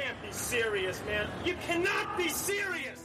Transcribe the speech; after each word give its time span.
can't 0.00 0.22
be 0.22 0.32
serious, 0.32 1.00
man. 1.06 1.26
You 1.44 1.56
cannot 1.66 2.16
be 2.16 2.28
serious. 2.28 3.00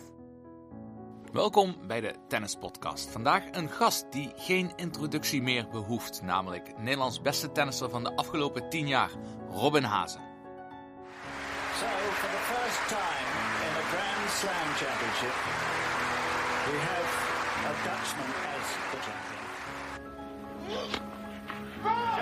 Welkom 1.31 1.75
bij 1.87 2.01
de 2.01 2.13
Tennis 2.27 2.55
Podcast. 2.55 3.11
Vandaag 3.11 3.43
een 3.51 3.69
gast 3.69 4.05
die 4.11 4.31
geen 4.35 4.71
introductie 4.75 5.41
meer 5.41 5.67
behoeft, 5.71 6.21
namelijk 6.21 6.77
Nederlands 6.77 7.21
beste 7.21 7.51
tennisser 7.51 7.89
van 7.89 8.03
de 8.03 8.15
afgelopen 8.15 8.69
10 8.69 8.87
jaar, 8.87 9.09
Robin 9.49 9.83
Hazen. 9.83 10.21
So, 11.79 11.85
for 11.85 12.29
the 12.29 12.43
first 12.53 12.87
time 12.87 13.27
in 13.65 13.71
a 13.81 13.85
Grand 13.91 14.29
Slam 14.39 14.67
championship, 14.81 15.35
we 16.69 16.77
have 16.89 17.09
a 17.65 17.73
Dutchman 17.85 18.31
as 18.55 18.67
the 18.91 18.97
champion. 19.05 19.35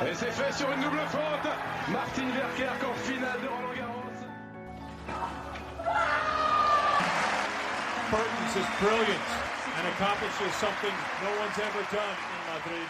Et 0.05 0.15
c'est 0.15 0.31
fait 0.31 0.53
sur 0.53 0.71
une 0.71 0.81
double 0.81 1.07
faute. 1.07 1.49
Martin 1.87 2.29
Verkerk 2.31 2.83
en 2.83 2.93
finale 2.93 3.41
de 3.41 3.47
Roland 3.47 3.75
Garros. 3.77 3.92
Mertens 8.13 8.55
is 8.55 8.69
brilliant 8.79 9.27
and 9.77 9.85
accomplishes 9.93 10.53
something 10.65 10.95
no 11.23 11.29
one's 11.41 11.57
ever 11.67 11.83
done 11.97 12.17
in 12.35 12.41
Madrid. 12.53 12.87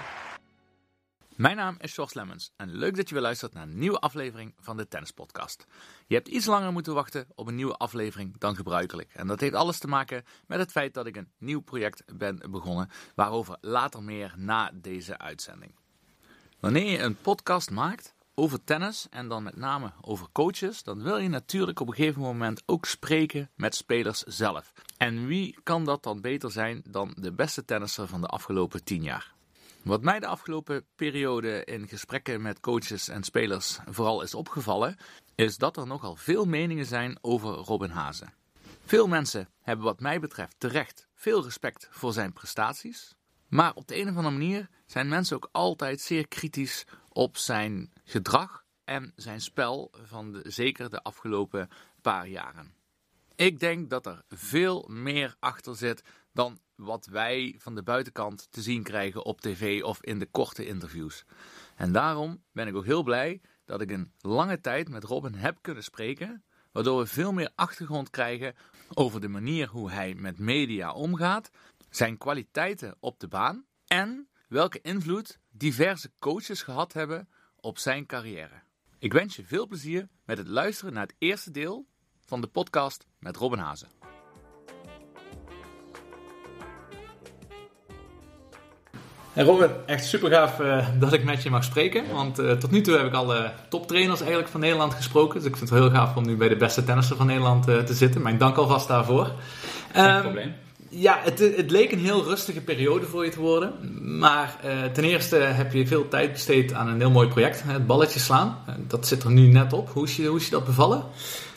Mijn 1.35 1.55
naam 1.55 1.75
is 1.79 1.93
George 1.93 2.13
Lemmens 2.15 2.51
en 2.55 2.71
leuk 2.71 2.95
dat 2.95 3.07
je 3.07 3.13
weer 3.13 3.23
luistert 3.23 3.53
naar 3.53 3.63
een 3.63 3.77
nieuwe 3.77 3.99
aflevering 3.99 4.53
van 4.59 4.77
de 4.77 4.87
Tennis 4.87 5.11
Podcast. 5.11 5.65
Je 6.07 6.15
hebt 6.15 6.27
iets 6.27 6.45
langer 6.45 6.71
moeten 6.71 6.93
wachten 6.93 7.27
op 7.35 7.47
een 7.47 7.55
nieuwe 7.55 7.77
aflevering 7.77 8.37
dan 8.37 8.55
gebruikelijk. 8.55 9.13
En 9.13 9.27
dat 9.27 9.39
heeft 9.39 9.53
alles 9.53 9.77
te 9.77 9.87
maken 9.87 10.23
met 10.47 10.59
het 10.59 10.71
feit 10.71 10.93
dat 10.93 11.05
ik 11.05 11.15
een 11.15 11.31
nieuw 11.37 11.61
project 11.61 12.03
ben 12.17 12.41
begonnen, 12.49 12.89
waarover 13.15 13.57
later 13.61 14.03
meer 14.03 14.33
na 14.37 14.71
deze 14.73 15.17
uitzending. 15.17 15.75
Wanneer 16.59 16.91
je 16.91 16.99
een 16.99 17.15
podcast 17.15 17.71
maakt 17.71 18.13
over 18.35 18.63
tennis 18.63 19.07
en 19.09 19.27
dan 19.27 19.43
met 19.43 19.55
name 19.55 19.91
over 20.01 20.27
coaches, 20.31 20.83
dan 20.83 21.03
wil 21.03 21.17
je 21.17 21.29
natuurlijk 21.29 21.79
op 21.79 21.87
een 21.87 21.93
gegeven 21.93 22.21
moment 22.21 22.63
ook 22.65 22.85
spreken 22.85 23.49
met 23.55 23.75
spelers 23.75 24.23
zelf. 24.23 24.73
En 25.03 25.27
wie 25.27 25.57
kan 25.63 25.85
dat 25.85 26.03
dan 26.03 26.21
beter 26.21 26.51
zijn 26.51 26.81
dan 26.89 27.13
de 27.15 27.33
beste 27.33 27.65
tennisser 27.65 28.07
van 28.07 28.21
de 28.21 28.27
afgelopen 28.27 28.83
10 28.83 29.03
jaar? 29.03 29.33
Wat 29.81 30.01
mij 30.01 30.19
de 30.19 30.27
afgelopen 30.27 30.85
periode 30.95 31.63
in 31.63 31.87
gesprekken 31.87 32.41
met 32.41 32.59
coaches 32.59 33.07
en 33.07 33.23
spelers 33.23 33.79
vooral 33.89 34.21
is 34.21 34.33
opgevallen, 34.33 34.97
is 35.35 35.57
dat 35.57 35.77
er 35.77 35.87
nogal 35.87 36.15
veel 36.15 36.45
meningen 36.45 36.85
zijn 36.85 37.17
over 37.21 37.49
Robin 37.49 37.89
Hazen. 37.89 38.33
Veel 38.85 39.07
mensen 39.07 39.49
hebben 39.61 39.85
wat 39.85 39.99
mij 39.99 40.19
betreft 40.19 40.55
terecht 40.57 41.07
veel 41.13 41.43
respect 41.43 41.87
voor 41.91 42.13
zijn 42.13 42.33
prestaties, 42.33 43.15
maar 43.47 43.73
op 43.73 43.87
de 43.87 43.95
een 43.95 44.09
of 44.09 44.15
andere 44.15 44.37
manier 44.37 44.69
zijn 44.85 45.07
mensen 45.07 45.35
ook 45.35 45.49
altijd 45.51 46.01
zeer 46.01 46.27
kritisch 46.27 46.85
op 47.09 47.37
zijn 47.37 47.91
gedrag 48.03 48.63
en 48.83 49.13
zijn 49.15 49.41
spel 49.41 49.91
van 50.03 50.39
zeker 50.43 50.89
de 50.89 51.01
afgelopen 51.01 51.69
paar 52.01 52.27
jaren. 52.27 52.82
Ik 53.35 53.59
denk 53.59 53.89
dat 53.89 54.05
er 54.05 54.23
veel 54.29 54.87
meer 54.89 55.35
achter 55.39 55.75
zit 55.75 56.03
dan 56.31 56.59
wat 56.75 57.05
wij 57.05 57.55
van 57.57 57.75
de 57.75 57.83
buitenkant 57.83 58.47
te 58.51 58.61
zien 58.61 58.83
krijgen 58.83 59.25
op 59.25 59.41
tv 59.41 59.83
of 59.83 60.03
in 60.03 60.19
de 60.19 60.25
korte 60.25 60.65
interviews. 60.65 61.25
En 61.75 61.91
daarom 61.91 62.43
ben 62.51 62.67
ik 62.67 62.75
ook 62.75 62.85
heel 62.85 63.03
blij 63.03 63.41
dat 63.65 63.81
ik 63.81 63.91
een 63.91 64.11
lange 64.19 64.59
tijd 64.59 64.89
met 64.89 65.03
Robin 65.03 65.33
heb 65.33 65.57
kunnen 65.61 65.83
spreken, 65.83 66.43
waardoor 66.71 66.99
we 66.99 67.07
veel 67.07 67.31
meer 67.31 67.51
achtergrond 67.55 68.09
krijgen 68.09 68.55
over 68.93 69.21
de 69.21 69.27
manier 69.27 69.67
hoe 69.67 69.91
hij 69.91 70.13
met 70.13 70.39
media 70.39 70.91
omgaat, 70.91 71.49
zijn 71.89 72.17
kwaliteiten 72.17 72.95
op 72.99 73.19
de 73.19 73.27
baan 73.27 73.65
en 73.87 74.29
welke 74.47 74.81
invloed 74.81 75.39
diverse 75.51 76.11
coaches 76.19 76.61
gehad 76.61 76.93
hebben 76.93 77.29
op 77.55 77.77
zijn 77.77 78.05
carrière. 78.05 78.61
Ik 78.99 79.13
wens 79.13 79.35
je 79.35 79.43
veel 79.45 79.67
plezier 79.67 80.07
met 80.25 80.37
het 80.37 80.47
luisteren 80.47 80.93
naar 80.93 81.05
het 81.05 81.15
eerste 81.17 81.51
deel 81.51 81.87
van 82.25 82.41
de 82.41 82.47
podcast 82.47 83.05
met 83.19 83.37
Robin 83.37 83.59
Hazen. 83.59 83.87
Hey 89.33 89.43
Robin, 89.43 89.69
echt 89.85 90.05
super 90.05 90.31
gaaf 90.31 90.59
uh, 90.59 90.87
dat 90.99 91.13
ik 91.13 91.23
met 91.23 91.43
je 91.43 91.49
mag 91.49 91.63
spreken. 91.63 92.03
Want 92.11 92.39
uh, 92.39 92.51
tot 92.51 92.71
nu 92.71 92.81
toe 92.81 92.97
heb 92.97 93.05
ik 93.05 93.13
alle 93.13 93.51
toptrainers 93.69 94.19
eigenlijk 94.19 94.49
van 94.49 94.59
Nederland 94.59 94.93
gesproken. 94.93 95.39
Dus 95.39 95.49
ik 95.49 95.57
vind 95.57 95.69
het 95.69 95.79
heel 95.79 95.89
gaaf 95.89 96.15
om 96.15 96.25
nu 96.25 96.35
bij 96.35 96.49
de 96.49 96.55
beste 96.55 96.83
tennisser 96.83 97.15
van 97.15 97.25
Nederland 97.25 97.69
uh, 97.69 97.79
te 97.79 97.93
zitten. 97.93 98.21
Mijn 98.21 98.37
dank 98.37 98.57
alvast 98.57 98.87
daarvoor. 98.87 99.31
Geen 99.93 100.15
um, 100.15 100.21
probleem. 100.21 100.53
Ja, 100.89 101.19
het, 101.23 101.39
het, 101.39 101.71
leek 101.71 101.91
een 101.91 101.99
heel 101.99 102.23
rustige 102.23 102.61
periode 102.61 103.05
voor 103.05 103.25
je 103.25 103.31
te 103.31 103.39
worden. 103.39 103.73
Maar 104.19 104.55
ten 104.93 105.03
eerste 105.03 105.35
heb 105.35 105.73
je 105.73 105.87
veel 105.87 106.07
tijd 106.07 106.31
besteed 106.31 106.73
aan 106.73 106.87
een 106.87 106.99
heel 106.99 107.11
mooi 107.11 107.27
project. 107.27 107.63
Het 107.65 107.87
balletje 107.87 108.19
slaan. 108.19 108.57
dat 108.87 109.07
zit 109.07 109.23
er 109.23 109.31
nu 109.31 109.47
net 109.47 109.73
op. 109.73 109.89
Hoe 109.89 110.03
is 110.03 110.15
je, 110.15 110.27
hoe 110.27 110.37
is 110.37 110.45
je 110.45 110.51
dat 110.51 110.65
bevallen? 110.65 111.03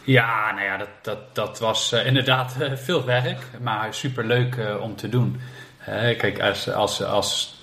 Ja, 0.07 0.53
nou 0.53 0.65
ja, 0.65 0.77
dat, 0.77 0.89
dat, 1.03 1.35
dat 1.35 1.59
was 1.59 1.93
inderdaad 1.93 2.57
veel 2.75 3.05
werk. 3.05 3.39
Maar 3.61 3.95
super 3.95 4.25
leuk 4.25 4.57
om 4.81 4.97
te 4.97 5.09
doen. 5.09 5.41
kijk, 6.19 6.41
als, 6.41 6.71
als, 6.73 7.05
als 7.05 7.55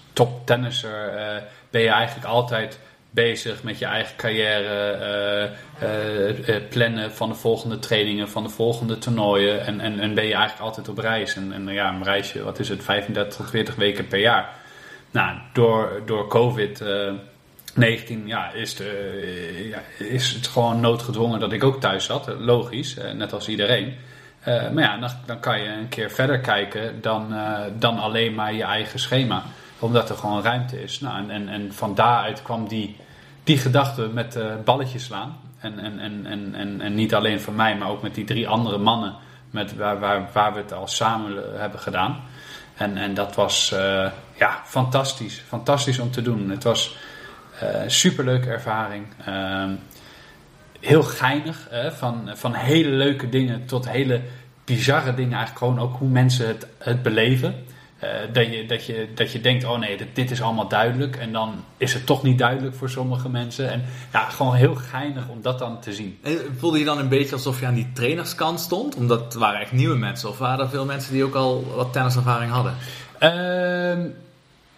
ben 1.69 1.81
je 1.81 1.89
eigenlijk 1.89 2.27
altijd 2.27 2.79
bezig 3.09 3.63
met 3.63 3.79
je 3.79 3.85
eigen 3.85 4.15
carrière, 4.15 5.51
plannen 6.69 7.11
van 7.11 7.29
de 7.29 7.35
volgende 7.35 7.79
trainingen, 7.79 8.29
van 8.29 8.43
de 8.43 8.49
volgende 8.49 8.97
toernooien. 8.97 9.65
En, 9.65 9.79
en, 9.79 9.99
en 9.99 10.13
ben 10.13 10.25
je 10.25 10.33
eigenlijk 10.33 10.61
altijd 10.61 10.89
op 10.89 10.97
reis. 10.97 11.35
En, 11.35 11.53
en 11.53 11.67
ja, 11.67 11.89
een 11.89 12.03
reisje, 12.03 12.43
wat 12.43 12.59
is 12.59 12.69
het, 12.69 12.83
35 12.83 13.35
tot 13.35 13.49
40 13.49 13.75
weken 13.75 14.07
per 14.07 14.19
jaar. 14.19 14.49
Nou, 15.11 15.37
door, 15.53 16.01
door 16.05 16.27
COVID. 16.27 16.83
19 17.75 18.27
ja, 18.27 18.51
is, 18.51 18.75
de, 18.75 19.69
ja, 19.69 20.05
is 20.05 20.31
het 20.31 20.47
gewoon 20.47 20.79
noodgedwongen 20.79 21.39
dat 21.39 21.51
ik 21.51 21.63
ook 21.63 21.79
thuis 21.79 22.05
zat. 22.05 22.27
Logisch, 22.39 22.97
net 23.15 23.33
als 23.33 23.47
iedereen. 23.47 23.95
maar 24.45 24.79
ja, 24.83 25.09
dan, 25.25 25.39
kan 25.39 25.61
je 25.61 25.69
een 25.69 25.89
keer 25.89 26.11
verder 26.11 26.39
kijken 26.39 27.01
dan, 27.01 27.35
dan 27.79 27.99
alleen 27.99 28.33
maar 28.33 28.53
je 28.53 28.63
eigen 28.63 28.99
schema 28.99 29.43
omdat 29.79 30.09
er 30.09 30.17
gewoon 30.17 30.43
ruimte 30.43 30.83
is. 30.83 30.99
Nou, 30.99 31.17
en, 31.17 31.29
en, 31.29 31.49
en 31.49 31.73
van 31.73 31.95
daaruit 31.95 32.41
kwam 32.41 32.67
die, 32.67 32.95
die 33.43 33.57
gedachte 33.57 34.09
met 34.13 34.37
balletjes 34.63 35.03
slaan. 35.03 35.37
En, 35.59 35.79
en, 35.79 35.99
en, 35.99 36.25
en, 36.25 36.55
en, 36.55 36.81
en 36.81 36.95
niet 36.95 37.15
alleen 37.15 37.41
van 37.41 37.55
mij, 37.55 37.77
maar 37.77 37.89
ook 37.89 38.01
met 38.01 38.15
die 38.15 38.25
drie 38.25 38.47
andere 38.47 38.77
mannen 38.77 39.15
met 39.51 39.75
waar, 39.75 39.99
waar, 39.99 40.29
waar 40.33 40.53
we 40.53 40.59
het 40.59 40.73
al 40.73 40.87
samen 40.87 41.43
hebben 41.59 41.79
gedaan. 41.79 42.19
En, 42.73 42.97
en 42.97 43.13
dat 43.13 43.35
was 43.35 43.73
ja, 44.35 44.61
fantastisch. 44.65 45.43
Fantastisch 45.47 45.99
om 45.99 46.11
te 46.11 46.21
doen. 46.21 46.49
Het 46.49 46.63
was 46.63 46.95
superleuke 47.87 48.49
ervaring. 48.49 49.05
Uh, 49.27 49.65
heel 50.79 51.03
geinig. 51.03 51.69
van, 51.91 52.29
van 52.33 52.53
hele 52.53 52.89
leuke 52.89 53.29
dingen 53.29 53.65
tot 53.65 53.89
hele 53.89 54.21
bizarre 54.65 55.13
dingen. 55.13 55.33
Eigenlijk 55.33 55.57
gewoon 55.57 55.79
ook 55.79 55.97
hoe 55.97 56.09
mensen 56.09 56.47
het, 56.47 56.67
het 56.77 57.03
beleven. 57.03 57.55
Uh, 58.03 58.09
dat, 58.33 58.45
je, 58.45 58.65
dat, 58.65 58.85
je, 58.85 59.07
dat 59.15 59.31
je 59.31 59.41
denkt, 59.41 59.63
oh 59.63 59.79
nee, 59.79 59.97
dit, 59.97 60.07
dit, 60.13 60.31
is 60.31 60.41
allemaal 60.41 60.67
duidelijk. 60.67 61.15
En 61.15 61.31
dan 61.31 61.63
is 61.77 61.93
het 61.93 62.05
toch 62.05 62.23
niet 62.23 62.37
duidelijk 62.37 62.75
voor 62.75 62.89
sommige 62.89 63.29
mensen. 63.29 63.71
En 63.71 63.83
ja, 64.13 64.29
gewoon 64.29 64.55
heel 64.55 64.75
geinig 64.75 65.27
om 65.27 65.41
dat 65.41 65.59
dan 65.59 65.79
te 65.79 65.93
zien. 65.93 66.17
En 66.23 66.37
voelde 66.57 66.79
je 66.79 66.85
dan 66.85 66.99
een 66.99 67.09
beetje 67.09 67.35
alsof 67.35 67.59
je 67.59 67.65
aan 67.65 67.73
die 67.73 67.91
trainerskant 67.93 68.59
stond? 68.59 68.95
Omdat 68.95 69.23
het 69.23 69.33
waren 69.33 69.61
echt 69.61 69.71
nieuwe 69.71 69.95
mensen. 69.95 70.29
Of 70.29 70.37
waren 70.37 70.65
er 70.65 70.69
veel 70.69 70.85
mensen 70.85 71.13
die 71.13 71.23
ook 71.23 71.35
al 71.35 71.73
wat 71.75 71.93
tenniservaring 71.93 72.51
hadden? 72.51 72.75
Uh, 73.19 74.05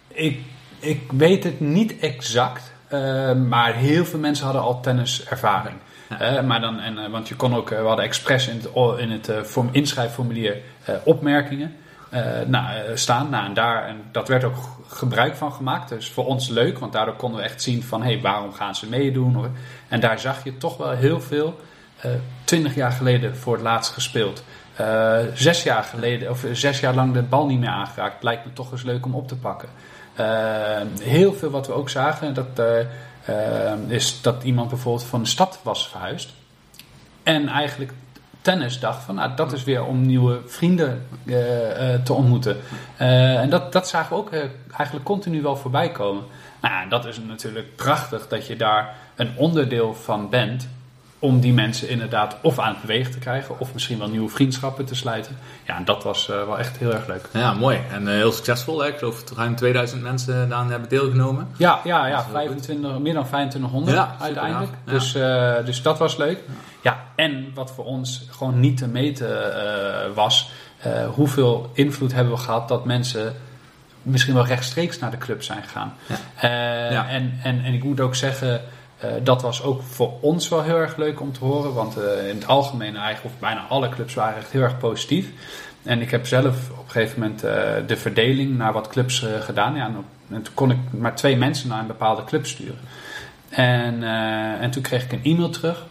ik, 0.08 0.40
ik 0.80 1.12
weet 1.12 1.44
het 1.44 1.60
niet 1.60 2.00
exact. 2.00 2.74
Uh, 2.94 3.34
maar 3.34 3.74
heel 3.74 4.06
veel 4.06 4.20
mensen 4.20 4.46
hadden 4.46 4.64
al 4.64 4.80
tenniservaring. 4.80 5.76
Ja. 6.10 6.38
Uh, 6.38 6.44
maar 6.44 6.62
dan, 6.62 6.80
en, 6.80 7.12
want 7.12 7.28
je 7.28 7.36
kon 7.36 7.56
ook, 7.56 7.70
we 7.70 7.76
hadden 7.76 8.06
expres 8.06 8.48
in 8.48 8.56
het, 8.56 9.00
in 9.00 9.12
het 9.12 9.48
form, 9.48 9.70
inschrijfformulier 9.72 10.58
opmerkingen. 11.04 11.76
Uh, 12.14 12.22
nou, 12.48 12.98
staan. 12.98 13.30
Nou, 13.30 13.46
en, 13.46 13.54
daar, 13.54 13.88
en 13.88 14.02
dat 14.12 14.28
werd 14.28 14.44
ook 14.44 14.56
gebruik 14.88 15.36
van 15.36 15.54
gemaakt. 15.54 15.90
Dus 15.90 16.10
voor 16.10 16.26
ons 16.26 16.50
leuk, 16.50 16.80
want 16.80 16.94
daardoor 16.94 17.16
konden 17.16 17.40
we 17.40 17.46
echt 17.46 17.62
zien 17.62 17.84
van 17.84 18.04
hé, 18.04 18.12
hey, 18.12 18.22
waarom 18.22 18.54
gaan 18.54 18.76
ze 18.76 18.90
meedoen? 18.90 19.56
En 19.88 20.00
daar 20.00 20.20
zag 20.20 20.44
je 20.44 20.58
toch 20.58 20.78
wel 20.78 20.92
heel 20.92 21.22
veel. 21.22 21.60
Uh, 22.06 22.12
twintig 22.44 22.76
jaar 22.76 22.92
geleden 22.92 23.38
voor 23.38 23.54
het 23.54 23.62
laatst 23.62 23.94
gespeeld. 23.94 24.44
Uh, 24.82 25.18
zes 25.34 25.64
jaar 25.64 25.84
geleden, 25.84 26.30
of 26.30 26.46
zes 26.52 26.80
jaar 26.80 26.96
lang 26.96 27.14
de 27.14 27.22
bal 27.22 27.46
niet 27.46 27.60
meer 27.60 27.70
aangeraakt. 27.70 28.24
Lijkt 28.24 28.46
me 28.46 28.54
toch 28.54 28.72
eens 28.72 28.84
leuk 28.84 29.06
om 29.06 29.16
op 29.16 29.28
te 29.28 29.36
pakken. 29.36 29.70
Heel 31.02 31.34
veel 31.34 31.50
wat 31.50 31.68
we 31.68 31.74
ook 31.74 31.90
zagen, 31.90 32.34
dat, 32.34 32.62
is 33.88 34.22
dat 34.22 34.44
iemand 34.44 34.70
bijvoorbeeld 34.70 35.08
van 35.08 35.22
de 35.22 35.30
stad 35.30 35.60
was 35.64 35.88
verhuisd. 35.88 36.30
En 37.24 37.48
eigenlijk 37.48 37.92
tennis 38.42 38.80
dacht 38.80 39.04
van 39.04 39.16
nou, 39.16 39.36
dat 39.36 39.52
is 39.52 39.64
weer 39.64 39.86
om 39.86 40.06
nieuwe 40.06 40.42
vrienden 40.46 41.08
te 42.04 42.14
ontmoeten. 42.14 42.58
En 42.98 43.50
dat, 43.50 43.72
dat 43.72 43.88
zagen 43.88 44.10
we 44.10 44.22
ook 44.22 44.32
eigenlijk 44.72 45.06
continu 45.06 45.42
wel 45.42 45.56
voorbij 45.56 45.92
komen. 45.92 46.24
Nou, 46.62 46.90
dat 46.90 47.06
is 47.06 47.20
natuurlijk 47.20 47.76
prachtig 47.76 48.28
dat 48.28 48.48
je 48.48 48.56
daar 48.56 48.96
een 49.16 49.32
onderdeel 49.36 49.94
van 49.94 50.30
bent 50.30 50.68
om 51.26 51.40
die 51.40 51.54
mensen 51.54 51.90
inderdaad 51.90 52.36
of 52.42 52.60
aan 52.60 52.70
het 52.70 52.82
bewegen 52.82 53.12
te 53.12 53.20
krijgen, 53.20 53.60
of 53.60 53.74
misschien 53.74 53.98
wel 53.98 54.10
nieuwe 54.10 54.30
vriendschappen 54.30 54.86
te 54.86 54.96
sluiten. 54.96 55.38
Ja, 55.66 55.78
en 55.78 55.86
dat 55.86 56.04
was 56.04 56.30
eh, 56.30 56.46
wel 56.46 56.60
echt 56.60 56.78
heel 56.78 56.94
erg 56.94 57.08
leuk. 57.08 57.30
Ja, 57.34 57.54
mooi. 57.54 57.80
En 57.92 58.08
eh, 58.08 58.14
heel 58.14 58.32
succesvol. 58.32 58.80
Hè? 58.80 58.88
Ik 58.88 58.98
geloof 58.98 59.24
dat 59.24 59.38
ruim 59.38 59.56
2000 59.56 60.02
mensen 60.02 60.50
daaraan 60.50 60.70
hebben 60.70 60.90
deelgenomen. 60.90 61.48
Ja, 61.58 61.80
ja, 61.84 62.06
ja 62.08 62.16
Dat 62.16 62.26
is 62.26 62.32
wel 62.32 62.42
25, 62.42 63.00
meer 63.00 63.14
dan 63.14 63.26
2500 63.26 63.98
Ja, 63.98 64.04
super 64.12 64.26
uiteindelijk. 64.26 64.72
Ja. 64.86 64.92
Dus, 64.92 65.16
eh, 65.16 65.66
dus 65.66 65.82
dat 65.82 65.98
was 65.98 66.18
leuk. 66.18 66.40
Ja, 66.82 67.04
en 67.16 67.52
wat 67.54 67.72
voor 67.72 67.86
ons 67.86 68.28
gewoon 68.32 68.60
niet 68.60 68.78
te 68.78 68.88
meten 68.88 69.28
was, 70.14 70.52
hoeveel 71.14 71.70
invloed 71.74 72.14
hebben 72.14 72.34
we 72.34 72.40
gehad 72.40 72.68
dat 72.68 72.86
mensen 72.86 73.36
misschien 74.02 74.34
wel 74.34 74.46
rechtstreeks 74.46 75.00
naar 75.00 75.12
de 75.12 75.18
club 75.18 75.44
zijn 75.44 75.64
gegaan. 75.64 75.94
En, 76.36 77.40
en, 77.44 77.64
en 77.64 77.74
ik 77.74 77.84
moet 77.84 78.00
ook 78.00 78.16
zeggen, 78.16 78.62
eh, 79.08 79.14
dat 79.24 79.42
was 79.42 79.64
ook 79.64 79.82
voor 79.82 80.14
ons 80.22 80.50
wel 80.50 80.62
heel 80.64 80.78
erg 80.78 80.96
leuk 80.96 81.22
om 81.22 81.34
te 81.34 81.40
horen. 81.40 81.74
Want 81.74 81.98
eh, 81.98 82.30
in 82.30 82.36
het 82.36 82.48
algemeen 82.48 82.96
eigenlijk, 82.96 83.36
of 83.36 83.40
bijna 83.40 83.66
alle 83.70 83.90
clubs 83.90 84.14
waren 84.14 84.38
echt 84.38 84.52
heel 84.52 84.62
erg 84.62 84.78
positief. 84.78 85.30
En 85.84 86.02
ik 86.02 86.12
heb 86.12 86.28
zelf 86.28 86.70
op 86.72 86.86
een 86.86 86.92
gegeven 86.92 87.20
moment 87.20 87.44
eh, 87.44 87.54
de 87.88 87.98
verdeling 87.98 88.58
naar 88.58 88.74
wat 88.74 88.88
clubs 88.88 89.26
gedaan. 89.40 89.76
Ja, 89.76 89.92
en, 90.30 90.42
toen 90.42 90.54
kon 90.54 90.72
ik 90.72 90.78
maar 90.92 91.16
twee 91.16 91.38
mensen 91.38 91.70
naar 91.70 91.80
een 91.80 91.88
bepaalde 91.88 92.24
club 92.24 92.46
sturen. 92.46 92.80
En, 93.50 94.04
en 94.62 94.72
toen 94.72 94.82
kreeg 94.82 95.04
ik 95.04 95.12
een 95.12 95.24
e-mail 95.24 95.50
terug. 95.50 95.86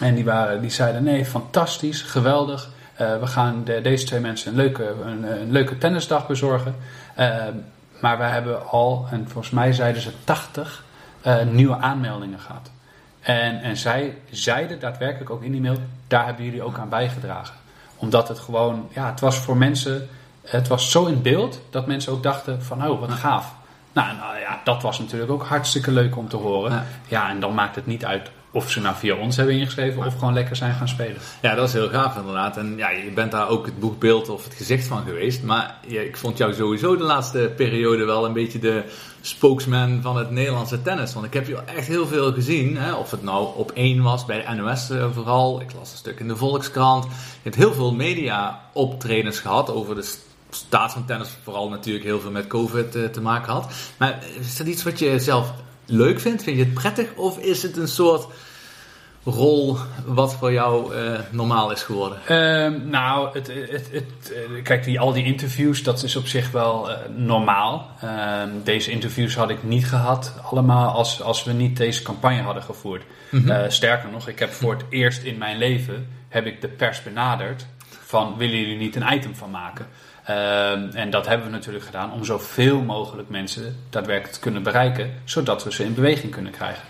En 0.00 0.14
die, 0.14 0.24
waren, 0.24 0.60
die 0.60 0.70
zeiden: 0.70 1.02
Nee, 1.02 1.24
fantastisch, 1.24 2.02
geweldig. 2.02 2.68
We 2.96 3.26
gaan 3.26 3.64
de- 3.64 3.80
deze 3.80 4.04
twee 4.06 4.20
mensen 4.20 4.50
een 4.50 4.56
leuke, 4.56 4.94
een, 5.04 5.40
een 5.40 5.52
leuke 5.52 5.78
tennisdag 5.78 6.26
bezorgen. 6.26 6.74
Maar 8.00 8.18
wij 8.18 8.30
hebben 8.30 8.68
al, 8.68 9.06
en 9.10 9.28
volgens 9.28 9.50
mij 9.50 9.72
zeiden 9.72 10.02
ze 10.02 10.10
80 10.24 10.84
eh, 11.20 11.42
nieuwe 11.46 11.76
aanmeldingen 11.76 12.38
gehad. 12.38 12.70
En, 13.20 13.62
en 13.62 13.76
zij 13.76 14.18
zeiden 14.30 14.80
daadwerkelijk 14.80 15.30
ook 15.30 15.42
in 15.42 15.52
die 15.52 15.60
mail: 15.60 15.76
daar 16.06 16.26
hebben 16.26 16.44
jullie 16.44 16.62
ook 16.62 16.78
aan 16.78 16.88
bijgedragen. 16.88 17.54
Omdat 17.96 18.28
het 18.28 18.38
gewoon, 18.38 18.88
ja, 18.94 19.06
het 19.10 19.20
was 19.20 19.36
voor 19.36 19.56
mensen, 19.56 20.08
het 20.42 20.68
was 20.68 20.90
zo 20.90 21.06
in 21.06 21.22
beeld 21.22 21.60
dat 21.70 21.86
mensen 21.86 22.12
ook 22.12 22.22
dachten: 22.22 22.62
van 22.62 22.88
oh, 22.88 23.00
wat 23.00 23.10
gaaf. 23.10 23.54
Nou, 23.92 24.16
nou 24.16 24.38
ja, 24.38 24.60
dat 24.64 24.82
was 24.82 24.98
natuurlijk 24.98 25.30
ook 25.30 25.44
hartstikke 25.44 25.90
leuk 25.90 26.16
om 26.16 26.28
te 26.28 26.36
horen. 26.36 26.72
Ja. 26.72 26.84
Ja, 27.08 27.30
en 27.30 27.40
dan 27.40 27.54
maakt 27.54 27.74
het 27.74 27.86
niet 27.86 28.04
uit 28.04 28.30
of 28.52 28.70
ze 28.70 28.80
nou 28.80 28.94
via 28.98 29.14
ons 29.16 29.36
hebben 29.36 29.54
ingeschreven 29.54 30.06
of 30.06 30.18
gewoon 30.18 30.34
lekker 30.34 30.56
zijn 30.56 30.74
gaan 30.74 30.88
spelen. 30.88 31.16
Ja, 31.42 31.54
dat 31.54 31.68
is 31.68 31.74
heel 31.74 31.88
gaaf 31.88 32.16
inderdaad. 32.16 32.56
En 32.56 32.76
ja, 32.76 32.90
je 32.90 33.10
bent 33.10 33.30
daar 33.30 33.48
ook 33.48 33.64
het 33.66 33.78
boekbeeld 33.78 34.28
of 34.28 34.44
het 34.44 34.54
gezicht 34.54 34.86
van 34.86 35.04
geweest. 35.04 35.42
Maar 35.42 35.74
ja, 35.86 36.00
ik 36.00 36.16
vond 36.16 36.38
jou 36.38 36.54
sowieso 36.54 36.96
de 36.96 37.04
laatste 37.04 37.52
periode 37.56 38.04
wel 38.04 38.24
een 38.24 38.32
beetje 38.32 38.58
de 38.58 38.84
spokesman 39.20 40.02
van 40.02 40.16
het 40.16 40.30
Nederlandse 40.30 40.82
tennis. 40.82 41.14
Want 41.14 41.26
ik 41.26 41.32
heb 41.32 41.46
je 41.46 41.56
echt 41.64 41.86
heel 41.86 42.06
veel 42.06 42.32
gezien. 42.32 42.76
Hè? 42.76 42.92
Of 42.94 43.10
het 43.10 43.22
nou 43.22 43.48
op 43.56 43.70
één 43.70 44.02
was, 44.02 44.24
bij 44.24 44.44
de 44.46 44.54
NOS 44.54 44.90
eh, 44.90 45.06
vooral. 45.12 45.60
Ik 45.60 45.72
las 45.78 45.90
een 45.92 45.98
stuk 45.98 46.20
in 46.20 46.28
de 46.28 46.36
Volkskrant. 46.36 47.04
Je 47.04 47.10
hebt 47.42 47.56
heel 47.56 47.72
veel 47.72 47.92
media 47.94 48.60
optredens 48.72 49.38
gehad 49.40 49.70
over 49.70 49.94
de 49.94 50.02
st- 50.02 50.28
staat 50.50 50.92
van 50.92 51.04
tennis. 51.04 51.28
Vooral 51.42 51.68
natuurlijk 51.68 52.04
heel 52.04 52.20
veel 52.20 52.30
met 52.30 52.46
COVID 52.46 52.94
eh, 52.94 53.04
te 53.04 53.20
maken 53.20 53.52
had. 53.52 53.72
Maar 53.96 54.18
is 54.40 54.56
dat 54.56 54.66
iets 54.66 54.82
wat 54.82 54.98
je 54.98 55.18
zelf 55.18 55.52
leuk 55.90 56.20
vindt? 56.20 56.42
Vind 56.42 56.56
je 56.56 56.64
het 56.64 56.74
prettig? 56.74 57.14
Of 57.14 57.38
is 57.38 57.62
het 57.62 57.76
een 57.76 57.88
soort 57.88 58.26
rol 59.24 59.76
wat 60.04 60.34
voor 60.34 60.52
jou 60.52 60.94
eh, 60.94 61.18
normaal 61.30 61.70
is 61.70 61.82
geworden? 61.82 62.18
Ehm, 62.26 62.88
nou, 62.88 63.28
het, 63.32 63.46
het, 63.46 63.88
het, 63.92 64.32
eh, 64.32 64.62
kijk, 64.62 64.84
die, 64.84 65.00
al 65.00 65.12
die 65.12 65.24
interviews, 65.24 65.82
dat 65.82 66.02
is 66.02 66.16
op 66.16 66.26
zich 66.26 66.50
wel 66.50 66.90
eh, 66.90 66.96
normaal. 67.16 67.90
Ehm, 68.00 68.48
deze 68.64 68.90
interviews 68.90 69.34
had 69.34 69.50
ik 69.50 69.62
niet 69.62 69.86
gehad, 69.86 70.34
allemaal 70.42 70.92
als, 70.92 71.22
als 71.22 71.44
we 71.44 71.52
niet 71.52 71.76
deze 71.76 72.02
campagne 72.02 72.42
hadden 72.42 72.62
gevoerd. 72.62 73.02
Eh, 73.46 73.62
sterker 73.68 74.10
nog, 74.10 74.28
ik 74.28 74.38
heb 74.38 74.52
voor 74.52 74.72
het 74.72 74.84
eerst 74.88 75.22
in 75.22 75.38
mijn 75.38 75.58
leven 75.58 76.08
heb 76.28 76.46
ik 76.46 76.60
de 76.60 76.68
pers 76.68 77.02
benaderd 77.02 77.66
van 78.04 78.36
willen 78.36 78.58
jullie 78.58 78.78
niet 78.78 78.96
een 78.96 79.12
item 79.12 79.34
van 79.34 79.50
maken? 79.50 79.86
Ehm, 80.24 80.88
en 80.94 81.10
dat 81.10 81.26
hebben 81.26 81.46
we 81.46 81.52
natuurlijk 81.52 81.84
gedaan 81.84 82.12
om 82.12 82.24
zoveel 82.24 82.80
mogelijk 82.80 83.28
mensen 83.28 83.76
daadwerkelijk 83.90 84.34
te 84.34 84.40
kunnen 84.40 84.62
bereiken, 84.62 85.10
zodat 85.24 85.64
we 85.64 85.72
ze 85.72 85.84
in 85.84 85.94
beweging 85.94 86.32
kunnen 86.32 86.52
krijgen. 86.52 86.82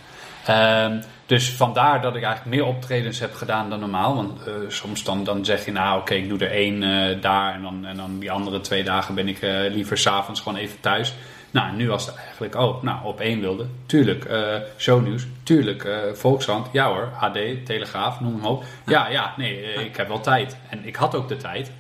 Ehm, 0.47 1.01
dus 1.27 1.51
vandaar 1.51 2.01
dat 2.01 2.17
ik 2.17 2.23
eigenlijk 2.23 2.57
meer 2.57 2.67
optredens 2.67 3.19
heb 3.19 3.35
gedaan 3.35 3.71
dan 3.71 3.81
normaal. 3.81 4.15
Want 4.15 4.47
eh, 4.47 4.53
soms 4.69 5.05
dan, 5.05 5.25
dan 5.25 5.45
zeg 5.45 5.65
je, 5.65 5.73
nou 5.73 6.01
oké, 6.01 6.15
ik 6.15 6.29
doe 6.29 6.39
er 6.39 6.51
één 6.51 6.83
eh, 6.83 7.23
daar 7.23 7.55
en 7.55 7.63
dan, 7.63 7.87
en 7.87 7.97
dan 7.97 8.19
die 8.19 8.31
andere 8.31 8.61
twee 8.61 8.85
dagen 8.85 9.15
ben 9.15 9.29
ik 9.29 9.43
eh, 9.43 9.71
liever 9.71 9.99
s'avonds 9.99 10.41
gewoon 10.41 10.59
even 10.59 10.81
thuis. 10.81 11.15
Nou, 11.51 11.77
nu 11.77 11.89
was 11.89 12.07
het 12.07 12.17
eigenlijk, 12.17 12.55
oh, 12.55 12.83
nou, 12.83 13.05
op 13.05 13.21
één 13.21 13.41
wilde. 13.41 13.67
Tuurlijk, 13.87 14.25
eh 14.25 14.57
shownieuws. 14.79 15.27
Tuurlijk, 15.43 15.85
eh 15.85 15.99
Volkshand. 16.13 16.67
Ja 16.73 16.89
hoor, 16.89 17.13
AD, 17.21 17.39
Telegraaf, 17.65 18.21
noem 18.21 18.35
hem 18.35 18.45
op. 18.45 18.65
Ja, 18.87 19.09
ja, 19.09 19.35
nee, 19.37 19.63
eh, 19.63 19.85
ik 19.85 19.97
heb 19.97 20.09
wel 20.09 20.21
tijd. 20.21 20.57
En 20.69 20.87
ik 20.87 20.97
had 20.97 21.15
ook 21.15 21.29
de 21.29 21.37
tijd. 21.37 21.71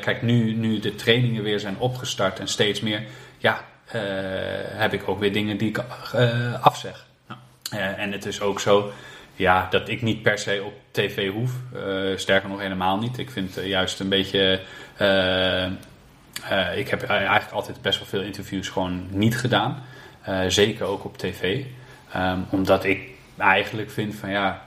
Kijk, 0.00 0.22
nu, 0.22 0.52
nu 0.52 0.78
de 0.78 0.94
trainingen 0.94 1.42
weer 1.42 1.60
zijn 1.60 1.78
opgestart 1.78 2.38
en 2.38 2.48
steeds 2.48 2.80
meer, 2.80 3.02
ja, 3.38 3.60
heb 4.76 4.92
ik 4.92 5.08
ook 5.08 5.20
weer 5.20 5.32
dingen 5.32 5.56
die 5.56 5.68
ik 5.68 5.84
afzeg. 6.60 7.06
En 7.70 8.12
het 8.12 8.26
is 8.26 8.40
ook 8.40 8.60
zo 8.60 8.92
ja, 9.36 9.66
dat 9.70 9.88
ik 9.88 10.02
niet 10.02 10.22
per 10.22 10.38
se 10.38 10.62
op 10.64 10.72
tv 10.90 11.30
hoef. 11.30 11.52
Sterker 12.16 12.48
nog 12.48 12.60
helemaal 12.60 12.98
niet. 12.98 13.18
Ik 13.18 13.30
vind 13.30 13.54
juist 13.64 14.00
een 14.00 14.08
beetje. 14.08 14.60
Eh, 16.48 16.78
ik 16.78 16.88
heb 16.88 17.02
eigenlijk 17.02 17.50
altijd 17.50 17.82
best 17.82 17.98
wel 17.98 18.08
veel 18.08 18.22
interviews 18.22 18.68
gewoon 18.68 19.06
niet 19.10 19.36
gedaan. 19.36 19.82
Eh, 20.22 20.40
zeker 20.48 20.86
ook 20.86 21.04
op 21.04 21.18
tv. 21.18 21.64
Ehm, 22.12 22.38
omdat 22.50 22.84
ik 22.84 23.00
eigenlijk 23.36 23.90
vind 23.90 24.14
van 24.14 24.30
ja, 24.30 24.62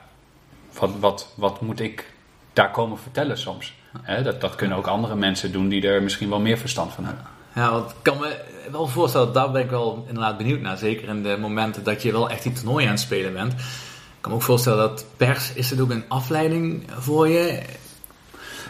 wat, 0.80 0.92
wat, 1.00 1.34
wat 1.36 1.62
moet 1.62 1.80
ik 1.80 2.12
daar 2.54 2.72
komen 2.72 2.98
vertellen 2.98 3.38
soms? 3.38 3.74
Hè, 4.02 4.24
dat, 4.24 4.42
dat 4.42 4.56
kunnen 4.56 4.78
ook 4.78 4.88
andere 4.88 5.16
mensen 5.16 5.52
doen 5.52 5.70
die 5.70 5.88
er 5.88 6.04
misschien 6.04 6.30
wel 6.30 6.40
meer 6.40 6.58
verstand 6.58 6.94
van 6.94 7.06
hebben. 7.06 7.26
Ja, 7.56 7.72
want 7.72 7.90
ik 7.90 7.96
kan 8.02 8.18
me 8.18 8.44
wel 8.72 8.88
voorstellen, 8.88 9.34
daar 9.34 9.52
ben 9.52 9.62
ik 9.62 9.70
wel 9.70 10.06
inderdaad 10.08 10.38
benieuwd 10.38 10.62
naar. 10.62 10.78
Zeker 10.78 11.08
in 11.08 11.24
de 11.24 11.38
momenten 11.40 11.84
dat 11.84 12.02
je 12.02 12.12
wel 12.12 12.30
echt 12.30 12.44
die 12.44 12.52
toernooi 12.52 12.86
aan 12.86 12.92
het 12.92 13.00
spelen 13.00 13.34
bent. 13.34 13.52
Ik 13.52 14.22
kan 14.22 14.32
me 14.32 14.38
ook 14.38 14.44
voorstellen 14.44 14.78
dat 14.78 15.06
pers, 15.18 15.54
is 15.54 15.70
het 15.70 15.80
ook 15.80 15.90
een 15.90 16.06
afleiding 16.08 16.84
voor 16.98 17.28
je? 17.28 17.62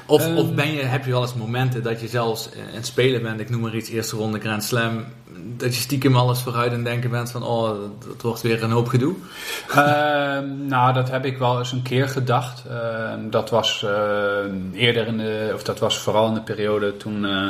Of, 0.08 0.22
Ehm. 0.22 0.38
of 0.38 0.54
ben 0.54 0.72
je, 0.72 0.82
heb 0.82 1.06
je 1.06 1.12
wel 1.12 1.22
eens 1.22 1.34
momenten 1.34 1.84
dat 1.84 2.02
je 2.02 2.08
zelfs 2.08 2.50
in 2.50 2.76
het 2.76 2.86
spelen 2.86 3.22
bent, 3.22 3.40
ik 3.40 3.50
noem 3.50 3.62
maar 3.62 3.76
iets, 3.76 3.90
eerste 3.90 4.16
ronde 4.16 4.40
Grand 4.40 4.64
Slam, 4.64 5.06
dat 5.58 5.76
je 5.76 5.82
stiekem 5.82 6.16
alles 6.16 6.40
vooruit 6.40 6.72
en 6.72 6.84
denken 6.84 7.10
bent 7.10 7.32
van, 7.32 7.44
oh, 7.44 7.70
dat 8.08 8.22
wordt 8.22 8.42
weer 8.42 8.64
een 8.64 8.72
hoop 8.72 8.88
gedoe? 8.88 9.16
Ehm, 9.76 10.68
nou, 10.68 10.94
dat 10.94 11.10
heb 11.10 11.26
ik 11.26 11.38
wel 11.38 11.58
eens 11.58 11.72
een 11.72 11.82
keer 11.82 12.10
gedacht. 12.10 12.64
Ehm, 12.70 13.30
dat 13.30 13.50
was 13.50 13.84
eh, 13.84 14.82
eerder 14.82 15.08
in 15.08 15.18
de, 15.18 15.52
of 15.54 15.64
dat 15.64 15.80
was 15.80 15.98
vooral 15.98 16.28
in 16.28 16.34
de 16.34 16.42
periode 16.42 16.98
toen 16.98 17.26
eh, 17.26 17.48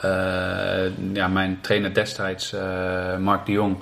eh, 0.00 0.92
ja, 1.12 1.28
mijn 1.28 1.58
trainer 1.60 1.94
destijds, 1.94 2.52
eh, 2.52 3.16
Mark 3.18 3.46
de 3.46 3.52
Jong, 3.52 3.76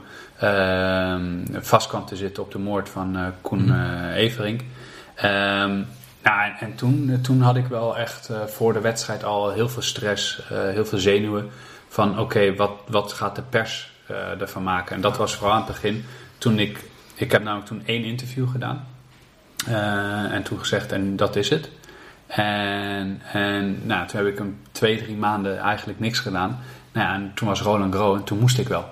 vast 1.61 1.89
kwam 1.89 2.07
te 2.07 2.17
zitten 2.17 2.43
op 2.43 2.53
de 2.53 2.59
moord 2.59 2.89
van 2.89 3.17
eh, 3.17 3.23
Koen 3.41 3.71
eh, 3.71 4.17
Everink. 4.17 4.61
Nou, 6.23 6.43
en, 6.43 6.57
en 6.61 6.75
toen, 6.75 7.19
toen 7.23 7.41
had 7.41 7.57
ik 7.57 7.67
wel 7.67 7.97
echt 7.97 8.29
eh, 8.29 8.45
voor 8.47 8.73
de 8.73 8.81
wedstrijd 8.81 9.25
al 9.25 9.51
heel 9.51 9.69
veel 9.69 9.83
stress, 9.83 10.43
eh, 10.51 10.59
heel 10.59 10.85
veel 10.87 10.99
zenuwen. 10.99 11.51
Van 11.89 12.19
oké, 12.19 12.55
wat, 12.55 12.71
wat 12.87 13.13
gaat 13.13 13.37
de 13.37 13.43
pers 13.43 13.93
eh, 14.07 14.41
ervan 14.41 14.63
maken? 14.63 14.95
En 14.97 15.01
dat 15.01 15.17
was 15.17 15.35
vooral 15.35 15.53
aan 15.55 15.63
het 15.63 15.73
begin. 15.73 16.05
Toen 16.39 16.59
ik, 16.59 16.85
ik 17.15 17.33
heb 17.33 17.43
namelijk 17.43 17.69
toen 17.69 17.83
één 17.87 18.05
interview 18.05 18.51
gedaan. 18.51 18.87
En 20.31 20.43
toen 20.43 20.59
gezegd, 20.59 20.93
en 20.93 21.17
dat 21.17 21.37
is 21.37 21.51
het. 21.51 21.71
En, 22.27 23.21
en 23.33 23.87
nou, 23.87 24.07
toen 24.07 24.25
heb 24.25 24.29
ik 24.29 24.39
een 24.39 24.61
twee, 24.73 24.99
drie 24.99 25.17
maanden 25.17 25.59
eigenlijk 25.59 26.01
niks 26.01 26.19
gedaan. 26.19 26.59
Nou 26.93 27.07
ja, 27.07 27.15
en 27.15 27.33
toen 27.35 27.49
was 27.49 27.61
Roland 27.61 27.95
Gros 27.95 28.19
en 28.19 28.25
toen 28.25 28.39
moest 28.39 28.59
ik 28.59 28.69
wel. 28.69 28.85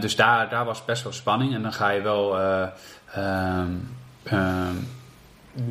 Dus 0.00 0.16
daar, 0.16 0.48
daar 0.48 0.64
was 0.64 0.84
best 0.84 1.02
wel 1.02 1.12
spanning. 1.12 1.54
En 1.54 1.62
dan 1.62 1.72
ga 1.72 1.88
je 1.90 2.00
wel... 2.00 2.38
eh, 2.38 2.66
ehm, 3.14 3.72
ehm, 4.22 4.76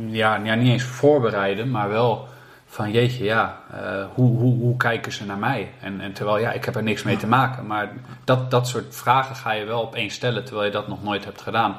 ja, 0.08 0.36
ja, 0.44 0.56
niet 0.56 0.72
eens 0.72 0.84
voorbereiden, 0.84 1.72
maar 1.72 1.90
wel 1.90 2.28
van 2.70 2.92
jeetje, 2.92 3.24
ja, 3.24 3.62
eh, 3.72 4.06
hoe, 4.14 4.38
hoe, 4.38 4.60
hoe 4.60 4.78
kijken 4.78 5.12
ze 5.12 5.26
naar 5.26 5.38
mij? 5.38 5.72
En, 5.82 6.02
en 6.02 6.14
terwijl, 6.14 6.38
ja, 6.38 6.52
ik 6.52 6.66
heb 6.66 6.76
er 6.76 6.84
niks 6.84 7.04
mee 7.04 7.18
te 7.18 7.28
maken. 7.28 7.68
Maar 7.68 7.90
dat, 8.24 8.52
dat 8.52 8.68
soort 8.68 8.96
vragen 8.96 9.36
ga 9.36 9.52
je 9.52 9.66
wel 9.66 9.82
opeens 9.82 10.14
stellen, 10.14 10.44
terwijl 10.46 10.66
je 10.66 10.72
dat 10.72 10.88
nog 10.88 11.04
nooit 11.04 11.26
hebt 11.26 11.42
gedaan. 11.42 11.76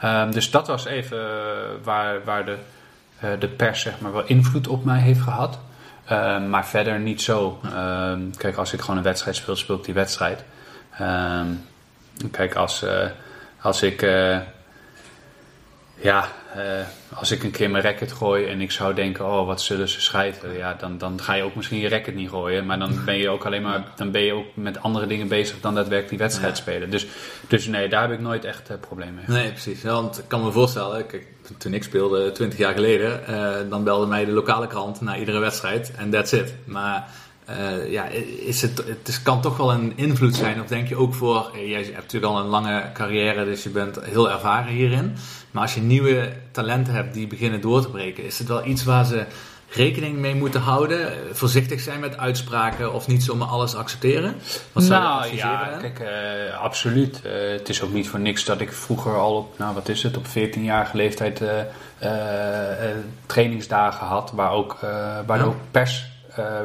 Ehm, 0.00 0.30
dus 0.30 0.50
dat 0.50 0.66
was 0.66 0.84
even 0.84 1.18
eh, 1.18 1.24
waar, 1.82 2.24
waar 2.24 2.44
de, 2.44 2.56
eh, 3.18 3.30
de 3.38 3.48
pers 3.48 3.80
zeg 3.80 4.00
maar 4.00 4.12
wel 4.12 4.26
invloed 4.26 4.68
op 4.68 4.84
mij 4.84 5.00
heeft 5.00 5.20
gehad. 5.20 5.58
Ehm, 6.04 6.50
maar 6.50 6.66
verder 6.66 7.00
niet 7.00 7.22
zo. 7.22 7.60
Ehm, 7.64 8.20
kijk, 8.36 8.56
als 8.56 8.72
ik 8.72 8.80
gewoon 8.80 8.96
een 8.96 9.02
wedstrijd 9.02 9.36
speel, 9.36 9.56
speel 9.56 9.76
ik 9.76 9.84
die 9.84 9.94
wedstrijd. 9.94 10.44
Kijk, 12.30 12.54
als, 12.54 12.84
als 13.60 13.82
ik... 13.82 14.00
ja, 15.94 16.28
eh, 16.56 16.86
als 17.14 17.30
ik 17.30 17.42
een 17.42 17.50
keer 17.50 17.70
mijn 17.70 17.82
racket 17.82 18.12
gooi 18.12 18.46
en 18.46 18.60
ik 18.60 18.70
zou 18.70 18.94
denken, 18.94 19.24
oh 19.26 19.46
wat 19.46 19.60
zullen 19.60 19.88
ze 19.88 20.00
schijten, 20.00 20.56
ja, 20.56 20.74
dan, 20.74 20.98
dan 20.98 21.20
ga 21.20 21.34
je 21.34 21.42
ook 21.42 21.54
misschien 21.54 21.78
je 21.78 21.88
racket 21.88 22.14
niet 22.14 22.28
gooien. 22.28 22.66
Maar 22.66 22.78
dan 22.78 23.04
ben 23.04 23.16
je 23.16 23.28
ook 23.28 23.44
alleen 23.44 23.62
maar, 23.62 23.84
dan 23.96 24.10
ben 24.10 24.22
je 24.22 24.32
ook 24.32 24.46
met 24.54 24.82
andere 24.82 25.06
dingen 25.06 25.28
bezig 25.28 25.60
dan 25.60 25.74
daadwerkelijk 25.74 26.08
die 26.08 26.18
wedstrijd 26.18 26.56
spelen. 26.56 26.90
Dus, 26.90 27.06
dus 27.48 27.66
nee, 27.66 27.88
daar 27.88 28.02
heb 28.02 28.12
ik 28.12 28.20
nooit 28.20 28.44
echt 28.44 28.70
uh, 28.70 28.76
problemen 28.80 29.14
mee. 29.14 29.36
Nee, 29.38 29.50
precies. 29.50 29.82
Want 29.82 30.18
ik 30.18 30.24
kan 30.28 30.44
me 30.44 30.52
voorstellen, 30.52 31.06
kijk, 31.06 31.26
toen 31.58 31.74
ik 31.74 31.82
speelde 31.82 32.32
20 32.32 32.58
jaar 32.58 32.74
geleden, 32.74 33.20
uh, 33.30 33.54
dan 33.68 33.84
belde 33.84 34.06
mij 34.06 34.24
de 34.24 34.32
lokale 34.32 34.66
krant 34.66 35.00
na 35.00 35.16
iedere 35.16 35.38
wedstrijd 35.38 35.92
en 35.96 36.10
that's 36.10 36.32
it. 36.32 36.54
Maar 36.64 37.08
uh, 37.50 37.90
ja, 37.90 38.04
is 38.46 38.62
het, 38.62 38.76
het 38.86 39.08
is, 39.08 39.22
kan 39.22 39.40
toch 39.40 39.56
wel 39.56 39.72
een 39.72 39.92
invloed 39.96 40.36
zijn. 40.36 40.60
Of 40.60 40.66
denk 40.66 40.88
je 40.88 40.96
ook 40.96 41.14
voor, 41.14 41.50
jij 41.64 41.82
hebt 41.82 41.94
natuurlijk 41.96 42.32
al 42.32 42.38
een 42.38 42.46
lange 42.46 42.90
carrière, 42.92 43.44
dus 43.44 43.62
je 43.62 43.68
bent 43.68 43.98
heel 44.02 44.30
ervaren 44.30 44.72
hierin. 44.72 45.16
Maar 45.50 45.62
als 45.62 45.74
je 45.74 45.80
nieuwe 45.80 46.32
talenten 46.50 46.94
hebt 46.94 47.14
die 47.14 47.26
beginnen 47.26 47.60
door 47.60 47.82
te 47.82 47.90
breken, 47.90 48.24
is 48.24 48.38
het 48.38 48.48
wel 48.48 48.66
iets 48.66 48.84
waar 48.84 49.04
ze 49.04 49.24
rekening 49.68 50.18
mee 50.18 50.34
moeten 50.34 50.60
houden? 50.60 51.12
Voorzichtig 51.32 51.80
zijn 51.80 52.00
met 52.00 52.18
uitspraken 52.18 52.92
of 52.92 53.06
niet 53.06 53.22
zomaar 53.22 53.48
alles 53.48 53.74
accepteren? 53.74 54.34
Wat 54.72 54.84
nou 54.84 55.36
ja, 55.36 55.78
kijk, 55.80 56.00
uh, 56.00 56.60
absoluut. 56.60 57.20
Uh, 57.26 57.32
het 57.50 57.68
is 57.68 57.82
ook 57.82 57.92
niet 57.92 58.08
voor 58.08 58.20
niks 58.20 58.44
dat 58.44 58.60
ik 58.60 58.72
vroeger 58.72 59.16
al 59.16 59.36
op, 59.36 59.58
nou 59.58 59.74
wat 59.74 59.88
is 59.88 60.02
het, 60.02 60.16
op 60.16 60.26
14-jarige 60.26 60.96
leeftijd 60.96 61.40
uh, 61.40 61.50
trainingsdagen 63.26 64.06
had, 64.06 64.32
waar 64.34 64.50
ook, 64.50 64.78
waar 65.26 65.38
ja. 65.38 65.44
ook 65.44 65.56
pers 65.70 66.11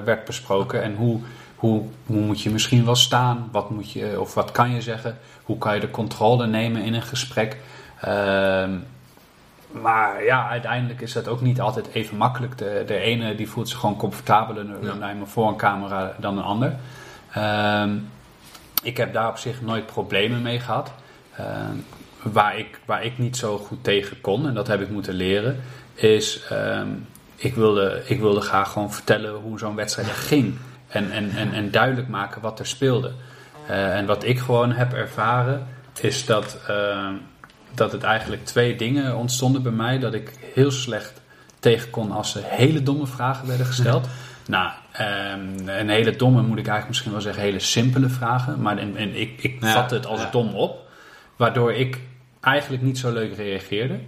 werd 0.03 0.25
besproken. 0.25 0.83
En 0.83 0.95
hoe, 0.95 1.19
hoe, 1.55 1.83
hoe 2.05 2.21
moet 2.21 2.41
je 2.41 2.49
misschien 2.49 2.85
wel 2.85 2.95
staan? 2.95 3.49
Wat 3.51 3.69
moet 3.69 3.91
je, 3.91 4.19
of 4.19 4.33
wat 4.33 4.51
kan 4.51 4.71
je 4.71 4.81
zeggen? 4.81 5.17
Hoe 5.43 5.57
kan 5.57 5.73
je 5.73 5.79
de 5.79 5.91
controle 5.91 6.47
nemen 6.47 6.81
in 6.81 6.93
een 6.93 7.01
gesprek? 7.01 7.57
Uh, 8.05 8.65
maar 9.71 10.23
ja, 10.23 10.49
uiteindelijk 10.49 11.01
is 11.01 11.13
dat 11.13 11.27
ook 11.27 11.41
niet 11.41 11.61
altijd 11.61 11.87
even 11.93 12.17
makkelijk. 12.17 12.57
De, 12.57 12.83
de 12.85 12.97
ene 12.97 13.35
die 13.35 13.49
voelt 13.49 13.69
zich 13.69 13.79
gewoon 13.79 13.97
comfortabeler 13.97 14.65
ja. 14.81 15.15
voor 15.23 15.47
een 15.47 15.55
camera 15.55 16.15
dan 16.17 16.37
een 16.37 16.43
ander. 16.43 16.75
Uh, 17.37 17.91
ik 18.83 18.97
heb 18.97 19.13
daar 19.13 19.29
op 19.29 19.37
zich 19.37 19.61
nooit 19.61 19.85
problemen 19.85 20.41
mee 20.41 20.59
gehad. 20.59 20.91
Uh, 21.39 21.45
waar, 22.21 22.57
ik, 22.57 22.79
waar 22.85 23.03
ik 23.03 23.17
niet 23.17 23.37
zo 23.37 23.57
goed 23.57 23.83
tegen 23.83 24.21
kon, 24.21 24.47
en 24.47 24.53
dat 24.53 24.67
heb 24.67 24.81
ik 24.81 24.89
moeten 24.89 25.13
leren, 25.13 25.63
is 25.93 26.43
ehm, 26.49 26.87
ik, 27.37 27.55
wilde, 27.55 28.03
ik 28.05 28.19
wilde 28.19 28.41
graag 28.41 28.71
gewoon 28.71 28.93
vertellen 28.93 29.33
hoe 29.33 29.59
zo'n 29.59 29.75
wedstrijd 29.75 30.07
ging. 30.07 30.57
En, 30.87 31.11
en, 31.11 31.31
en, 31.35 31.53
en 31.53 31.71
duidelijk 31.71 32.07
maken 32.07 32.41
wat 32.41 32.59
er 32.59 32.67
speelde. 32.67 33.11
Uh, 33.69 33.97
en 33.97 34.05
wat 34.05 34.23
ik 34.23 34.39
gewoon 34.39 34.71
heb 34.71 34.93
ervaren, 34.93 35.67
is 36.01 36.25
dat 36.25 36.57
ehm, 36.67 37.13
dat 37.73 37.91
het 37.91 38.03
eigenlijk 38.03 38.45
twee 38.45 38.75
dingen 38.75 39.15
ontstonden 39.15 39.63
bij 39.63 39.71
mij. 39.71 39.99
Dat 39.99 40.13
ik 40.13 40.31
heel 40.53 40.71
slecht 40.71 41.21
tegen 41.59 41.89
kon 41.89 42.11
als 42.11 42.35
er 42.35 42.43
hele 42.45 42.83
domme 42.83 43.07
vragen 43.07 43.47
werden 43.47 43.65
gesteld. 43.65 44.07
nou, 44.47 44.71
um, 45.33 45.67
een 45.67 45.89
hele 45.89 46.15
domme 46.15 46.41
moet 46.41 46.57
ik 46.57 46.67
eigenlijk 46.67 46.87
misschien 46.87 47.11
wel 47.11 47.21
zeggen, 47.21 47.43
hele 47.43 47.59
simpele 47.59 48.09
vragen. 48.09 48.61
Maar 48.61 48.77
en, 48.77 48.95
en 48.95 49.15
ik, 49.15 49.43
ik 49.43 49.61
ja, 49.61 49.73
vatte 49.73 49.95
het 49.95 50.05
als 50.05 50.21
ja. 50.21 50.29
dom 50.31 50.53
op. 50.53 50.89
Waardoor 51.35 51.73
ik 51.73 51.99
eigenlijk 52.41 52.83
niet 52.83 52.97
zo 52.97 53.11
leuk 53.11 53.35
reageerde. 53.35 53.99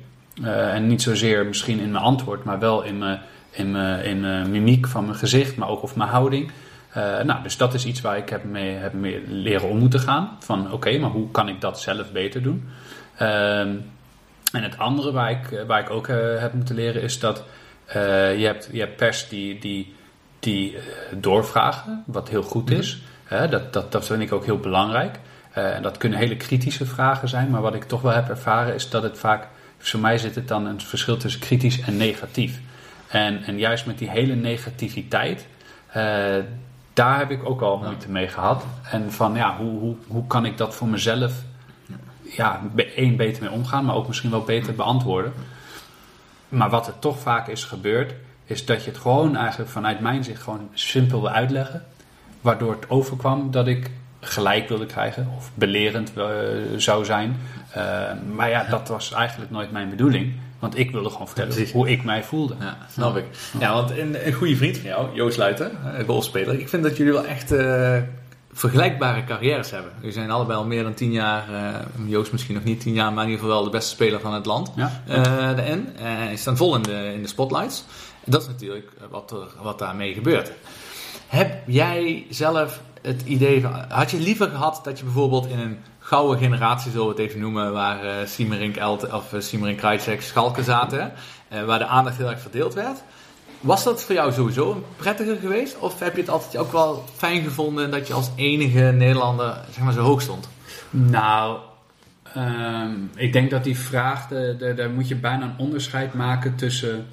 Uh, 0.41 0.73
en 0.73 0.87
niet 0.87 1.01
zozeer 1.01 1.45
misschien 1.45 1.79
in 1.79 1.91
mijn 1.91 2.03
antwoord, 2.03 2.43
maar 2.43 2.59
wel 2.59 2.83
in 2.83 2.97
mijn, 2.97 3.19
in 3.51 3.71
mijn, 3.71 4.03
in 4.03 4.19
mijn 4.19 4.51
mimiek 4.51 4.87
van 4.87 5.05
mijn 5.05 5.17
gezicht, 5.17 5.55
maar 5.55 5.69
ook 5.69 5.83
of 5.83 5.95
mijn 5.95 6.09
houding. 6.09 6.51
Uh, 6.97 7.21
nou, 7.21 7.43
dus 7.43 7.57
dat 7.57 7.73
is 7.73 7.85
iets 7.85 8.01
waar 8.01 8.17
ik 8.17 8.29
heb 8.29 8.43
mee, 8.43 8.75
heb 8.75 8.93
mee 8.93 9.23
leren 9.27 9.69
om 9.69 9.77
moeten 9.77 9.99
gaan. 9.99 10.37
Van 10.39 10.65
oké, 10.65 10.73
okay, 10.73 10.97
maar 10.97 11.09
hoe 11.09 11.31
kan 11.31 11.49
ik 11.49 11.61
dat 11.61 11.81
zelf 11.81 12.11
beter 12.11 12.43
doen? 12.43 12.69
Um, 13.21 13.91
en 14.51 14.63
het 14.63 14.77
andere 14.77 15.11
waar 15.11 15.31
ik, 15.31 15.63
waar 15.67 15.79
ik 15.79 15.89
ook 15.89 16.07
uh, 16.07 16.39
heb 16.39 16.53
moeten 16.53 16.75
leren 16.75 17.01
is 17.01 17.19
dat 17.19 17.43
je, 17.91 18.43
hebt, 18.45 18.69
je 18.71 18.79
hebt 18.79 18.95
pers 18.95 19.27
die, 19.27 19.59
die, 19.59 19.95
die 20.39 20.77
doorvragen, 21.11 22.03
wat 22.05 22.29
heel 22.29 22.43
goed 22.43 22.71
is. 22.71 23.01
Mm-hmm. 23.29 23.49
dat, 23.49 23.73
dat, 23.73 23.91
dat 23.91 24.05
vind 24.05 24.21
ik 24.21 24.33
ook 24.33 24.45
heel 24.45 24.59
belangrijk. 24.59 25.19
en 25.51 25.81
dat 25.81 25.97
kunnen 25.97 26.19
hele 26.19 26.37
kritische 26.37 26.85
vragen 26.85 27.29
zijn, 27.29 27.49
maar 27.49 27.61
wat 27.61 27.75
ik 27.75 27.83
toch 27.83 28.01
wel 28.01 28.11
heb 28.11 28.29
ervaren 28.29 28.73
is 28.73 28.89
dat 28.89 29.03
het 29.03 29.19
vaak, 29.19 29.47
voor 29.79 29.99
mij 29.99 30.17
zit 30.17 30.35
het 30.35 30.47
dan 30.47 30.65
een 30.65 30.81
verschil 30.81 31.17
tussen 31.17 31.41
kritisch 31.41 31.79
en 31.79 31.97
negatief. 31.97 32.59
En, 33.07 33.43
en 33.43 33.57
juist 33.57 33.85
met 33.85 33.97
die 33.97 34.09
hele 34.09 34.35
negativiteit, 34.35 35.47
daar 36.93 37.17
heb 37.17 37.31
ik 37.31 37.49
ook 37.49 37.61
al 37.61 37.77
moeite 37.77 38.09
mee 38.09 38.27
gehad. 38.27 38.65
En 38.91 39.11
van 39.11 39.35
ja, 39.35 39.57
hoe, 39.57 39.79
hoe, 39.79 39.95
hoe 40.07 40.27
kan 40.27 40.45
ik 40.45 40.57
dat 40.57 40.75
voor 40.75 40.87
mezelf 40.87 41.33
ja, 42.21 42.61
één 42.95 43.15
beter 43.15 43.43
mee 43.43 43.51
omgaan, 43.51 43.85
maar 43.85 43.95
ook 43.95 44.07
misschien 44.07 44.29
wel 44.29 44.43
beter 44.43 44.75
beantwoorden. 44.75 45.33
Maar 46.49 46.69
wat 46.69 46.87
er 46.87 46.99
toch 46.99 47.19
vaak 47.19 47.47
is 47.47 47.63
gebeurd, 47.63 48.13
is 48.45 48.65
dat 48.65 48.83
je 48.83 48.89
het 48.89 48.99
gewoon 48.99 49.35
eigenlijk 49.35 49.69
vanuit 49.69 49.99
mijn 49.99 50.23
zicht 50.23 50.41
gewoon 50.41 50.69
simpel 50.73 51.21
wil 51.21 51.29
uitleggen. 51.29 51.85
Waardoor 52.41 52.71
het 52.71 52.89
overkwam 52.89 53.51
dat 53.51 53.67
ik 53.67 53.91
gelijk 54.19 54.69
wilde 54.69 54.85
krijgen 54.85 55.27
of 55.37 55.51
belerend 55.53 56.11
uh, 56.17 56.25
zou 56.77 57.05
zijn. 57.05 57.37
Uh, 57.77 57.83
maar 58.35 58.49
ja, 58.49 58.63
dat 58.69 58.87
was 58.87 59.13
eigenlijk 59.13 59.51
nooit 59.51 59.71
mijn 59.71 59.89
bedoeling. 59.89 60.33
Want 60.59 60.77
ik 60.77 60.91
wilde 60.91 61.09
gewoon 61.09 61.27
vertellen 61.27 61.71
hoe 61.71 61.89
ik 61.89 62.03
mij 62.03 62.23
voelde. 62.23 62.55
Ja, 62.59 62.77
snap 62.91 63.17
ik. 63.17 63.25
Ja, 63.59 63.73
want 63.73 63.91
een, 63.91 64.27
een 64.27 64.33
goede 64.33 64.55
vriend 64.55 64.77
van 64.77 64.89
jou, 64.89 65.15
Joost 65.15 65.37
Luiten, 65.37 65.71
golfspeler. 66.05 66.59
Ik 66.59 66.69
vind 66.69 66.83
dat 66.83 66.97
jullie 66.97 67.13
wel 67.13 67.25
echt 67.25 67.51
uh, 67.51 67.97
vergelijkbare 68.51 69.23
carrières 69.23 69.71
hebben. 69.71 69.91
We 70.01 70.11
zijn 70.11 70.31
allebei 70.31 70.57
al 70.57 70.65
meer 70.65 70.83
dan 70.83 70.93
tien 70.93 71.11
jaar, 71.11 71.45
Joost 72.05 72.31
misschien 72.31 72.55
nog 72.55 72.63
niet 72.63 72.79
tien 72.79 72.93
jaar, 72.93 73.13
maar 73.13 73.23
in 73.23 73.29
ieder 73.29 73.45
geval 73.45 73.61
wel 73.61 73.71
de 73.71 73.77
beste 73.77 73.89
speler 73.89 74.19
van 74.19 74.33
het 74.33 74.45
land. 74.45 74.71
Ja. 74.75 75.01
Uh, 75.09 75.69
en 75.69 75.93
hij 75.95 76.35
staat 76.35 76.57
vol 76.57 76.75
in 76.75 76.81
de, 76.81 77.11
in 77.13 77.21
de 77.21 77.27
spotlights. 77.27 77.83
En 78.25 78.31
dat 78.31 78.41
is 78.41 78.47
natuurlijk 78.47 78.91
wat, 79.09 79.31
er, 79.31 79.63
wat 79.63 79.79
daarmee 79.79 80.13
gebeurt. 80.13 80.51
Heb 81.27 81.61
jij 81.65 82.25
zelf 82.29 82.81
het 83.01 83.21
idee 83.25 83.61
van, 83.61 83.71
had 83.89 84.11
je 84.11 84.19
liever 84.19 84.49
gehad 84.49 84.81
dat 84.83 84.97
je 84.97 85.03
bijvoorbeeld 85.03 85.47
in 85.47 85.59
een 85.59 85.77
gouden 85.99 86.39
generatie, 86.39 86.91
zullen 86.91 87.05
we 87.05 87.11
het 87.11 87.21
even 87.21 87.39
noemen, 87.39 87.73
waar 87.73 88.05
uh, 88.05 88.11
Siemerink, 88.25 88.75
Elt, 88.75 89.13
of 89.13 89.33
uh, 89.33 89.41
Siemerink 89.41 89.77
Krajcek, 89.77 90.21
Schalke 90.21 90.63
zaten, 90.63 91.11
uh, 91.53 91.63
waar 91.63 91.79
de 91.79 91.85
aandacht 91.85 92.17
heel 92.17 92.29
erg 92.29 92.41
verdeeld 92.41 92.73
werd? 92.73 93.03
Was 93.59 93.83
dat 93.83 94.03
voor 94.03 94.15
jou 94.15 94.31
sowieso 94.31 94.85
prettiger 94.95 95.37
geweest? 95.37 95.77
Of 95.79 95.99
heb 95.99 96.15
je 96.15 96.21
het 96.21 96.29
altijd 96.29 96.57
ook 96.57 96.71
wel 96.71 97.03
fijn 97.15 97.43
gevonden 97.43 97.91
dat 97.91 98.07
je 98.07 98.13
als 98.13 98.29
enige 98.35 98.79
Nederlander 98.79 99.57
zeg 99.71 99.83
maar, 99.83 99.93
zo 99.93 100.01
hoog 100.01 100.21
stond? 100.21 100.49
Nou, 100.89 101.59
um, 102.37 103.11
ik 103.15 103.33
denk 103.33 103.49
dat 103.49 103.63
die 103.63 103.77
vraag, 103.77 104.27
de, 104.27 104.55
de, 104.59 104.73
daar 104.73 104.89
moet 104.89 105.07
je 105.07 105.15
bijna 105.15 105.45
een 105.45 105.57
onderscheid 105.57 106.13
maken 106.13 106.55
tussen 106.55 107.07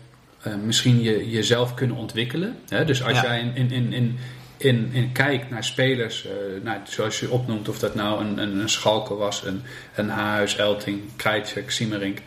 uh, 0.46 0.54
misschien 0.54 1.00
je, 1.00 1.30
jezelf 1.30 1.74
kunnen 1.74 1.96
ontwikkelen. 1.96 2.56
Hè? 2.68 2.84
Dus 2.84 3.04
als 3.04 3.20
ja. 3.20 3.22
jij 3.22 3.40
in, 3.40 3.54
in, 3.54 3.70
in, 3.70 3.92
in, 3.92 4.18
in, 4.56 4.90
in 4.92 5.12
kijkt 5.12 5.50
naar 5.50 5.64
spelers, 5.64 6.26
uh, 6.26 6.32
nou, 6.62 6.78
zoals 6.84 7.20
je 7.20 7.30
opnoemt, 7.30 7.68
of 7.68 7.78
dat 7.78 7.94
nou 7.94 8.24
een, 8.24 8.38
een, 8.38 8.58
een 8.58 8.68
Schalke 8.68 9.14
was, 9.14 9.44
een, 9.44 9.62
een 9.94 10.08
Haarhuis, 10.08 10.56
Elting, 10.56 11.02
Krajcek, 11.16 11.70
Siemerink. 11.70 12.18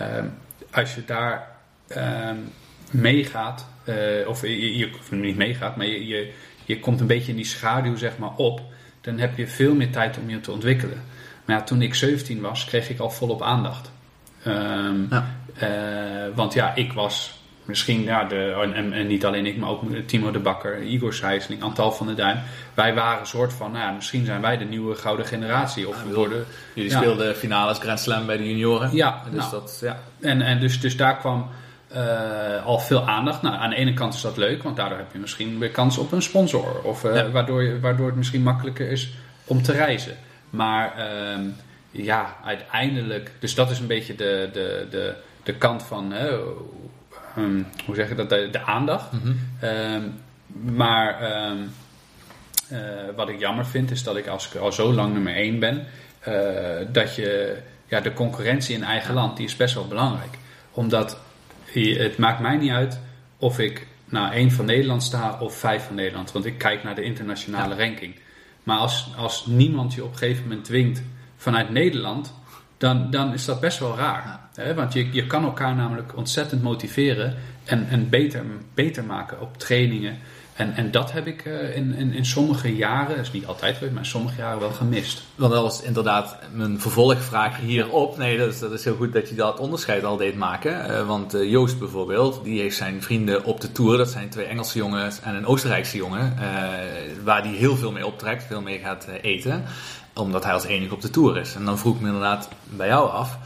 Um, 0.00 0.32
als 0.70 0.94
je 0.94 1.04
daar... 1.04 1.54
Um, 1.96 2.52
meegaat, 2.90 3.66
uh, 3.84 4.28
of 4.28 4.42
je, 4.42 4.78
je, 4.78 4.90
niet 5.10 5.36
meegaat, 5.36 5.76
maar 5.76 5.86
je, 5.86 6.06
je, 6.06 6.32
je 6.64 6.80
komt 6.80 7.00
een 7.00 7.06
beetje 7.06 7.30
in 7.30 7.36
die 7.36 7.46
schaduw 7.46 7.96
zeg 7.96 8.18
maar 8.18 8.34
op, 8.36 8.60
dan 9.00 9.18
heb 9.18 9.36
je 9.36 9.46
veel 9.46 9.74
meer 9.74 9.90
tijd 9.90 10.18
om 10.18 10.30
je 10.30 10.40
te 10.40 10.52
ontwikkelen. 10.52 11.02
Maar 11.44 11.56
ja, 11.56 11.62
toen 11.62 11.82
ik 11.82 11.94
17 11.94 12.40
was, 12.40 12.64
kreeg 12.64 12.90
ik 12.90 12.98
al 12.98 13.10
volop 13.10 13.42
aandacht. 13.42 13.90
Um, 14.46 15.06
ja. 15.10 15.34
Uh, 15.62 16.34
want 16.34 16.52
ja, 16.52 16.74
ik 16.74 16.92
was 16.92 17.35
misschien, 17.66 18.02
ja, 18.02 18.24
de, 18.24 18.70
en, 18.74 18.92
en, 18.92 19.06
niet 19.06 19.24
alleen 19.24 19.46
ik, 19.46 19.56
maar 19.56 19.68
ook 19.68 19.82
Timo 20.06 20.30
de 20.30 20.38
Bakker, 20.38 20.82
Igor 20.82 21.14
Sijsling, 21.14 21.62
Antal 21.62 21.92
van 21.92 22.06
der 22.06 22.16
Duin. 22.16 22.42
Wij 22.74 22.94
waren 22.94 23.20
een 23.20 23.26
soort 23.26 23.52
van, 23.52 23.72
nou 23.72 23.84
ja, 23.84 23.90
misschien 23.90 24.24
zijn 24.24 24.40
wij 24.40 24.58
de 24.58 24.64
nieuwe 24.64 24.94
gouden 24.94 25.26
generatie. 25.26 25.88
Of 25.88 26.04
ja, 26.06 26.14
worden, 26.14 26.44
jullie 26.74 26.90
ja. 26.90 26.96
speelden 26.96 27.36
finales 27.36 27.78
Grand 27.78 28.00
Slam 28.00 28.26
bij 28.26 28.36
de 28.36 28.48
junioren. 28.48 28.94
Ja, 28.94 29.22
dus 29.30 29.40
nou, 29.40 29.50
dat, 29.50 29.78
ja. 29.82 29.98
En, 30.20 30.42
en 30.42 30.60
dus, 30.60 30.80
dus 30.80 30.96
daar 30.96 31.16
kwam 31.16 31.48
uh, 31.94 32.66
al 32.66 32.78
veel 32.78 33.08
aandacht. 33.08 33.42
Nou, 33.42 33.54
aan 33.54 33.70
de 33.70 33.76
ene 33.76 33.94
kant 33.94 34.14
is 34.14 34.20
dat 34.20 34.36
leuk, 34.36 34.62
want 34.62 34.76
daardoor 34.76 34.98
heb 34.98 35.12
je 35.12 35.18
misschien 35.18 35.58
weer 35.58 35.70
kans 35.70 35.98
op 35.98 36.12
een 36.12 36.22
sponsor. 36.22 36.80
Of 36.82 37.04
uh, 37.04 37.14
ja. 37.14 37.30
waardoor, 37.30 37.62
je, 37.62 37.80
waardoor 37.80 38.06
het 38.06 38.16
misschien 38.16 38.42
makkelijker 38.42 38.90
is 38.90 39.12
om 39.44 39.62
te 39.62 39.72
reizen. 39.72 40.16
Maar 40.50 40.94
uh, 40.98 41.38
ja, 41.90 42.36
uiteindelijk. 42.44 43.32
Dus 43.38 43.54
dat 43.54 43.70
is 43.70 43.78
een 43.78 43.86
beetje 43.86 44.14
de, 44.14 44.48
de, 44.52 44.86
de, 44.90 45.14
de 45.42 45.54
kant 45.54 45.82
van. 45.82 46.12
Um, 47.36 47.66
hoe 47.86 47.94
zeg 47.94 48.08
je 48.08 48.14
dat? 48.14 48.28
De, 48.28 48.48
de 48.50 48.60
aandacht. 48.60 49.12
Mm 49.12 49.20
-hmm. 49.20 50.14
maar 50.74 51.20
uh, 52.72 52.78
wat 53.16 53.28
ik 53.28 53.38
jammer 53.38 53.66
vind, 53.66 53.90
is 53.90 54.02
dat 54.02 54.16
ik 54.16 54.26
als 54.26 54.48
ik 54.48 54.60
al 54.60 54.72
zo 54.72 54.92
lang 54.92 55.12
nummer 55.12 55.34
1 55.34 55.58
ben. 55.58 55.86
eh, 56.20 56.86
dat 56.92 57.14
je. 57.14 57.56
Ja, 57.88 58.00
de 58.00 58.12
concurrentie 58.12 58.74
in 58.74 58.82
eigen 58.82 59.14
land, 59.14 59.36
die 59.36 59.46
is 59.46 59.56
best 59.56 59.74
wel 59.74 59.88
belangrijk. 59.88 60.38
Omdat 60.72 61.18
het 61.72 62.18
maakt 62.18 62.40
mij 62.40 62.56
niet 62.56 62.70
uit 62.70 63.00
of 63.38 63.58
ik 63.58 63.86
nou 64.04 64.32
één 64.32 64.50
van 64.50 64.64
Nederland 64.64 65.02
sta 65.02 65.36
of 65.40 65.58
vijf 65.58 65.84
van 65.86 65.94
Nederland. 65.94 66.32
Want 66.32 66.44
ik 66.44 66.58
kijk 66.58 66.82
naar 66.82 66.94
de 66.94 67.02
internationale 67.02 67.74
ja. 67.74 67.80
ranking. 67.80 68.14
Maar 68.62 68.78
als, 68.78 69.08
als 69.16 69.46
niemand 69.46 69.94
je 69.94 70.04
op 70.04 70.12
een 70.12 70.18
gegeven 70.18 70.42
moment 70.42 70.64
dwingt 70.64 71.02
vanuit 71.36 71.70
Nederland 71.70 72.34
dan, 72.78 73.10
dan 73.10 73.32
is 73.32 73.44
dat 73.44 73.60
best 73.60 73.78
wel 73.78 73.96
raar. 73.96 74.45
Want 74.74 74.92
je, 74.92 75.12
je 75.12 75.26
kan 75.26 75.44
elkaar 75.44 75.74
namelijk 75.74 76.16
ontzettend 76.16 76.62
motiveren 76.62 77.34
en, 77.64 77.88
en 77.88 78.08
beter, 78.08 78.44
beter 78.74 79.04
maken 79.04 79.40
op 79.40 79.58
trainingen. 79.58 80.18
En, 80.56 80.74
en 80.74 80.90
dat 80.90 81.12
heb 81.12 81.26
ik 81.26 81.44
eh, 81.44 81.76
in, 81.76 81.94
in, 81.94 82.12
in 82.12 82.26
sommige 82.26 82.76
jaren, 82.76 83.16
is 83.16 83.32
niet 83.32 83.46
altijd 83.46 83.80
maar 83.80 83.90
in 83.98 84.06
sommige 84.06 84.36
jaren 84.36 84.60
wel 84.60 84.70
gemist. 84.70 85.22
Want 85.34 85.52
dat 85.52 85.62
was 85.62 85.82
inderdaad 85.82 86.38
mijn 86.52 86.80
vervolgvraag 86.80 87.60
hierop. 87.60 88.16
Nee, 88.16 88.38
dat 88.38 88.48
is, 88.48 88.58
dat 88.58 88.72
is 88.72 88.84
heel 88.84 88.96
goed 88.96 89.12
dat 89.12 89.28
je 89.28 89.34
dat 89.34 89.58
onderscheid 89.58 90.04
al 90.04 90.16
deed 90.16 90.36
maken. 90.36 90.88
Eh, 90.88 91.06
want 91.06 91.34
eh, 91.34 91.50
Joost 91.50 91.78
bijvoorbeeld, 91.78 92.44
die 92.44 92.60
heeft 92.60 92.76
zijn 92.76 93.02
vrienden 93.02 93.44
op 93.44 93.60
de 93.60 93.72
tour. 93.72 93.96
Dat 93.96 94.10
zijn 94.10 94.28
twee 94.28 94.46
Engelse 94.46 94.78
jongens 94.78 95.20
en 95.20 95.34
een 95.34 95.46
Oostenrijkse 95.46 95.96
jongen. 95.96 96.34
waar 97.24 97.42
die 97.42 97.56
heel 97.56 97.76
veel 97.76 97.92
mee 97.92 98.06
optrekt, 98.06 98.44
veel 98.44 98.62
mee 98.62 98.78
gaat 98.78 99.06
eten. 99.22 99.64
Omdat 100.14 100.44
hij 100.44 100.52
als 100.52 100.64
enige 100.64 100.94
op 100.94 101.00
de 101.00 101.10
tour 101.10 101.36
is. 101.36 101.54
En 101.54 101.64
dan 101.64 101.78
vroeg 101.78 101.94
ik 101.94 102.00
me 102.00 102.06
inderdaad 102.06 102.48
bij 102.68 102.86
jou 102.86 103.10
af. 103.10 103.38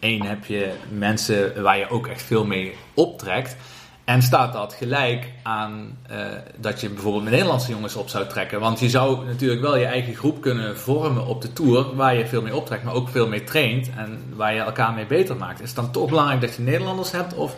Eén, 0.00 0.22
heb 0.22 0.44
je 0.44 0.72
mensen 0.90 1.62
waar 1.62 1.78
je 1.78 1.90
ook 1.90 2.06
echt 2.06 2.22
veel 2.22 2.44
mee 2.44 2.74
optrekt. 2.94 3.56
En 4.04 4.22
staat 4.22 4.52
dat 4.52 4.74
gelijk 4.74 5.32
aan 5.42 5.98
eh, 6.06 6.26
dat 6.56 6.80
je 6.80 6.88
bijvoorbeeld 6.88 7.22
met 7.22 7.32
Nederlandse 7.32 7.70
jongens 7.70 7.94
op 7.94 8.08
zou 8.08 8.26
trekken? 8.26 8.60
Want 8.60 8.80
je 8.80 8.88
zou 8.88 9.26
natuurlijk 9.26 9.60
wel 9.60 9.76
je 9.76 9.84
eigen 9.84 10.14
groep 10.14 10.40
kunnen 10.40 10.78
vormen 10.78 11.26
op 11.26 11.42
de 11.42 11.52
tour, 11.52 11.94
waar 11.94 12.14
je 12.14 12.26
veel 12.26 12.42
mee 12.42 12.54
optrekt, 12.54 12.84
maar 12.84 12.94
ook 12.94 13.08
veel 13.08 13.28
mee 13.28 13.44
traint 13.44 13.90
en 13.96 14.22
waar 14.36 14.54
je 14.54 14.60
elkaar 14.60 14.92
mee 14.92 15.06
beter 15.06 15.36
maakt. 15.36 15.60
Is 15.60 15.66
het 15.66 15.76
dan 15.76 15.90
toch 15.90 16.08
belangrijk 16.08 16.40
dat 16.40 16.54
je 16.54 16.62
Nederlanders 16.62 17.10
hebt 17.10 17.34
of 17.34 17.54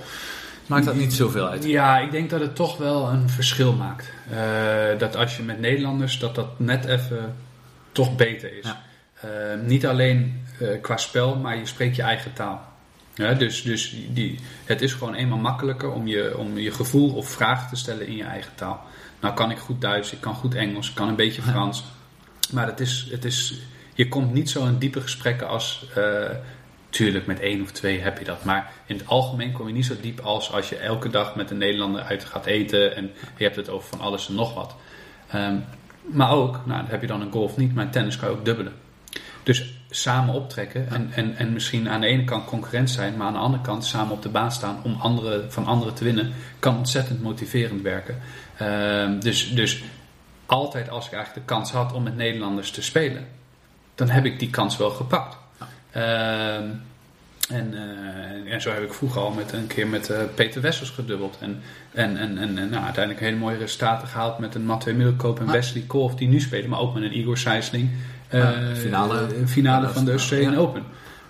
maakt 0.66 0.84
dat 0.84 0.94
niet 0.94 1.12
zoveel 1.12 1.48
uit? 1.48 1.64
Ja, 1.64 1.98
ik 1.98 2.10
denk 2.10 2.30
dat 2.30 2.40
het 2.40 2.56
toch 2.56 2.76
wel 2.76 3.08
een 3.08 3.28
verschil 3.28 3.72
maakt. 3.72 4.12
Eh, 4.30 4.98
dat 4.98 5.16
als 5.16 5.36
je 5.36 5.42
met 5.42 5.60
Nederlanders, 5.60 6.18
dat 6.18 6.34
dat 6.34 6.58
net 6.58 6.84
even 6.84 7.34
toch 7.92 8.16
beter 8.16 8.58
is. 8.58 8.64
Ja. 8.64 8.82
Eh, 9.20 9.60
niet 9.64 9.86
alleen 9.86 10.41
qua 10.82 10.96
spel, 10.96 11.36
maar 11.36 11.56
je 11.56 11.66
spreekt 11.66 11.96
je 11.96 12.02
eigen 12.02 12.32
taal. 12.32 12.70
Ja, 13.14 13.32
dus 13.34 13.62
dus 13.62 13.96
die, 14.08 14.38
het 14.64 14.82
is 14.82 14.92
gewoon 14.92 15.14
eenmaal 15.14 15.38
makkelijker 15.38 15.92
om 15.92 16.06
je, 16.06 16.38
om 16.38 16.58
je 16.58 16.70
gevoel 16.70 17.14
of 17.14 17.28
vragen 17.28 17.68
te 17.68 17.76
stellen 17.76 18.06
in 18.06 18.16
je 18.16 18.24
eigen 18.24 18.54
taal. 18.54 18.84
Nou 19.20 19.34
kan 19.34 19.50
ik 19.50 19.58
goed 19.58 19.80
Duits, 19.80 20.12
ik 20.12 20.20
kan 20.20 20.34
goed 20.34 20.54
Engels, 20.54 20.88
ik 20.88 20.94
kan 20.94 21.08
een 21.08 21.16
beetje 21.16 21.42
Frans. 21.42 21.84
Maar 22.52 22.66
het 22.66 22.80
is, 22.80 23.08
het 23.10 23.24
is, 23.24 23.54
je 23.94 24.08
komt 24.08 24.32
niet 24.32 24.50
zo 24.50 24.66
in 24.66 24.78
diepe 24.78 25.00
gesprekken 25.00 25.48
als... 25.48 25.86
eh, 25.94 26.30
tuurlijk, 26.92 27.26
met 27.26 27.40
één 27.40 27.62
of 27.62 27.70
twee 27.70 28.00
heb 28.00 28.18
je 28.18 28.24
dat. 28.24 28.44
Maar 28.44 28.72
in 28.86 28.96
het 28.96 29.06
algemeen 29.06 29.52
kom 29.52 29.66
je 29.66 29.72
niet 29.72 29.86
zo 29.86 29.94
diep 30.00 30.20
als 30.20 30.52
als 30.52 30.68
je 30.68 30.76
elke 30.76 31.08
dag 31.08 31.36
met 31.36 31.50
een 31.50 31.58
Nederlander 31.58 32.02
uit 32.02 32.24
gaat 32.24 32.46
eten. 32.46 32.96
En 32.96 33.10
je 33.36 33.44
hebt 33.44 33.56
het 33.56 33.68
over 33.68 33.88
van 33.88 34.00
alles 34.00 34.28
en 34.28 34.34
nog 34.34 34.54
wat. 34.54 34.74
Ehm, 35.28 35.56
maar 36.02 36.30
ook, 36.30 36.60
nou 36.66 36.84
heb 36.86 37.00
je 37.00 37.06
dan 37.06 37.20
een 37.20 37.32
golf 37.32 37.56
niet, 37.56 37.74
maar 37.74 37.90
tennis 37.90 38.16
kan 38.16 38.30
je 38.30 38.36
ook 38.36 38.44
dubbelen. 38.44 38.72
Dus 39.42 39.74
samen 39.94 40.34
optrekken 40.34 40.88
en, 40.90 41.10
en, 41.14 41.36
en 41.36 41.52
misschien 41.52 41.88
aan 41.88 42.00
de 42.00 42.06
ene 42.06 42.24
kant 42.24 42.44
concurrent 42.44 42.90
zijn, 42.90 43.16
maar 43.16 43.26
aan 43.26 43.32
de 43.32 43.38
andere 43.38 43.62
kant 43.62 43.84
samen 43.84 44.12
op 44.12 44.22
de 44.22 44.28
baan 44.28 44.52
staan 44.52 44.80
om 44.82 44.96
anderen, 45.00 45.52
van 45.52 45.66
anderen 45.66 45.94
te 45.94 46.04
winnen, 46.04 46.32
kan 46.58 46.76
ontzettend 46.76 47.22
motiverend 47.22 47.82
werken. 47.82 48.18
Ehm, 48.56 49.20
dus, 49.20 49.54
dus 49.54 49.82
altijd 50.46 50.90
als 50.90 51.06
ik 51.06 51.12
eigenlijk 51.12 51.46
de 51.46 51.54
kans 51.54 51.70
had 51.70 51.92
om 51.92 52.02
met 52.02 52.16
Nederlanders 52.16 52.70
te 52.70 52.82
spelen, 52.82 53.26
dan 53.94 54.08
heb 54.08 54.24
ik 54.24 54.38
die 54.38 54.50
kans 54.50 54.76
wel 54.76 54.90
gepakt. 54.90 55.36
Ehm, 55.90 56.68
en, 57.48 57.74
eh, 57.74 58.52
en 58.52 58.60
zo 58.60 58.72
heb 58.72 58.82
ik 58.82 58.92
vroeger 58.92 59.20
al 59.20 59.30
met, 59.30 59.52
een 59.52 59.66
keer 59.66 59.86
met 59.86 60.10
eh, 60.10 60.18
Peter 60.34 60.60
Wessels 60.60 60.90
gedubbeld. 60.90 61.36
En, 61.40 61.62
en, 61.92 62.16
en, 62.16 62.38
en, 62.38 62.58
en, 62.58 62.70
nou, 62.70 62.84
uiteindelijk 62.84 63.24
hele 63.24 63.36
mooie 63.36 63.56
resultaten 63.56 64.08
gehaald 64.08 64.38
met 64.38 64.54
een 64.54 64.64
Mathieu 64.64 64.94
Middelkoop 64.94 65.40
en 65.40 65.50
Wesley 65.50 65.82
Kolf 65.86 66.14
die 66.14 66.28
nu 66.28 66.40
spelen. 66.40 66.70
Maar 66.70 66.78
ook 66.78 66.94
met 66.94 67.02
een 67.02 67.18
Igor 67.18 67.38
Sijsling. 67.38 67.90
Eh, 68.32 68.40
Ja, 68.68 68.74
finale. 68.74 69.18
eh, 69.26 69.46
finale 69.46 69.88
van 69.88 70.04
de 70.04 70.10
Ja. 70.10 70.16
Australian 70.16 70.56
Open. 70.56 70.82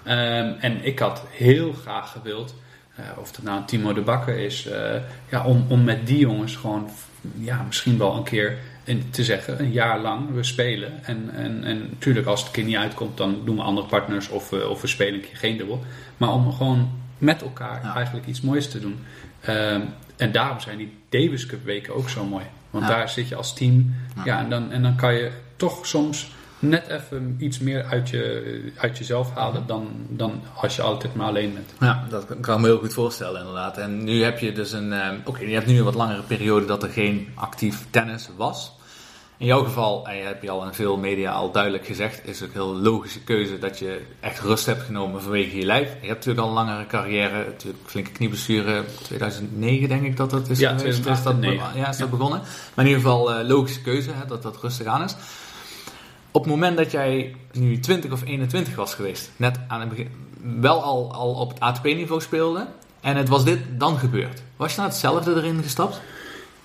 Ehm, 0.02 0.52
en 0.60 0.84
ik 0.84 0.98
had 0.98 1.24
heel 1.30 1.72
graag 1.72 2.10
gewild, 2.12 2.54
eh, 2.94 3.04
of 3.18 3.32
dat 3.32 3.42
nou 3.44 3.58
een 3.58 3.64
Timo 3.64 3.92
de 3.92 4.00
Bakker 4.00 4.38
is, 4.38 4.68
ja, 5.28 5.44
om, 5.44 5.64
om 5.68 5.84
met 5.84 6.06
die 6.06 6.18
jongens 6.18 6.56
gewoon 6.56 6.90
ja, 7.34 7.62
misschien 7.66 7.98
wel 7.98 8.16
een 8.16 8.22
keer 8.22 8.58
in, 8.84 9.10
te 9.10 9.24
zeggen, 9.24 9.60
een 9.60 9.72
jaar 9.72 10.00
lang, 10.00 10.34
we 10.34 10.42
spelen. 10.42 11.04
En, 11.04 11.30
en, 11.34 11.64
en 11.64 11.78
natuurlijk 11.90 12.26
als 12.26 12.38
het 12.38 12.48
een 12.48 12.54
keer 12.54 12.64
niet 12.64 12.76
uitkomt, 12.76 13.16
dan 13.16 13.40
doen 13.44 13.56
we 13.56 13.62
andere 13.62 13.86
partners 13.86 14.28
of, 14.28 14.50
we- 14.50 14.68
of 14.68 14.80
we 14.80 14.86
spelen 14.86 15.14
een 15.14 15.20
keer 15.20 15.36
geen 15.36 15.56
dubbel. 15.56 15.82
Maar 16.16 16.32
om 16.32 16.52
gewoon 16.52 16.90
met 17.18 17.42
elkaar 17.42 17.80
Ja. 17.82 17.94
eigenlijk 17.94 18.26
iets 18.26 18.40
moois 18.40 18.68
te 18.70 18.80
doen. 18.80 18.98
Ehm, 19.40 19.80
en 20.16 20.32
daarom 20.32 20.60
zijn 20.60 20.78
die 20.78 20.92
Davis 21.08 21.46
Cup 21.46 21.64
weken 21.64 21.94
ook 21.94 22.08
zo 22.08 22.24
mooi. 22.24 22.44
Want 22.70 22.84
Ja. 22.84 22.90
daar 22.90 23.08
zit 23.08 23.28
je 23.28 23.34
als 23.34 23.54
team. 23.54 23.94
Ja. 24.16 24.22
Ja. 24.24 24.38
en, 24.40 24.50
dan, 24.50 24.70
en 24.72 24.82
dan 24.82 24.96
kan 24.96 25.14
je 25.14 25.30
toch 25.56 25.86
soms 25.86 26.30
net 26.62 26.88
even 26.88 27.34
iets 27.38 27.58
meer 27.58 27.84
uit, 27.84 28.08
je, 28.08 28.72
uit 28.76 28.98
jezelf 28.98 29.34
halen 29.34 29.66
dan, 29.66 29.88
dan 30.08 30.42
als 30.56 30.76
je 30.76 30.82
altijd 30.82 31.14
maar 31.14 31.26
alleen 31.26 31.54
bent. 31.54 31.72
Ja, 31.80 32.04
dat 32.10 32.26
kan 32.40 32.54
ik 32.54 32.60
me 32.60 32.66
heel 32.66 32.78
goed 32.78 32.92
voorstellen 32.92 33.40
inderdaad. 33.40 33.78
En 33.78 34.04
nu 34.04 34.22
heb 34.22 34.38
je 34.38 34.52
dus 34.52 34.72
een, 34.72 34.92
ehm, 34.92 35.16
oké, 35.24 35.42
je 35.44 35.54
hebt 35.54 35.66
nu 35.66 35.78
een 35.78 35.84
wat 35.84 35.94
langere 35.94 36.22
periode 36.22 36.66
dat 36.66 36.82
er 36.82 36.88
geen 36.88 37.28
actief 37.34 37.86
tennis 37.90 38.28
was. 38.36 38.72
In 39.36 39.48
jouw 39.48 39.64
geval, 39.64 40.06
en 40.08 40.16
je 40.16 40.22
hebt 40.22 40.42
je 40.42 40.50
al 40.50 40.64
in 40.64 40.72
veel 40.74 40.96
media 40.96 41.32
al 41.32 41.50
duidelijk 41.52 41.86
gezegd, 41.86 42.20
is 42.28 42.40
het 42.40 42.48
ook 42.48 42.54
een 42.54 42.60
heel 42.62 42.74
logische 42.76 43.20
keuze 43.22 43.58
dat 43.58 43.78
je 43.78 44.00
echt 44.20 44.40
rust 44.40 44.66
hebt 44.66 44.82
genomen 44.82 45.22
vanwege 45.22 45.56
je 45.56 45.66
lijf. 45.66 45.88
Je 46.00 46.06
hebt 46.06 46.26
natuurlijk 46.26 46.38
al 46.40 46.48
een 46.48 46.54
langere 46.66 46.86
carrière, 46.86 47.44
natuurlijk 47.44 47.82
flinke 47.86 48.10
knieblessure, 48.10 48.84
2009 49.02 49.88
denk 49.88 50.02
ik 50.04 50.16
dat 50.16 50.30
dat 50.30 50.48
is 50.48 50.58
Ja, 50.58 50.68
geweest. 50.78 51.02
2008 51.02 51.18
is 51.18 51.24
dat, 51.24 51.32
en 51.32 51.40
be- 51.40 51.46
2009. 51.46 51.80
ja, 51.80 51.88
is 51.88 51.96
dat 51.96 52.10
begonnen. 52.10 52.38
Maar 52.74 52.84
in 52.84 52.90
ieder 52.90 53.02
geval 53.02 53.34
eh, 53.34 53.48
logische 53.48 53.80
keuze, 53.82 54.10
hè, 54.12 54.26
dat 54.26 54.42
dat 54.42 54.56
rustig 54.62 54.86
aan 54.86 55.02
is. 55.04 55.14
Op 56.32 56.42
het 56.42 56.50
moment 56.50 56.76
dat 56.76 56.90
jij 56.90 57.34
nu 57.52 57.78
20 57.78 58.12
of 58.12 58.24
21 58.24 58.74
was 58.74 58.94
geweest, 58.94 59.30
net 59.36 59.58
aan 59.68 59.80
het 59.80 59.88
begin, 59.88 60.10
wel 60.60 60.82
al, 60.82 61.12
al 61.12 61.34
op 61.34 61.48
het 61.48 61.60
ATP-niveau 61.60 62.20
speelde, 62.20 62.66
en 63.00 63.16
het 63.16 63.28
was 63.28 63.44
dit 63.44 63.58
dan 63.78 63.98
gebeurd. 63.98 64.42
Was 64.56 64.70
je 64.70 64.76
nou 64.76 64.90
hetzelfde 64.90 65.34
erin 65.34 65.62
gestapt? 65.62 66.00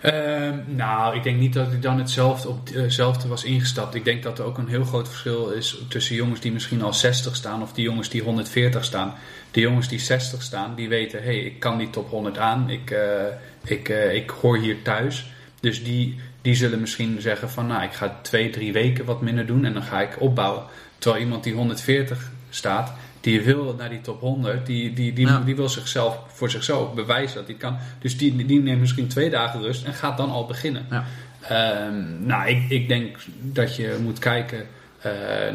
Ehm, 0.01 0.57
nou, 0.67 1.15
ik 1.15 1.23
denk 1.23 1.39
niet 1.39 1.53
dat 1.53 1.71
ik 1.71 1.81
dan 1.81 1.97
hetzelfde, 1.97 2.49
op, 2.49 2.69
eh, 2.69 3.27
was 3.27 3.43
ingestapt. 3.43 3.95
Ik 3.95 4.05
denk 4.05 4.23
dat 4.23 4.39
er 4.39 4.45
ook 4.45 4.57
een 4.57 4.67
heel 4.67 4.83
groot 4.83 5.07
verschil 5.07 5.49
is 5.49 5.77
tussen 5.89 6.15
jongens 6.15 6.39
die 6.39 6.51
misschien 6.51 6.81
al 6.81 6.93
60 6.93 7.35
staan 7.35 7.61
of 7.61 7.73
die 7.73 7.83
jongens 7.83 8.09
die 8.09 8.21
140 8.21 8.83
staan. 8.83 9.13
De 9.51 9.59
jongens 9.59 9.87
die 9.87 9.99
60 9.99 10.41
staan, 10.41 10.75
die 10.75 10.89
weten, 10.89 11.19
hé, 11.19 11.25
hey, 11.25 11.39
ik 11.39 11.59
kan 11.59 11.77
die 11.77 11.89
top 11.89 12.09
100 12.09 12.37
aan, 12.37 12.69
ik, 12.69 12.91
eh, 12.91 13.25
ik, 13.63 13.89
eh, 13.89 14.15
ik 14.15 14.29
hoor 14.29 14.57
hier 14.57 14.81
thuis. 14.81 15.25
Dus 15.59 15.83
die, 15.83 16.19
die 16.41 16.55
zullen 16.55 16.79
misschien 16.79 17.21
zeggen 17.21 17.49
van, 17.49 17.67
nou, 17.67 17.83
ik 17.83 17.93
ga 17.93 18.19
twee, 18.21 18.49
drie 18.49 18.73
weken 18.73 19.05
wat 19.05 19.21
minder 19.21 19.45
doen 19.45 19.65
en 19.65 19.73
dan 19.73 19.83
ga 19.83 20.01
ik 20.01 20.21
opbouwen. 20.21 20.63
Terwijl 20.97 21.23
iemand 21.23 21.43
die 21.43 21.53
140 21.53 22.31
staat, 22.49 22.93
die 23.21 23.41
wil 23.41 23.75
naar 23.77 23.89
die 23.89 24.01
top 24.01 24.19
100, 24.19 24.65
die, 24.65 24.93
die, 24.93 25.13
die, 25.13 25.27
Ja. 25.27 25.39
die 25.39 25.55
wil 25.55 25.69
zichzelf 25.69 26.19
voor 26.27 26.49
zichzelf 26.49 26.93
bewijzen 26.93 27.35
dat 27.35 27.47
hij 27.47 27.55
kan. 27.55 27.77
Dus 27.99 28.17
die, 28.17 28.45
die 28.45 28.61
neemt 28.61 28.79
misschien 28.79 29.07
twee 29.07 29.29
dagen 29.29 29.61
rust 29.61 29.85
en 29.85 29.93
gaat 29.93 30.17
dan 30.17 30.29
al 30.29 30.45
beginnen. 30.45 30.85
Ja. 30.89 31.05
Ehm, 31.41 32.25
nou, 32.25 32.47
ik, 32.47 32.69
ik 32.69 32.87
denk 32.87 33.17
dat 33.41 33.75
je 33.75 33.97
moet 34.01 34.19
kijken 34.19 34.65
eh, 35.01 35.11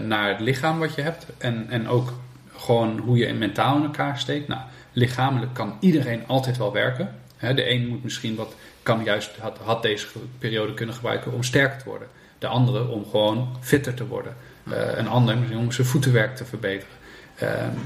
naar 0.07 0.29
het 0.29 0.41
lichaam 0.41 0.79
wat 0.79 0.95
je 0.95 1.03
hebt 1.03 1.27
en, 1.38 1.67
en 1.69 1.88
ook 1.88 2.12
gewoon 2.57 2.99
hoe 2.99 3.17
je 3.17 3.33
mentaal 3.33 3.77
in 3.77 3.83
elkaar 3.83 4.19
steekt. 4.19 4.49
Nou, 4.49 4.61
lichamelijk 4.93 5.55
kan 5.55 5.77
iedereen 5.81 6.23
altijd 6.27 6.57
wel 6.57 6.73
werken. 6.73 7.15
Hè, 7.37 7.55
de 7.55 7.71
een 7.71 7.87
moet 7.87 8.05
misschien 8.05 8.35
wat, 8.35 8.55
kan 8.83 9.05
juist, 9.05 9.37
had, 9.37 9.59
had 9.59 9.83
deze 9.83 10.07
periode 10.38 10.75
kunnen 10.75 10.95
gebruiken 10.95 11.33
om 11.33 11.42
sterker 11.42 11.79
te 11.79 11.85
worden. 11.85 12.09
De 12.38 12.47
andere 12.47 12.88
om 12.88 13.07
gewoon 13.11 13.57
fitter 13.61 13.95
te 13.95 14.07
worden. 14.07 14.37
Eh, 14.71 14.97
een 14.97 15.09
ander 15.09 15.38
misschien 15.38 15.59
om 15.59 15.73
zijn 15.73 15.87
voetenwerk 15.87 16.37
te 16.37 16.45
verbeteren. 16.45 16.95
Ehm, 17.38 17.77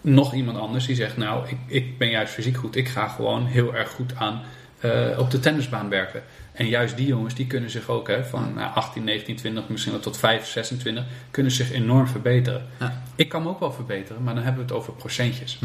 nog 0.00 0.34
iemand 0.34 0.58
anders 0.58 0.86
die 0.86 0.96
zegt, 0.96 1.16
nou, 1.16 1.48
ik, 1.48 1.56
ik 1.66 1.98
ben 1.98 2.10
juist 2.10 2.32
fysiek 2.32 2.56
goed. 2.56 2.76
Ik 2.76 2.88
ga 2.88 3.08
gewoon 3.08 3.46
heel 3.46 3.74
erg 3.74 3.90
goed 3.90 4.14
aan 4.16 4.42
eh, 4.80 5.18
op 5.18 5.30
de 5.30 5.40
tennisbaan 5.40 5.88
werken. 5.88 6.22
En 6.52 6.68
juist 6.68 6.96
die 6.96 7.06
jongens, 7.06 7.34
die 7.34 7.46
kunnen 7.46 7.70
zich 7.70 7.88
ook 7.88 8.08
hè, 8.08 8.24
van 8.24 8.54
nou, 8.54 8.74
18, 8.74 9.04
19, 9.04 9.36
20, 9.36 9.68
misschien 9.68 9.92
wel 9.92 10.00
tot 10.02 10.18
5, 10.18 10.46
26, 10.46 11.04
kunnen 11.30 11.52
zich 11.52 11.72
enorm 11.72 12.06
verbeteren. 12.06 12.66
Ja. 12.78 13.02
Ik 13.14 13.28
kan 13.28 13.42
me 13.42 13.48
ook 13.48 13.60
wel 13.60 13.72
verbeteren, 13.72 14.22
maar 14.22 14.34
dan 14.34 14.42
hebben 14.42 14.62
we 14.62 14.68
het 14.68 14.78
over 14.80 14.92
procentjes. 14.92 15.58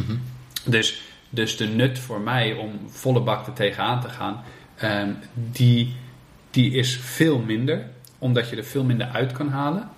Dus, 0.65 1.01
dus 1.29 1.57
de 1.57 1.67
nut 1.67 1.99
voor 1.99 2.21
mij 2.21 2.53
om 2.53 2.79
volle 2.87 3.19
bak 3.19 3.47
er 3.47 3.53
tegenaan 3.53 4.01
te 4.01 4.09
gaan, 4.09 4.43
ehm, 4.77 5.09
die, 5.33 5.95
die 6.51 6.71
is 6.71 6.97
veel 6.97 7.39
minder, 7.39 7.87
omdat 8.17 8.49
je 8.49 8.55
er 8.55 8.63
veel 8.63 8.83
minder 8.83 9.07
uit 9.07 9.31
kan 9.31 9.49
halen. 9.49 9.89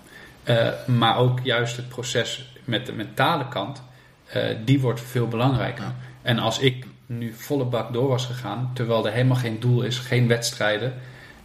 Eh, 0.42 0.68
maar 0.86 1.16
ook 1.16 1.40
juist 1.42 1.76
het 1.76 1.88
proces 1.88 2.52
met 2.64 2.86
de 2.86 2.92
mentale 2.92 3.48
kant, 3.48 3.82
eh, 4.26 4.56
die 4.64 4.80
wordt 4.80 5.00
veel 5.00 5.28
belangrijker. 5.28 5.84
Ja. 5.84 5.94
En 6.22 6.38
als 6.38 6.58
ik 6.58 6.86
nu 7.06 7.32
volle 7.32 7.64
bak 7.64 7.92
door 7.92 8.08
was 8.08 8.26
gegaan, 8.26 8.70
terwijl 8.74 9.06
er 9.06 9.12
helemaal 9.12 9.36
geen 9.36 9.60
doel 9.60 9.82
is, 9.82 9.98
geen 9.98 10.28
wedstrijden, 10.28 10.94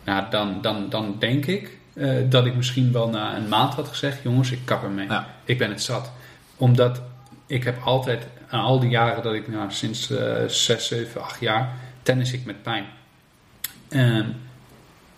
nou, 0.03 0.29
dan, 0.29 0.61
dan, 0.61 0.89
dan 0.89 1.15
denk 1.19 1.45
ik 1.45 1.77
eh, 1.93 2.15
dat 2.29 2.45
ik 2.45 2.55
misschien 2.55 2.91
wel 2.91 3.09
na 3.09 3.35
een 3.35 3.47
maand 3.47 3.73
had 3.73 3.87
gezegd: 3.87 4.23
jongens, 4.23 4.51
ik 4.51 4.59
kap 4.65 4.83
ermee. 4.83 5.07
Ja. 5.07 5.27
Ik 5.43 5.57
ben 5.57 5.69
het 5.69 5.81
zat. 5.81 6.11
Omdat 6.57 7.01
ik 7.45 7.63
heb 7.63 7.81
altijd, 7.83 8.27
aan 8.49 8.63
al 8.63 8.79
die 8.79 8.89
jaren 8.89 9.23
dat 9.23 9.33
ik, 9.33 9.47
nou, 9.47 9.71
sinds 9.71 10.09
eh 10.09 10.47
6, 10.47 10.87
7, 10.87 11.21
8 11.21 11.39
jaar, 11.39 11.75
tennis 12.03 12.33
ik 12.33 12.45
met 12.45 12.63
pijn. 12.63 12.85
Ehm, 13.93 14.25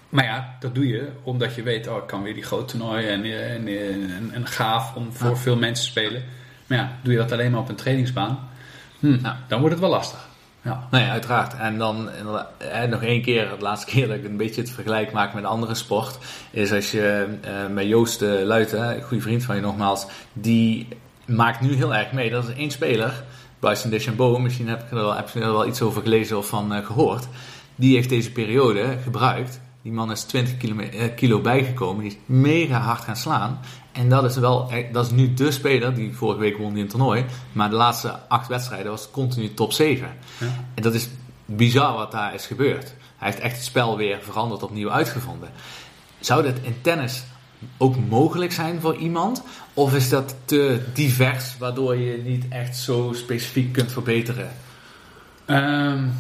maar 0.10 0.24
ja, 0.24 0.56
dat 0.60 0.76
doe 0.76 0.88
je 0.88 1.10
omdat 1.24 1.56
je 1.56 1.64
weet, 1.64 1.88
oh, 1.88 1.98
ik 1.98 2.08
kan 2.08 2.24
weer 2.24 2.34
die 2.34 2.44
grote 2.44 2.78
toernooien 2.78 3.10
en, 3.10 3.24
eh, 3.24 3.54
en, 3.54 4.32
en, 4.34 4.48
gaaf 4.48 4.96
om 4.96 5.14
voor 5.14 5.38
veel 5.38 5.58
mensen 5.58 5.86
te 5.86 5.92
spelen. 5.92 6.24
Maar 6.68 6.78
ja, 6.78 6.92
doe 7.02 7.14
je 7.14 7.20
dat 7.20 7.32
alleen 7.32 7.52
maar 7.52 7.60
op 7.60 7.70
een 7.70 7.76
trainingsbaan, 7.76 8.40
hm, 9.00 9.18
Ja. 9.24 9.38
dan 9.48 9.60
wordt 9.60 9.74
het 9.76 9.84
wel 9.84 9.94
lastig. 9.94 10.28
Ja. 10.66 10.88
Nee, 10.92 11.10
uiteraard. 11.10 11.56
En 11.56 11.78
dan 11.78 12.10
eh, 12.58 12.84
nog 12.84 13.04
één 13.04 13.22
keer, 13.22 13.50
de 13.58 13.64
laatste 13.64 13.92
keer 13.92 14.08
dat 14.08 14.18
ik 14.18 14.24
een 14.24 14.38
beetje 14.38 14.62
het 14.62 14.72
vergelijk 14.72 15.12
maak 15.12 15.34
met 15.34 15.44
een 15.44 15.50
andere 15.50 15.76
sport, 15.76 16.18
is 16.52 16.72
als 16.72 16.92
je 16.92 17.38
eh, 17.42 17.52
met 17.74 17.88
Joost 17.88 18.22
uh, 18.22 18.42
Luiten, 18.44 18.96
een 18.96 19.02
goede 19.02 19.24
vriend 19.24 19.44
van 19.44 19.56
je 19.56 19.62
nogmaals, 19.62 20.06
die 20.34 20.88
maakt 21.26 21.62
nu 21.62 21.74
heel 21.74 21.96
erg 21.96 22.12
mee. 22.12 22.30
Dat 22.30 22.48
is 22.48 22.56
één 22.56 22.72
speler, 22.72 23.24
Bryson 23.60 23.90
DeChambeau, 23.90 24.42
misschien 24.42 24.68
heb 24.68 24.80
je 24.80 24.96
er 24.96 24.96
wel, 24.96 25.16
heb 25.16 25.30
je 25.30 25.40
er 25.40 25.52
wel 25.52 25.68
iets 25.68 25.82
over 25.82 26.02
gelezen 26.02 26.38
of 26.38 26.48
van 26.48 26.76
uh, 26.76 26.86
gehoord. 26.86 27.28
Die 27.76 27.96
heeft 27.96 28.10
deze 28.10 28.32
periode 28.32 28.98
gebruikt. 29.04 29.60
Die 29.82 29.92
man 29.92 30.12
is 30.12 30.24
20 30.24 30.58
kilo, 30.58 30.76
uh, 30.80 31.16
kilo 31.16 31.42
bijgekomen, 31.42 32.04
die 32.04 32.12
is 32.12 32.18
mega 32.26 32.80
hard 32.80 33.02
gaan 33.02 33.16
slaan. 33.16 33.60
En 33.92 34.10
dat 34.10 34.24
is 34.24 34.36
wel, 34.36 34.72
dat 34.92 35.06
is 35.06 35.12
nu 35.12 35.34
de 35.34 35.52
speler, 35.52 35.96
die 35.96 36.14
vorige 36.14 36.40
week 36.40 36.58
won 36.58 36.74
die 36.74 36.84
een 36.84 36.90
toernooi. 36.90 37.26
Maar 37.52 37.70
de 37.70 37.76
laatste 37.76 38.20
acht 38.28 38.48
wedstrijden 38.48 38.92
was 38.92 39.12
continu 39.12 39.54
top 39.54 39.74
7. 39.74 40.08
Ja. 40.38 40.46
En 40.74 40.84
dat 40.84 40.94
is 40.94 41.10
bizar 41.46 41.94
wat 41.94 42.12
daar 42.12 42.34
is 42.34 42.46
gebeurd. 42.46 42.94
Hij 43.18 43.30
heeft 43.30 43.40
echt 43.40 43.56
het 43.56 43.66
spel 43.66 43.98
weer 43.98 44.20
veranderd, 44.22 44.64
opnieuw 44.64 44.92
uitgevonden. 44.92 45.50
Zou 46.20 46.44
dat 46.44 46.56
in 46.62 46.82
tennis 46.82 47.24
ook 47.78 47.96
mogelijk 48.10 48.52
zijn 48.52 48.82
voor 48.82 48.96
iemand? 48.96 49.44
Of 49.74 49.96
is 49.96 50.10
dat 50.10 50.36
te 50.46 50.82
divers, 50.94 51.58
waardoor 51.58 51.96
je 51.96 52.18
niet 52.18 52.46
echt 52.50 52.78
zo 52.78 53.12
specifiek 53.14 53.74
kunt 53.74 53.92
verbeteren? 53.92 54.52
Um. 55.48 56.14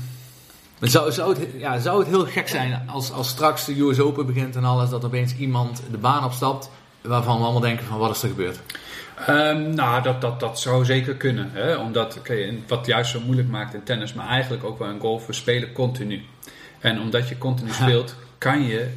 Zou, 0.90 1.12
zou, 1.12 1.40
het, 1.40 1.48
ja, 1.58 1.80
zou 1.80 2.00
het 2.00 2.08
heel 2.08 2.26
gek 2.26 2.48
zijn 2.48 2.82
als, 2.88 3.12
als 3.12 3.28
straks 3.28 3.66
de 3.66 3.82
US 3.82 4.00
Open 4.00 4.26
begint 4.26 4.56
en 4.56 4.64
alles, 4.64 4.90
dat 4.90 5.06
opeens 5.06 5.36
iemand 5.36 5.82
de 5.92 5.98
baan 5.98 6.24
opstapt 6.24 6.70
waarvan 7.02 7.38
we 7.38 7.44
allemaal 7.44 7.62
denken 7.62 7.86
van 7.86 7.98
wat 7.98 8.16
is 8.16 8.24
er 8.24 8.30
gebeurd? 8.30 8.60
Um, 9.30 9.74
nou, 9.76 10.04
dat, 10.04 10.22
dat, 10.22 10.40
dat 10.40 10.60
zou 10.60 10.86
zeker 10.86 11.16
kunnen. 11.16 11.50
Hè? 11.54 11.76
Omdat, 11.76 12.18
okay, 12.18 12.64
wat 12.68 12.86
juist 12.86 13.12
zo 13.12 13.20
moeilijk 13.20 13.50
maakt 13.50 13.74
in 13.74 13.84
tennis, 13.84 14.14
maar 14.14 14.28
eigenlijk 14.28 14.64
ook 14.64 14.80
wel 14.80 14.90
in 14.90 15.00
golf, 15.00 15.28
we 15.28 15.34
spelen 15.34 15.72
continu. 15.72 16.22
En 16.80 17.02
omdat 17.02 17.30
je 17.30 17.38
continu 17.38 17.72
speelt, 17.72 18.16
kan 18.38 18.64
je 18.64 18.90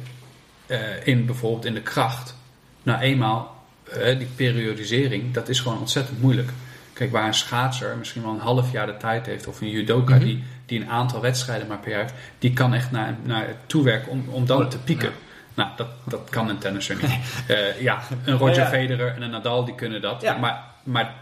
uh, 0.67 0.77
in 1.07 1.25
bijvoorbeeld 1.25 1.65
in 1.65 1.73
de 1.73 1.81
kracht, 1.81 2.35
nou 2.83 2.99
eenmaal, 2.99 3.63
uh, 3.97 4.17
die 4.17 4.27
periodisering, 4.35 5.33
dat 5.33 5.49
is 5.49 5.59
gewoon 5.59 5.79
ontzettend 5.79 6.21
moeilijk. 6.21 6.49
Kijk, 6.93 7.11
waar 7.11 7.27
een 7.27 7.33
schaatser 7.33 7.97
misschien 7.97 8.21
wel 8.21 8.31
een 8.31 8.39
half 8.39 8.71
jaar 8.71 8.85
de 8.85 8.97
tijd 8.97 9.25
heeft, 9.25 9.47
of 9.47 9.61
een 9.61 9.69
judoka 9.69 10.15
Mhm. 10.15 10.23
die, 10.23 10.43
die 10.69 10.81
een 10.81 10.89
aantal 10.89 11.21
wedstrijden 11.21 11.67
maar 11.67 11.77
per 11.77 11.91
jaar 11.91 11.99
heeft, 11.99 12.13
die 12.39 12.53
kan 12.53 12.73
echt 12.73 12.91
naar, 12.91 13.15
naar 13.23 13.47
toewerken 13.65 14.11
om, 14.11 14.23
om 14.29 14.45
dan 14.45 14.69
te 14.69 14.79
pieken. 14.79 15.11
Nou, 15.53 15.69
dat, 15.75 15.87
dat 16.03 16.29
kan 16.29 16.49
een 16.49 16.57
tennisser 16.57 16.95
niet. 16.95 17.43
Uh, 17.49 17.81
ja, 17.87 18.01
een 18.25 18.37
Roger 18.37 18.55
Ja, 18.55 18.63
ja. 18.63 18.69
Federer 18.69 19.15
en 19.15 19.21
een 19.21 19.29
Nadal 19.29 19.65
die 19.65 19.75
kunnen 19.75 20.01
dat. 20.01 20.21
Ja. 20.21 20.37
Maar, 20.37 20.63
maar 20.83 21.13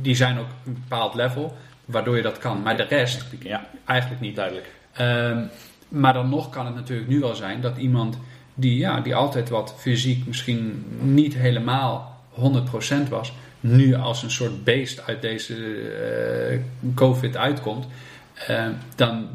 die 0.00 0.14
zijn 0.14 0.38
ook 0.38 0.48
een 0.66 0.74
bepaald 0.74 1.14
level 1.14 1.56
waardoor 1.84 2.16
je 2.16 2.22
dat 2.22 2.38
kan. 2.38 2.62
Maar 2.62 2.76
de 2.76 2.82
rest 2.82 3.24
Ja, 3.42 3.66
eigenlijk 3.84 4.20
niet. 4.20 4.36
duidelijk. 4.36 4.66
Ehm, 4.92 5.42
maar 5.88 6.12
dan 6.12 6.28
nog 6.28 6.50
kan 6.50 6.66
het 6.66 6.74
natuurlijk 6.74 7.08
nu 7.08 7.20
wel 7.20 7.34
zijn 7.34 7.60
dat 7.60 7.76
iemand 7.76 8.18
die, 8.54 8.78
ja, 8.78 9.00
die 9.00 9.14
altijd 9.14 9.48
wat 9.48 9.74
fysiek 9.78 10.26
misschien 10.26 10.84
niet 11.00 11.34
helemaal 11.34 12.20
100% 12.34 13.08
was, 13.08 13.32
nu 13.60 13.94
als 13.94 14.22
een 14.22 14.30
soort 14.30 14.64
beest 14.64 15.06
uit 15.06 15.22
deze 15.22 15.54
eh, 15.54 16.58
COVID 16.94 17.36
uitkomt, 17.36 17.86
eh, 18.46 18.66
dan, 18.96 19.28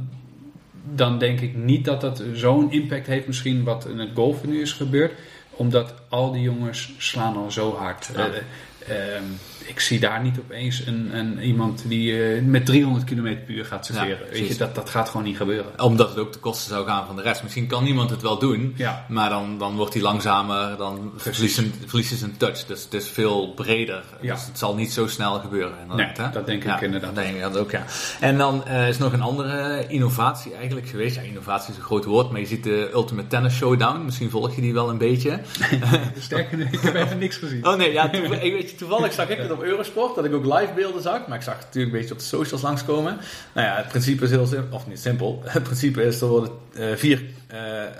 dan 0.83 1.17
denk 1.19 1.39
ik 1.39 1.55
niet 1.55 1.85
dat 1.85 2.01
dat 2.01 2.23
zo'n 2.33 2.71
impact 2.71 3.07
heeft, 3.07 3.27
misschien 3.27 3.63
wat 3.63 3.87
in 3.87 3.99
het 3.99 4.09
golfen 4.13 4.49
nu 4.49 4.61
is 4.61 4.71
gebeurd, 4.71 5.13
omdat 5.49 5.93
al 6.09 6.31
die 6.31 6.41
jongens 6.41 6.93
slaan 6.97 7.37
al 7.37 7.51
zo 7.51 7.75
hard. 7.75 8.09
Ja. 8.15 8.27
Eh, 8.27 8.41
ehm, 8.87 9.23
ik 9.65 9.79
zie 9.79 9.99
daar 9.99 10.21
niet 10.21 10.39
opeens 10.39 10.85
een, 10.85 11.17
een, 11.17 11.39
iemand 11.39 11.83
die 11.87 12.23
eh, 12.23 12.41
met 12.41 12.65
300 12.65 13.05
km 13.05 13.21
per 13.21 13.49
uur 13.55 13.65
gaat 13.65 13.85
serveren. 13.85 14.29
Weet 14.31 14.47
je, 14.47 14.55
dat, 14.55 14.75
dat 14.75 14.89
gaat 14.89 15.09
gewoon 15.09 15.25
niet 15.25 15.37
gebeuren. 15.37 15.81
Omdat 15.81 16.09
het 16.09 16.17
ook 16.17 16.31
te 16.31 16.39
kosten 16.39 16.69
zou 16.69 16.85
gaan 16.85 17.05
van 17.05 17.15
de 17.15 17.21
rest. 17.21 17.43
Misschien 17.43 17.67
kan 17.67 17.83
niemand 17.83 18.09
het 18.09 18.21
wel 18.21 18.39
doen, 18.39 18.73
Ja. 18.77 19.05
maar 19.09 19.29
dan, 19.29 19.57
dan 19.57 19.75
wordt 19.75 19.93
hij 19.93 20.01
langzamer, 20.03 20.77
dan 20.77 21.11
verliest 21.15 21.57
hij 21.57 21.71
verliest 21.85 22.17
zijn 22.17 22.37
touch. 22.37 22.65
Dus 22.65 22.83
het 22.83 22.93
is 22.93 23.07
veel 23.07 23.53
breder. 23.53 24.03
Ja. 24.21 24.33
Dus 24.33 24.45
het 24.45 24.57
zal 24.57 24.75
niet 24.75 24.91
zo 24.93 25.07
snel 25.07 25.39
gebeuren. 25.39 25.77
Nee, 25.95 26.05
hè? 26.05 26.29
dat 26.29 26.45
denk 26.45 26.63
ik 26.63 26.81
inderdaad. 26.81 27.15
Dat 27.15 27.23
denk 27.23 27.35
ik 27.35 27.41
dat 27.41 27.57
ook, 27.57 27.71
ja. 27.71 27.85
En 28.19 28.37
dan 28.37 28.65
eh, 28.65 28.87
is 28.87 28.97
nog 28.97 29.13
een 29.13 29.21
andere 29.21 29.85
innovatie 29.87 30.53
eigenlijk 30.55 30.87
geweest. 30.87 31.15
Ja, 31.15 31.21
innovatie 31.21 31.71
is 31.71 31.77
een 31.77 31.83
groot 31.83 32.05
woord, 32.05 32.31
maar 32.31 32.39
je 32.39 32.45
ziet 32.45 32.63
de 32.63 32.89
Ultimate 32.93 33.27
Tennis 33.27 33.53
Showdown. 33.53 34.05
Misschien 34.05 34.29
volg 34.29 34.55
je 34.55 34.61
die 34.61 34.73
wel 34.73 34.89
een 34.89 34.97
beetje. 34.97 35.39
Sterker 36.19 36.59
ik 36.59 36.79
heb 36.79 36.95
even 36.95 37.17
niks 37.17 37.37
gezien. 37.37 37.67
Oh 37.67 37.75
nee, 37.75 37.91
ja, 37.91 38.11
ik 38.11 38.51
weet 38.53 38.72
toevallig 38.77 39.13
zag 39.13 39.29
ik 39.29 39.38
het 39.38 39.51
op 39.51 39.62
Eurosport, 39.62 40.15
dat 40.15 40.25
ik 40.25 40.33
ook 40.33 40.45
live 40.45 40.73
beelden 40.75 41.01
zag. 41.01 41.27
Maar 41.27 41.38
ik 41.38 41.43
zag 41.43 41.55
het 41.55 41.65
natuurlijk 41.65 41.93
een 41.93 41.99
beetje 41.99 42.13
op 42.13 42.19
de 42.19 42.25
socials 42.25 42.62
langskomen. 42.62 43.17
Nou 43.53 43.67
ja, 43.67 43.75
het 43.75 43.88
principe 43.88 44.23
is 44.23 44.29
heel 44.29 44.45
simpel, 44.45 44.77
of 44.77 44.88
niet 44.88 44.99
simpel. 44.99 45.41
Het 45.45 45.63
principe 45.63 46.03
is, 46.03 46.21
er 46.21 46.27
worden 46.27 46.51
eh, 46.73 46.95
vier 46.95 47.23
eh, 47.47 47.59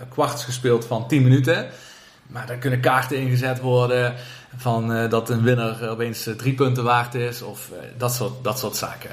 kwarts 0.10 0.44
gespeeld 0.44 0.86
van 0.86 1.08
10 1.08 1.24
minuten. 1.24 1.68
Maar 2.28 2.48
dan 2.48 2.60
kunnen 2.60 2.80
kaarten 2.80 3.18
ingezet 3.18 3.60
worden 3.60 4.14
van 4.56 4.94
eh, 4.94 5.10
dat 5.10 5.30
een 5.30 5.44
winnaar 5.44 5.90
opeens 5.90 6.30
drie 6.38 6.54
punten 6.54 6.84
waard 6.84 7.16
is. 7.16 7.42
Of 7.42 7.72
dat, 7.98 8.14
soort, 8.14 8.44
dat 8.44 8.60
soort 8.60 8.76
zaken. 8.76 9.12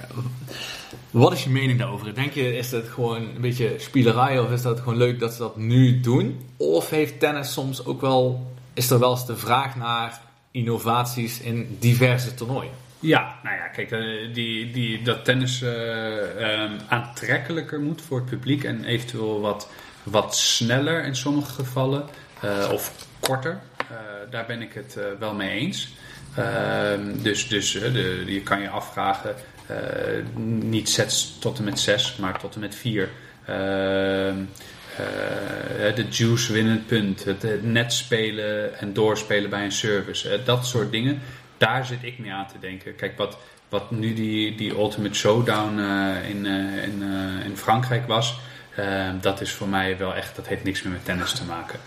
Wat 1.10 1.32
is 1.32 1.44
je 1.44 1.50
mening 1.50 1.78
daarover? 1.78 2.14
Denk 2.14 2.32
je, 2.32 2.56
is 2.56 2.70
dat 2.70 2.88
gewoon 2.88 3.16
een 3.16 3.40
beetje 3.40 3.74
spielerij 3.76 4.38
of 4.38 4.50
is 4.50 4.62
dat 4.62 4.78
gewoon 4.78 4.96
leuk 4.96 5.20
dat 5.20 5.32
ze 5.32 5.38
dat 5.38 5.56
nu 5.56 6.00
doen? 6.00 6.40
Of 6.56 6.90
heeft 6.90 7.20
tennis 7.20 7.52
soms 7.52 7.84
ook 7.84 8.00
wel, 8.00 8.52
is 8.74 8.90
er 8.90 8.98
wel 8.98 9.10
eens 9.10 9.26
de 9.26 9.36
vraag 9.36 9.76
naar 9.76 10.20
innovaties 10.50 11.40
in 11.40 11.76
diverse 11.80 12.34
toernooien. 12.34 12.72
Ja, 13.00 13.38
nou 13.42 13.56
ja, 13.56 13.66
kijk, 13.66 13.90
eh, 13.90 14.34
die, 14.34 14.70
die, 14.70 15.02
dat 15.02 15.24
tennis 15.24 15.62
eh, 15.62 16.64
eh, 16.64 16.70
aantrekkelijker 16.88 17.80
moet 17.80 18.02
voor 18.02 18.18
het 18.18 18.28
publiek 18.28 18.64
en 18.64 18.84
eventueel 18.84 19.40
wat, 19.40 19.68
wat 20.02 20.36
sneller 20.36 21.04
in 21.04 21.16
sommige 21.16 21.52
gevallen 21.52 22.08
of 22.72 23.06
korter. 23.20 23.60
Daar 24.30 24.46
ben 24.46 24.62
ik 24.62 24.72
het 24.72 24.98
wel 25.18 25.34
mee 25.34 25.50
eens. 25.50 25.94
Ehm, 26.36 27.22
dus 27.22 27.48
dus 27.48 27.72
de, 27.72 28.22
je 28.26 28.42
kan 28.42 28.60
je 28.60 28.68
afvragen, 28.68 29.34
niet 30.60 30.88
sets 30.88 31.38
tot 31.38 31.58
en 31.58 31.64
met 31.64 31.80
zes, 31.80 32.16
maar 32.16 32.38
tot 32.38 32.54
en 32.54 32.60
met 32.60 32.74
vier. 32.74 33.08
Ehm, 33.44 34.36
de 35.94 36.06
juice 36.10 36.52
winnend 36.52 36.86
punt, 36.86 37.24
het, 37.24 37.62
net 37.62 37.92
spelen 37.92 38.78
en 38.78 38.92
doorspelen 38.92 39.50
bij 39.50 39.64
een 39.64 39.72
service, 39.72 40.28
eh, 40.28 40.44
dat 40.44 40.66
soort 40.66 40.90
dingen. 40.90 41.20
Daar 41.56 41.86
zit 41.86 42.02
ik 42.02 42.18
mee 42.18 42.32
aan 42.32 42.46
te 42.46 42.58
denken. 42.60 42.96
Kijk, 42.96 43.16
wat, 43.16 43.38
wat 43.68 43.90
nu 43.90 44.14
die, 44.14 44.54
die 44.54 44.70
Ultimate 44.70 45.14
Showdown 45.14 45.78
eh, 45.78 46.28
in, 46.28 46.46
eh, 46.46 46.84
in, 46.84 47.02
eh, 47.02 47.44
in 47.44 47.56
Frankrijk 47.56 48.06
was, 48.06 48.38
eh, 48.74 49.08
dat 49.20 49.40
is 49.40 49.52
voor 49.52 49.68
mij 49.68 49.98
wel 49.98 50.14
echt, 50.14 50.36
dat 50.36 50.46
heeft 50.46 50.64
niks 50.64 50.82
meer 50.82 50.92
met 50.92 51.04
tennis 51.04 51.32
te 51.32 51.44
maken. 51.44 51.78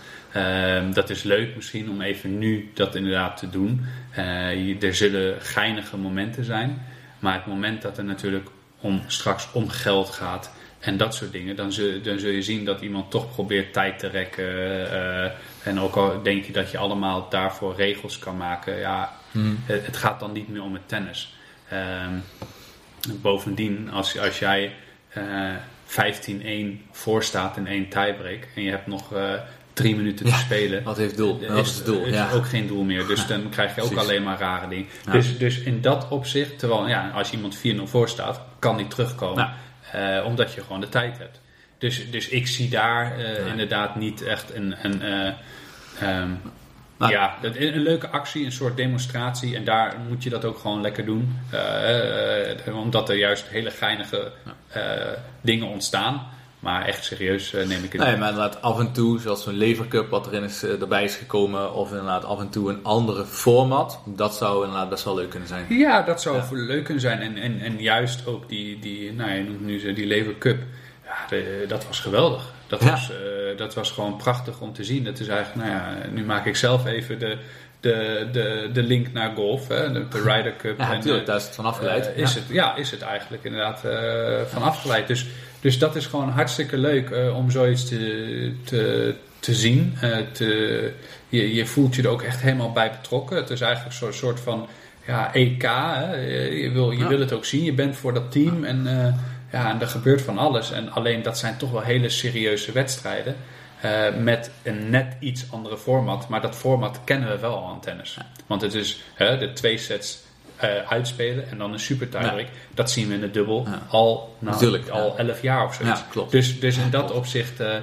Dat 0.92 1.10
is 1.10 1.22
leuk 1.22 1.56
misschien 1.56 1.90
om 1.90 2.00
even 2.00 2.38
nu 2.38 2.70
dat 2.74 2.94
inderdaad 2.94 3.36
te 3.36 3.50
doen. 3.50 3.86
Eh, 4.10 4.82
er 4.82 4.94
zullen 4.94 5.40
geinige 5.40 5.96
momenten 5.96 6.44
zijn. 6.44 6.82
Maar 7.18 7.34
het 7.34 7.46
moment 7.46 7.82
dat 7.82 7.98
er 7.98 8.04
natuurlijk 8.04 8.48
om, 8.80 9.02
straks 9.06 9.52
om 9.52 9.68
geld 9.68 10.10
gaat 10.10 10.50
en 10.84 10.96
dat 10.96 11.14
soort 11.14 11.32
dingen, 11.32 11.56
dan 11.56 11.72
zul, 11.72 12.02
dan 12.02 12.18
zul 12.18 12.30
je 12.30 12.42
zien 12.42 12.64
dat 12.64 12.80
iemand 12.80 13.10
toch 13.10 13.32
probeert 13.32 13.72
tijd 13.72 13.98
te 13.98 14.06
rekken. 14.08 14.44
eh, 14.90 15.30
en 15.62 15.80
ook 15.80 15.96
al 15.96 16.22
denk 16.22 16.44
je 16.44 16.52
dat 16.52 16.70
je 16.70 16.78
allemaal 16.78 17.26
daarvoor 17.28 17.74
regels 17.76 18.18
kan 18.18 18.36
maken, 18.36 18.78
ja, 18.78 19.12
het, 19.64 19.86
het 19.86 19.96
gaat 19.96 20.20
dan 20.20 20.32
niet 20.32 20.48
meer 20.48 20.62
om 20.62 20.72
het 20.72 20.88
tennis. 20.88 21.34
Ehm, 21.68 22.14
bovendien, 23.22 23.90
als, 23.92 24.18
als 24.18 24.38
jij 24.38 24.72
eh 25.08 25.22
15-1 25.86 26.86
voorstaat 26.90 27.56
in 27.56 27.66
één 27.66 27.88
tiebreak 27.88 28.48
en 28.54 28.62
je 28.62 28.70
hebt 28.70 28.86
nog 28.86 29.12
eh, 29.14 29.32
drie 29.72 29.96
minuten 29.96 30.24
te 30.26 30.30
Ja, 30.30 30.38
spelen, 30.38 30.82
Wat 30.82 30.96
heeft 30.96 31.16
doel? 31.16 31.38
is, 31.40 31.48
Wat 31.48 31.66
is 31.66 31.74
het 31.76 31.84
doel? 31.86 32.04
is 32.04 32.14
Ja. 32.14 32.30
ook 32.32 32.46
geen 32.46 32.66
doel 32.66 32.82
meer. 32.82 33.06
Dus 33.06 33.26
dan 33.26 33.48
krijg 33.48 33.74
je 33.74 33.82
ook 33.82 33.88
precies. 33.90 34.08
alleen 34.08 34.22
maar 34.22 34.38
rare 34.38 34.68
dingen. 34.68 34.86
Ja. 35.06 35.12
Dus, 35.12 35.38
dus 35.38 35.58
in 35.60 35.80
dat 35.80 36.08
opzicht, 36.08 36.58
terwijl 36.58 36.88
ja, 36.88 37.10
als 37.14 37.30
iemand 37.32 37.56
4-0 37.56 37.60
voor 37.84 38.08
staat, 38.08 38.40
kan 38.58 38.76
die 38.76 38.86
terugkomen. 38.88 39.50
Eh, 39.94 40.24
omdat 40.24 40.52
je 40.52 40.60
gewoon 40.60 40.80
de 40.80 40.88
tijd 40.88 41.18
hebt. 41.18 41.40
Dus, 41.78 42.10
dus 42.10 42.28
ik 42.28 42.46
zie 42.46 42.68
daar 42.68 43.18
eh, 43.18 43.46
inderdaad 43.46 43.96
niet 43.96 44.22
echt 44.22 44.54
een. 44.54 44.74
een 44.82 45.02
eh, 45.02 45.32
ehm, 46.00 46.30
ja, 46.98 47.36
een, 47.42 47.74
een 47.74 47.82
leuke 47.82 48.08
actie, 48.08 48.44
een 48.44 48.52
soort 48.52 48.76
demonstratie. 48.76 49.56
En 49.56 49.64
daar 49.64 49.94
moet 50.08 50.22
je 50.22 50.30
dat 50.30 50.44
ook 50.44 50.58
gewoon 50.58 50.80
lekker 50.80 51.04
doen. 51.04 51.38
Omdat 52.72 53.08
er 53.08 53.16
juist 53.16 53.48
hele 53.48 53.70
geinige 53.70 54.32
dingen 55.40 55.68
ontstaan. 55.68 56.26
Maar 56.64 56.84
echt 56.84 57.04
serieus 57.04 57.52
eh, 57.54 57.66
neem 57.66 57.84
ik 57.84 57.92
het 57.92 58.00
Nee, 58.00 58.10
niet. 58.10 58.18
maar 58.18 58.28
inderdaad 58.30 58.62
af 58.62 58.78
en 58.78 58.92
toe, 58.92 59.20
zoals 59.20 59.42
zo'n 59.42 59.54
levercup 59.54 60.10
wat 60.10 60.26
erin 60.26 60.42
is, 60.42 60.62
eh, 60.62 60.80
erbij 60.80 61.04
is 61.04 61.14
gekomen, 61.16 61.74
of 61.74 61.90
inderdaad 61.90 62.24
af 62.24 62.40
en 62.40 62.48
toe 62.48 62.70
een 62.70 62.78
andere 62.82 63.24
format, 63.24 64.00
dat 64.04 64.34
zou 64.36 64.64
inderdaad 64.64 64.88
best 64.88 65.04
wel 65.04 65.14
leuk 65.14 65.30
kunnen 65.30 65.48
zijn. 65.48 65.64
Ja, 65.68 66.02
dat 66.02 66.22
zou 66.22 66.42
leuk 66.66 66.84
kunnen 66.84 67.00
zijn. 67.02 67.20
En, 67.20 67.36
en, 67.36 67.60
en 67.60 67.80
juist 67.80 68.26
ook 68.26 68.48
die, 68.48 68.78
die 68.78 69.12
nou, 69.12 69.30
je 69.30 69.42
noemt 69.42 69.60
nu 69.64 69.78
zo 69.80 69.92
die 69.92 70.06
Lever 70.06 70.38
Cup. 70.38 70.58
Ja, 71.04 71.14
de- 71.28 71.64
dat 71.68 71.86
was 71.86 72.00
geweldig. 72.00 72.52
Dat, 72.66 72.82
Ja. 72.82 72.90
was, 72.90 73.10
eh, 73.10 73.56
dat 73.58 73.74
was 73.74 73.90
gewoon 73.90 74.16
prachtig 74.16 74.60
om 74.60 74.72
te 74.72 74.84
zien. 74.84 75.04
Dat 75.04 75.18
is 75.20 75.28
eigenlijk, 75.28 75.68
nou 75.68 75.78
ja, 75.80 75.96
nu 76.12 76.24
maak 76.24 76.46
ik 76.46 76.56
zelf 76.56 76.86
even 76.86 77.18
de, 77.18 77.36
de, 77.80 78.28
de, 78.32 78.70
de 78.72 78.82
link 78.82 79.12
naar 79.12 79.32
golf, 79.34 79.68
hè, 79.68 79.92
de, 79.92 80.08
de 80.08 80.22
Ryder 80.22 80.56
Cup. 80.56 80.78
Ja, 80.78 80.92
natuurlijk, 80.92 81.26
daar 81.26 81.36
is 81.36 81.44
het 81.44 81.54
van 81.54 81.64
afgeleid. 81.64 82.10
is 82.16 82.34
ja. 82.34 82.40
het, 82.40 82.48
ja, 82.48 82.76
is 82.76 82.90
het 82.90 83.02
eigenlijk 83.02 83.44
inderdaad 83.44 83.84
eh, 83.84 84.40
van 84.52 84.62
afgeleid. 84.62 85.06
Dus, 85.06 85.26
dus 85.64 85.78
dat 85.78 85.96
is 85.96 86.06
gewoon 86.06 86.28
hartstikke 86.28 86.78
leuk 86.78 87.10
eh, 87.10 87.36
om 87.36 87.50
zoiets 87.50 87.88
te, 87.88 88.52
te, 88.64 89.14
te 89.38 89.54
zien. 89.54 89.96
Eh, 90.00 90.16
te, 90.32 90.92
je, 91.28 91.54
je 91.54 91.66
voelt 91.66 91.94
je 91.94 92.02
er 92.02 92.08
ook 92.08 92.22
echt 92.22 92.40
helemaal 92.40 92.72
bij 92.72 92.90
betrokken. 92.90 93.36
Het 93.36 93.50
is 93.50 93.60
eigenlijk 93.60 94.00
een 94.00 94.12
soort, 94.12 94.40
van 94.40 94.66
ja, 95.06 95.34
EK. 95.34 95.62
Hè. 95.62 96.14
Je, 96.46 96.70
wil, 96.70 96.90
je 96.90 96.98
Ja. 96.98 97.08
wil 97.08 97.20
het 97.20 97.32
ook 97.32 97.44
zien. 97.44 97.64
Je 97.64 97.72
bent 97.72 97.96
voor 97.96 98.14
dat 98.14 98.32
team 98.32 98.64
en, 98.64 98.86
eh, 98.86 99.14
ja, 99.52 99.70
en 99.70 99.80
er 99.80 99.88
gebeurt 99.88 100.22
van 100.22 100.38
alles. 100.38 100.70
En 100.72 100.90
alleen 100.90 101.22
dat 101.22 101.38
zijn 101.38 101.56
toch 101.56 101.70
wel 101.70 101.82
hele 101.82 102.08
serieuze 102.08 102.72
wedstrijden. 102.72 103.36
met 104.18 104.50
een 104.62 104.90
net 104.90 105.16
iets 105.20 105.44
andere 105.50 105.78
format. 105.78 106.28
Maar 106.28 106.40
dat 106.40 106.56
format 106.56 107.00
kennen 107.04 107.28
we 107.28 107.38
wel 107.38 107.56
al 107.56 107.68
aan 107.68 107.80
tennis. 107.80 108.18
Want 108.46 108.60
het 108.60 108.74
is 108.74 109.00
hè, 109.14 109.38
de 109.38 109.52
twee 109.52 109.78
sets 109.78 110.23
eh, 110.56 110.68
uitspelen 110.88 111.50
en 111.50 111.58
dan 111.58 111.72
een 111.72 111.80
super 111.80 112.08
tiebreak. 112.08 112.48
Dat 112.74 112.90
zien 112.90 113.08
we 113.08 113.14
in 113.14 113.20
de 113.20 113.30
dubbel 113.30 113.66
Ja. 113.66 113.82
al, 113.88 114.36
nou, 114.38 114.54
Natuurlijk, 114.54 114.88
al 114.88 115.18
elf 115.18 115.42
jaar 115.42 115.64
of 115.64 115.74
zoiets. 115.74 116.00
Ja, 116.00 116.06
klopt. 116.10 116.30
Dus, 116.30 116.60
dus 116.60 116.76
in 116.76 116.90
dat 116.90 117.12
opzicht 117.12 117.60
eh, 117.60 117.76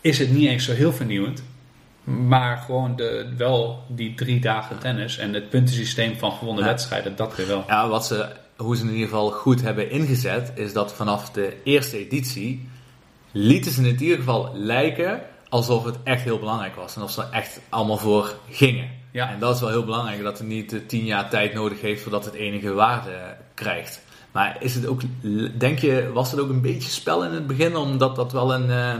is 0.00 0.18
het 0.18 0.30
niet 0.30 0.48
eens 0.48 0.64
zo 0.64 0.72
heel 0.72 0.92
vernieuwend. 0.92 1.42
Maar 2.04 2.56
gewoon 2.56 2.96
de, 2.96 3.32
wel 3.36 3.82
die 3.88 4.14
drie 4.14 4.40
dagen 4.40 4.78
tennis 4.78 5.18
en 5.18 5.34
het 5.34 5.48
puntensysteem 5.48 6.16
van 6.16 6.32
gewonnen 6.32 6.64
wedstrijden, 6.64 7.16
dat 7.16 7.36
weer 7.36 7.46
wel. 7.46 7.64
Ja, 7.68 7.88
wat 7.88 8.06
ze, 8.06 8.28
hoe 8.56 8.76
ze 8.76 8.82
in 8.82 8.90
ieder 8.90 9.08
geval 9.08 9.30
goed 9.30 9.62
hebben 9.62 9.90
ingezet, 9.90 10.52
is 10.54 10.72
dat 10.72 10.94
vanaf 10.94 11.30
de 11.30 11.56
eerste 11.64 11.98
editie 11.98 12.68
lieten 13.32 13.72
ze 13.72 13.88
in 13.88 14.00
ieder 14.00 14.16
geval 14.16 14.50
lijken 14.54 15.20
alsof 15.48 15.84
het 15.84 15.96
echt 16.04 16.22
heel 16.22 16.38
belangrijk 16.38 16.74
was. 16.74 16.96
En 16.96 17.02
of 17.02 17.10
ze 17.10 17.22
er 17.22 17.28
echt 17.30 17.60
allemaal 17.68 17.96
voor 17.96 18.34
gingen. 18.50 18.93
Ja. 19.14 19.30
En 19.30 19.38
dat 19.38 19.54
is 19.54 19.60
wel 19.60 19.70
heel 19.70 19.84
belangrijk, 19.84 20.22
dat 20.22 20.38
het 20.38 20.46
niet 20.46 20.72
eh, 20.72 20.80
tien 20.86 21.04
jaar 21.04 21.28
tijd 21.30 21.54
nodig 21.54 21.80
heeft 21.80 22.02
voordat 22.02 22.24
het 22.24 22.34
enige 22.34 22.72
waarde 22.72 23.36
krijgt. 23.54 24.00
Maar 24.32 24.56
is 24.60 24.74
het 24.74 24.86
ook, 24.86 25.00
denk 25.58 25.78
je, 25.78 26.10
was 26.12 26.30
het 26.30 26.40
ook 26.40 26.48
een 26.48 26.60
beetje 26.60 26.90
spel 26.90 27.24
in 27.24 27.30
het 27.30 27.46
begin, 27.46 27.76
omdat 27.76 28.16
dat 28.16 28.32
wel 28.32 28.54
een, 28.54 28.70
eh, 28.70 28.94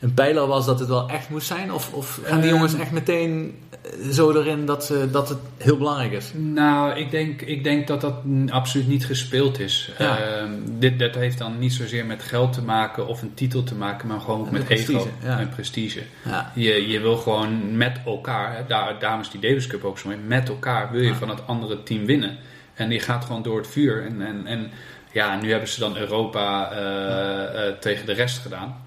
een 0.00 0.14
pijler 0.14 0.46
was 0.46 0.66
dat 0.66 0.78
het 0.78 0.88
wel 0.88 1.08
echt 1.08 1.28
moest 1.28 1.46
zijn? 1.46 1.72
Of, 1.72 1.92
of 1.92 2.20
gaan 2.24 2.40
die 2.40 2.48
Ehm. 2.48 2.54
jongens 2.54 2.74
echt 2.74 2.90
meteen 2.90 3.58
eh, 3.70 4.08
zo 4.10 4.30
erin 4.32 4.66
dat, 4.66 4.84
ze, 4.84 5.08
dat 5.10 5.28
het 5.28 5.38
heel 5.56 5.76
belangrijk 5.76 6.12
is? 6.12 6.32
Nou, 6.34 6.98
ik 6.98 7.10
denk, 7.10 7.42
ik 7.42 7.64
denk 7.64 7.86
dat 7.86 8.00
dat 8.00 8.14
absoluut 8.48 8.88
niet 8.88 9.06
gespeeld 9.06 9.58
is. 9.60 9.90
Ja. 9.98 10.18
Ehm, 10.18 10.50
dit, 10.64 10.98
dat 10.98 11.14
heeft 11.14 11.38
dan 11.38 11.58
niet 11.58 11.72
zozeer 11.72 12.06
met 12.06 12.22
geld 12.22 12.52
te 12.52 12.62
maken 12.62 13.06
of 13.06 13.22
een 13.22 13.34
titel 13.34 13.62
te 13.62 13.74
maken, 13.74 14.08
maar 14.08 14.20
gewoon 14.20 14.40
ook 14.40 14.50
met 14.50 14.64
prestige, 14.64 14.98
ego 14.98 15.08
ja. 15.22 15.38
en 15.38 15.48
prestige. 15.48 16.02
Ja. 16.24 16.52
Je, 16.54 16.88
je 16.88 17.00
wil 17.00 17.16
gewoon 17.16 17.76
met 17.76 17.98
elkaar, 18.06 18.56
hè, 18.56 18.62
daar, 18.68 18.98
daarom 18.98 19.20
is 19.20 19.30
die 19.30 19.40
Davis 19.40 19.66
Cup 19.66 19.84
ook 19.84 19.98
zo 19.98 20.08
mee, 20.08 20.18
met 20.26 20.48
elkaar 20.48 20.90
wil 20.90 21.02
je 21.02 21.14
van 21.14 21.28
het 21.28 21.46
andere 21.46 21.82
team 21.82 22.06
winnen. 22.06 22.38
En 22.74 22.88
die 22.88 23.00
gaat 23.00 23.24
gewoon 23.24 23.42
door 23.42 23.56
het 23.56 23.68
vuur. 23.68 24.04
En, 24.04 24.26
en, 24.26 24.46
en 24.46 24.70
ja, 25.12 25.40
nu 25.40 25.50
hebben 25.50 25.68
ze 25.68 25.80
dan 25.80 25.96
Europa 25.96 26.70
eh, 26.72 27.68
eh, 27.68 27.74
tegen 27.78 28.06
de 28.06 28.12
rest 28.12 28.38
gedaan. 28.38 28.83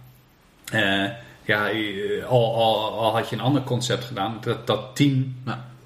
Eh, 0.71 1.05
ja, 1.43 1.69
eh, 1.69 2.25
al, 2.25 2.55
al, 2.55 3.13
had 3.15 3.29
je 3.29 3.35
een 3.35 3.41
ander 3.41 3.63
concept 3.63 4.03
gedaan, 4.03 4.37
dat, 4.41 4.67
dat 4.67 4.95
team. 4.95 5.35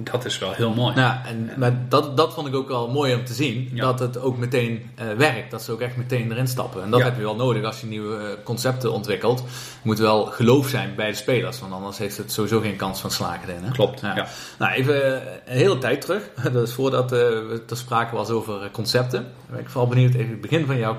Dat 0.04 0.26
is 0.26 0.40
wel 0.40 0.52
heel 0.52 0.74
mooi. 0.74 0.96
Ja, 0.96 1.22
en, 1.26 1.50
maar 1.58 1.80
dat, 1.90 2.18
dat 2.18 2.34
vond 2.34 2.48
ik 2.48 2.56
ook 2.56 2.68
wel 2.68 2.90
mooi 2.90 3.14
om 3.16 3.26
te 3.26 3.34
zien. 3.34 3.70
Ja. 3.74 3.82
Dat 3.82 4.00
het 4.00 4.20
ook 4.20 4.38
meteen 4.38 4.90
eh, 4.96 5.06
werkt. 5.18 5.52
Dat 5.52 5.62
ze 5.62 5.72
ook 5.72 5.82
echt 5.82 5.98
meteen 5.98 6.32
erin 6.32 6.48
stappen. 6.48 6.84
En 6.84 6.90
dat 6.90 7.00
Ja. 7.00 7.06
heb 7.06 7.16
je 7.16 7.22
wel 7.22 7.36
nodig 7.36 7.64
als 7.64 7.82
je 7.82 7.88
nieuwe 7.88 8.18
eh, 8.18 8.44
concepten 8.44 8.92
ontwikkelt. 8.92 9.40
Er 9.40 9.46
moet 9.84 10.00
wel 10.00 10.26
geloof 10.26 10.68
zijn 10.68 10.96
bij 10.96 11.10
de 11.10 11.16
spelers. 11.16 11.60
Want 11.60 11.74
anders 11.74 11.98
heeft 11.98 12.18
het 12.18 12.32
sowieso 12.32 12.60
geen 12.60 12.76
kans 12.76 13.00
van 13.02 13.12
slagen 13.12 13.50
erin. 13.50 13.64
Hè? 13.64 13.72
Klopt, 13.72 14.02
ja. 14.02 14.28
Nou, 14.60 14.72
even 14.72 15.22
eh, 15.22 15.32
een 15.46 15.58
hele 15.58 15.78
tijd 15.78 16.02
terug. 16.02 16.30
Dat 16.52 16.68
is 16.68 16.74
voordat 16.82 17.10
we 17.10 17.64
ter 17.68 17.78
sprake 17.78 18.16
was 18.16 18.30
over 18.30 18.70
concepten. 18.72 19.28
Ben 19.50 19.60
ik 19.60 19.70
vooral 19.70 19.90
benieuwd 19.90 20.14
even 20.14 20.30
het 20.32 20.42
begin 20.42 20.66
van 20.66 20.78
jouw 20.78 20.98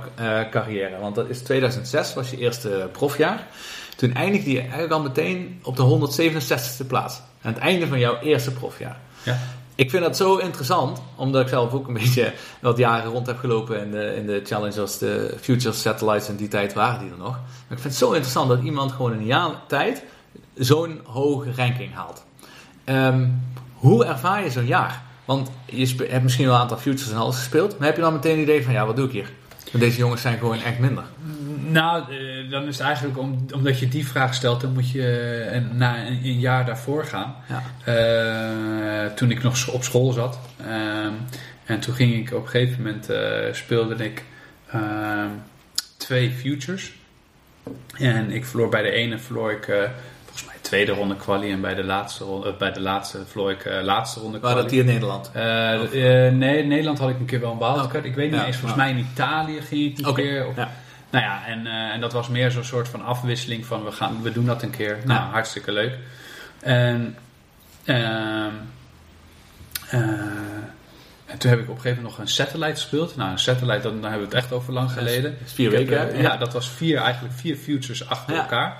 carrière. 0.51 0.99
Want 1.01 1.15
dat 1.15 1.29
is 1.29 1.43
2006, 1.43 2.15
was 2.15 2.31
je 2.31 2.39
eerste 2.39 2.89
profjaar. 2.93 3.47
Toen 4.03 4.15
eindigde 4.15 4.53
je 4.53 4.61
eigenlijk 4.61 4.93
al 4.93 5.03
meteen 5.03 5.61
op 5.63 5.77
de 5.77 5.83
167ste 5.83 6.87
plaats. 6.87 7.21
Aan 7.43 7.53
het 7.53 7.59
einde 7.59 7.87
van 7.87 7.99
jouw 7.99 8.19
eerste 8.19 8.51
profjaar. 8.51 9.01
Ja. 9.23 9.39
Ik 9.75 9.91
vind 9.91 10.03
dat 10.03 10.17
zo 10.17 10.37
interessant, 10.37 11.03
omdat 11.17 11.43
ik 11.43 11.49
zelf 11.49 11.73
ook 11.73 11.89
een 11.89 11.95
beetje 12.03 12.33
wat 12.61 12.77
jaren 12.79 13.11
rond 13.11 13.27
heb 13.27 13.39
gelopen 13.39 13.81
in 13.81 13.91
de, 13.91 14.15
in 14.17 14.27
de 14.27 14.41
challengers, 14.45 14.99
de 14.99 15.35
Future 15.41 15.75
Satellites 15.75 16.29
en 16.29 16.37
die 16.37 16.49
tijd 16.49 16.73
waren 16.73 17.01
die 17.01 17.11
er 17.11 17.17
nog. 17.17 17.33
Maar 17.33 17.77
ik 17.77 17.79
vind 17.79 17.83
het 17.83 17.95
zo 17.95 18.11
interessant 18.11 18.49
dat 18.49 18.63
iemand 18.63 18.93
gewoon 18.93 19.13
in 19.13 19.19
een 19.19 19.25
jaar 19.25 19.51
tijd 19.69 20.05
zo'n 20.55 21.01
hoge 21.05 21.53
ranking 21.57 21.95
haalt. 21.95 22.25
Ehm, 22.85 23.29
hoe 23.75 24.05
ervaar 24.05 24.45
je 24.45 24.51
zo'n 24.51 24.67
jaar? 24.67 25.03
Want 25.25 25.51
je 25.65 26.07
hebt 26.09 26.23
misschien 26.23 26.47
wel 26.47 26.55
een 26.55 26.61
aantal 26.61 26.79
futures 26.79 27.11
en 27.11 27.17
alles 27.17 27.37
gespeeld, 27.37 27.79
maar 27.79 27.87
heb 27.87 27.97
je 27.97 28.03
dan 28.03 28.13
meteen 28.13 28.37
een 28.37 28.43
idee 28.43 28.65
van 28.65 28.73
ja, 28.73 28.87
wat 28.87 28.97
doe 28.97 29.07
ik 29.07 29.13
hier? 29.13 29.31
Want 29.73 29.85
deze 29.85 29.99
jongens 29.99 30.23
zijn 30.23 30.39
gewoon 30.39 30.61
echt 30.61 30.79
minder. 30.79 31.05
Nou, 31.71 32.03
eh, 32.13 32.51
dan 32.51 32.63
is 32.67 32.77
het 32.79 32.87
eigenlijk 32.87 33.19
om, 33.19 33.47
omdat 33.55 33.79
je 33.79 33.89
die 33.89 34.07
vraag 34.07 34.35
stelt, 34.35 34.61
dan 34.61 34.73
moet 34.73 34.91
je 34.91 35.03
eh, 35.49 35.55
een- 35.55 35.77
naar 35.77 35.99
een, 36.07 36.21
een 36.25 36.39
jaar 36.41 36.65
daarvoor 36.67 37.05
gaan. 37.05 37.35
Ja. 37.49 37.63
Eh, 39.05 39.07
toen 39.15 39.31
ik 39.31 39.43
nog 39.43 39.69
op 39.69 39.85
school 39.85 40.13
zat. 40.13 40.39
En 41.65 41.81
toen 41.81 41.95
ging 41.95 42.15
ik 42.15 42.35
op 42.35 42.43
een 42.43 42.49
gegeven 42.49 42.83
moment 42.83 43.09
speelde 43.57 44.05
ik 44.05 44.25
twee 45.97 46.31
futures. 46.31 46.93
En 47.99 48.31
ik 48.31 48.45
verloor 48.47 48.69
bij 48.69 48.83
de 48.83 48.91
ene 48.91 49.19
verloor 49.19 49.51
ik 49.53 49.65
volgens 50.25 50.45
mij 50.47 50.55
tweede 50.61 50.93
ronde 50.93 51.17
kwalie 51.17 51.53
en 51.53 51.61
bij 51.61 51.75
de 51.75 51.85
laatste 51.85 52.25
ronde, 52.25 52.55
bij 52.59 52.73
de 52.73 52.81
laatste 52.81 53.19
verloor 53.27 53.51
ik 53.51 53.65
laatste 53.83 54.21
ronde 54.21 54.39
Waar 54.41 54.51
kwalie. 54.53 54.63
dat 54.63 54.73
hier 54.73 54.81
in 54.81 54.87
Nederland? 54.87 55.31
Nee, 56.39 56.59
in 56.63 56.69
Nederland 56.69 56.99
had 56.99 57.09
ik 57.11 57.19
een 57.19 57.25
keer 57.25 57.41
wel 57.41 57.53
een 57.53 57.59
wildcard. 57.59 58.05
Ik 58.05 58.15
weet 58.15 58.31
niet 58.31 58.41
Ja, 58.41 58.47
eens, 58.47 58.57
volgens 58.57 58.81
mij 58.81 58.91
in 58.91 58.99
Italië 59.13 59.61
ging 59.61 59.99
ik 59.99 60.07
een 60.07 60.15
keer. 60.15 60.47
Of, 60.47 60.57
ja. 60.57 60.71
Nou 61.13 61.25
ja, 61.25 61.47
en, 61.47 61.67
eh, 61.67 61.73
en 61.73 62.01
dat 62.01 62.13
was 62.13 62.29
meer 62.29 62.51
zo'n 62.51 62.65
soort 62.65 62.89
van 62.89 63.05
afwisseling 63.05 63.67
van 63.67 63.85
we, 63.85 63.93
gaan, 63.93 64.23
we 64.23 64.33
doen 64.33 64.47
dat 64.47 64.63
een 64.63 64.71
keer. 64.71 64.99
Nou, 65.05 65.21
Ja. 65.21 65.31
hartstikke 65.31 65.73
leuk. 65.73 65.99
En, 66.61 67.17
ehm, 67.85 68.53
eh, 69.91 70.01
en 71.27 71.39
toen 71.39 71.51
heb 71.51 71.59
ik 71.61 71.69
op 71.69 71.75
een 71.77 71.81
gegeven 71.81 72.03
moment 72.03 72.03
nog 72.03 72.19
een 72.19 72.29
satellite 72.33 72.71
gespeeld. 72.81 73.17
Nou, 73.17 73.31
een 73.31 73.39
satellite, 73.39 73.81
dan, 73.83 73.93
dan 74.01 74.11
hebben 74.11 74.29
we 74.29 74.35
het 74.35 74.45
echt 74.45 74.53
over 74.53 74.73
lang 74.73 74.91
geleden. 74.93 75.37
Vier 75.45 75.71
heb, 75.71 75.79
weken, 75.89 75.99
hè? 76.15 76.21
ja, 76.21 76.37
dat 76.37 76.53
was 76.53 76.71
vier, 76.71 76.99
eigenlijk 76.99 77.35
vier 77.35 77.57
futures 77.57 78.09
achter 78.09 78.35
Ja. 78.35 78.41
elkaar. 78.41 78.77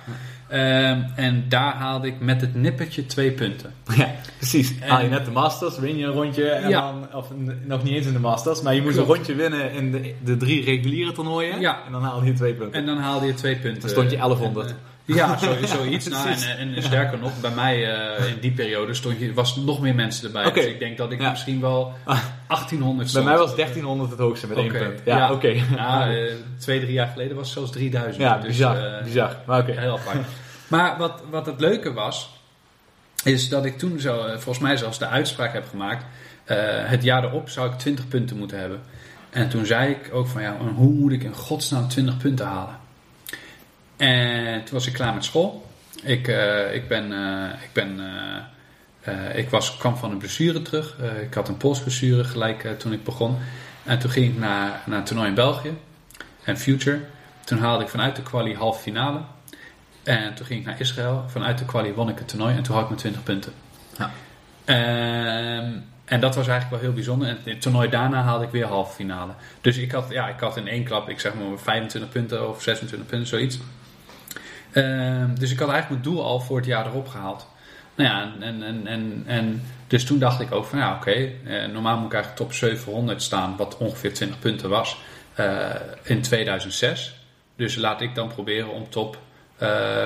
Ehm, 0.53 1.01
en 1.15 1.45
daar 1.49 1.73
haalde 1.73 2.07
ik 2.07 2.19
met 2.19 2.41
het 2.41 2.55
nippertje 2.55 3.05
twee 3.05 3.31
punten. 3.31 3.73
Ja, 3.97 4.11
precies. 4.37 4.73
En- 4.79 4.89
Haal 4.89 5.01
je 5.01 5.09
net 5.09 5.25
de 5.25 5.31
Masters, 5.31 5.77
win 5.79 5.97
je 5.97 6.05
een 6.05 6.11
rondje. 6.11 6.49
En 6.49 6.69
Ja. 6.69 6.81
dan, 6.81 7.07
of 7.13 7.27
nog 7.65 7.83
niet 7.83 7.93
eens 7.93 8.05
in 8.05 8.13
de 8.13 8.19
Masters, 8.19 8.61
maar 8.61 8.75
je 8.75 8.81
moest 8.81 8.93
Klopt. 8.93 9.09
een 9.09 9.15
rondje 9.15 9.35
winnen 9.35 9.71
in 9.71 9.91
de, 9.91 10.13
de 10.23 10.37
drie 10.37 10.63
reguliere 10.65 11.11
toernooien. 11.11 11.59
Ja. 11.59 11.77
En 11.85 11.91
dan 11.91 12.03
haal 12.03 12.23
je 12.23 12.33
twee 12.33 12.53
punten. 12.53 12.79
En 12.79 12.85
dan 12.85 12.97
haalde 12.97 13.25
je 13.25 13.33
twee 13.33 13.55
punten. 13.55 13.81
Dan 13.81 13.89
stond 13.89 14.11
je 14.11 14.17
1100. 14.17 14.67
En, 14.69 14.75
eh, 15.05 15.15
ja, 15.15 15.37
zo, 15.37 15.53
zoiets. 15.65 16.07
nou, 16.07 16.21
en, 16.27 16.31
Precies. 16.33 16.55
en, 16.57 16.75
en 16.75 16.83
sterker 16.83 17.19
nog, 17.19 17.31
bij 17.41 17.51
mij 17.51 17.93
eh, 17.95 18.27
in 18.31 18.37
die 18.41 18.51
periode 18.51 18.93
stond 18.93 19.19
je, 19.19 19.33
was 19.33 19.55
nog 19.55 19.81
meer 19.81 19.95
mensen 19.95 20.25
erbij. 20.25 20.51
Dus 20.51 20.65
ik 20.65 20.79
denk 20.79 20.97
dat 20.97 21.11
ik 21.11 21.21
Ja. 21.21 21.29
misschien 21.29 21.61
wel 21.61 21.93
1800 22.47 22.97
Bij 22.97 23.07
stond. 23.07 23.25
mij 23.25 23.37
was 23.37 23.55
1300 23.55 24.09
het 24.09 24.19
hoogste 24.19 24.47
met 24.47 24.57
één 24.57 24.71
punt. 24.71 25.01
Ja, 25.05 25.31
oké. 25.31 25.47
Ja, 25.75 26.09
eh, 26.13 26.33
twee, 26.59 26.79
drie 26.79 26.93
jaar 26.93 27.07
geleden 27.07 27.35
was 27.35 27.45
het 27.45 27.53
zelfs 27.53 27.71
3000. 27.71 28.23
Ja, 28.23 28.37
Dus, 28.37 28.47
bizar. 28.47 28.77
eh, 28.85 29.03
bizar. 29.03 29.35
Maar 29.45 29.59
oké. 29.61 29.71
Heel 29.71 29.99
apart. 29.99 30.25
Maar 30.73 30.97
wat, 30.97 31.21
wat 31.29 31.45
het 31.45 31.59
leuke 31.59 31.93
was, 31.93 32.29
is 33.23 33.49
dat 33.49 33.65
ik 33.65 33.77
toen 33.77 33.99
zo, 33.99 34.23
eh, 34.23 34.31
volgens 34.31 34.59
mij 34.59 34.77
zelfs 34.77 34.99
de 34.99 35.07
uitspraak 35.07 35.53
heb 35.53 35.69
gemaakt. 35.69 36.05
eh, 36.43 36.57
het 36.85 37.03
jaar 37.03 37.23
erop 37.23 37.49
zou 37.49 37.71
ik 37.71 37.77
20 37.77 38.07
punten 38.07 38.37
moeten 38.37 38.59
hebben. 38.59 38.81
En 39.29 39.49
toen 39.49 39.65
zei 39.65 39.91
ik 39.91 40.09
ook 40.13 40.27
van 40.27 40.41
ja, 40.41 40.57
hoe 40.57 40.93
moet 40.93 41.11
ik 41.11 41.23
in 41.23 41.33
godsnaam 41.33 41.87
20 41.87 42.17
punten 42.17 42.45
halen? 42.45 42.79
En 43.97 44.63
toen 44.63 44.73
was 44.73 44.87
ik 44.87 44.93
klaar 44.93 45.13
met 45.13 45.23
school. 45.23 45.69
Ik, 46.03 46.27
eh, 46.27 46.75
ik 46.75 46.87
ben, 46.87 47.11
ik 47.61 47.69
ben 47.73 48.01
ik 49.33 49.49
was, 49.49 49.77
kwam 49.77 49.97
van 49.97 50.11
een 50.11 50.17
blessure 50.17 50.61
terug. 50.61 50.95
Ik 51.21 51.33
had 51.33 51.47
een 51.47 51.57
polsblessure 51.57 52.23
gelijk 52.23 52.79
toen 52.79 52.93
ik 52.93 53.03
begon. 53.03 53.37
En 53.83 53.99
toen 53.99 54.09
ging 54.09 54.33
ik 54.33 54.37
naar, 54.39 54.81
naar 54.85 54.97
een 54.97 55.03
toernooi 55.03 55.27
in 55.27 55.35
België. 55.35 55.77
En 56.43 56.57
Future. 56.57 56.99
Toen 57.45 57.59
haalde 57.59 57.83
ik 57.83 57.89
vanuit 57.89 58.15
de 58.15 58.23
quali 58.23 58.55
halve 58.55 58.81
finale. 58.81 59.19
En 60.03 60.33
toen 60.33 60.45
ging 60.45 60.59
ik 60.59 60.65
naar 60.65 60.79
Israël. 60.79 61.23
Vanuit 61.27 61.57
de 61.57 61.65
quali 61.65 61.93
won 61.93 62.09
ik 62.09 62.17
het 62.17 62.27
toernooi. 62.27 62.55
En 62.55 62.63
toen 62.63 62.73
had 62.73 62.83
ik 62.83 62.89
mijn 62.89 62.99
20 62.99 63.23
punten. 63.23 63.53
Ja. 63.97 64.11
Ehm, 64.65 65.71
en 66.05 66.19
dat 66.19 66.35
was 66.35 66.47
eigenlijk 66.47 66.69
wel 66.69 66.79
heel 66.79 66.93
bijzonder. 66.93 67.27
En 67.27 67.37
het 67.43 67.61
toernooi 67.61 67.89
daarna 67.89 68.21
haalde 68.21 68.45
ik 68.45 68.51
weer 68.51 68.65
halve 68.65 68.93
finale. 68.93 69.31
Dus 69.61 69.77
ik 69.77 69.91
had, 69.91 70.05
ja, 70.09 70.27
ik 70.27 70.39
had 70.39 70.57
in 70.57 70.67
één 70.67 70.83
klap, 70.83 71.09
ik 71.09 71.19
zeg 71.19 71.33
maar 71.33 71.57
25 71.57 72.11
punten 72.11 72.49
of 72.49 72.61
26 72.61 73.07
punten, 73.07 73.27
zoiets. 73.27 73.59
Ehm, 74.71 75.35
dus 75.35 75.51
ik 75.51 75.59
had 75.59 75.69
eigenlijk 75.69 76.03
mijn 76.03 76.15
doel 76.15 76.25
al 76.25 76.39
voor 76.39 76.57
het 76.57 76.65
jaar 76.65 76.85
erop 76.85 77.07
gehaald. 77.07 77.47
Nou 77.95 78.09
ja, 78.09 78.31
en, 78.39 78.63
en, 78.63 78.87
en, 78.87 79.23
en 79.25 79.63
dus 79.87 80.05
toen 80.05 80.19
dacht 80.19 80.39
ik 80.39 80.51
ook 80.51 80.65
van 80.65 80.79
ja, 80.79 80.95
oké, 80.95 81.11
eh, 81.11 81.65
normaal 81.71 81.97
moet 81.97 82.05
ik 82.05 82.13
eigenlijk 82.13 82.43
top 82.43 82.53
700 82.53 83.21
staan, 83.21 83.57
wat 83.57 83.77
ongeveer 83.77 84.13
20 84.13 84.39
punten 84.39 84.69
was, 84.69 84.97
eh, 85.33 85.69
in 86.03 86.21
2006. 86.21 87.15
Dus 87.55 87.75
laat 87.75 88.01
ik 88.01 88.15
dan 88.15 88.27
proberen 88.27 88.69
om 88.69 88.89
top, 88.89 89.17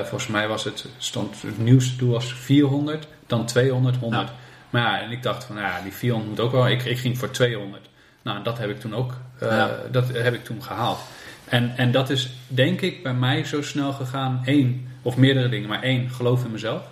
volgens 0.04 0.26
mij 0.26 0.48
was 0.48 0.64
het, 0.64 0.84
stond 0.98 1.42
het 1.42 1.58
nieuwste 1.58 1.96
doel 1.96 2.12
was 2.12 2.34
400, 2.34 3.06
dan 3.26 3.46
200, 3.46 3.96
100. 3.96 4.28
Maar 4.70 4.82
ja, 4.82 5.02
en 5.02 5.10
ik 5.10 5.22
dacht 5.22 5.44
van, 5.44 5.56
ja, 5.56 5.80
die 5.82 5.92
400 5.92 6.30
moet 6.30 6.40
ook 6.40 6.52
wel. 6.52 6.68
Ik, 6.68 6.84
ik 6.84 6.98
ging 6.98 7.18
voor 7.18 7.30
200. 7.30 7.88
Nou, 8.22 8.42
dat 8.42 8.58
heb 8.58 8.70
ik 8.70 8.80
toen 8.80 8.94
ook, 8.94 9.12
eh, 9.38 9.48
Ja. 9.48 9.70
dat 9.90 10.08
heb 10.08 10.34
ik 10.34 10.44
toen 10.44 10.62
gehaald. 10.62 10.98
En, 11.44 11.76
en 11.76 11.90
dat 11.92 12.10
is 12.10 12.30
denk 12.46 12.80
ik 12.80 13.02
bij 13.02 13.14
mij 13.14 13.44
zo 13.44 13.62
snel 13.62 13.92
gegaan. 13.92 14.42
Eén, 14.44 14.88
of 15.02 15.16
meerdere 15.16 15.48
dingen, 15.48 15.68
maar 15.68 15.82
één, 15.82 16.10
geloof 16.10 16.44
in 16.44 16.50
mezelf. 16.50 16.82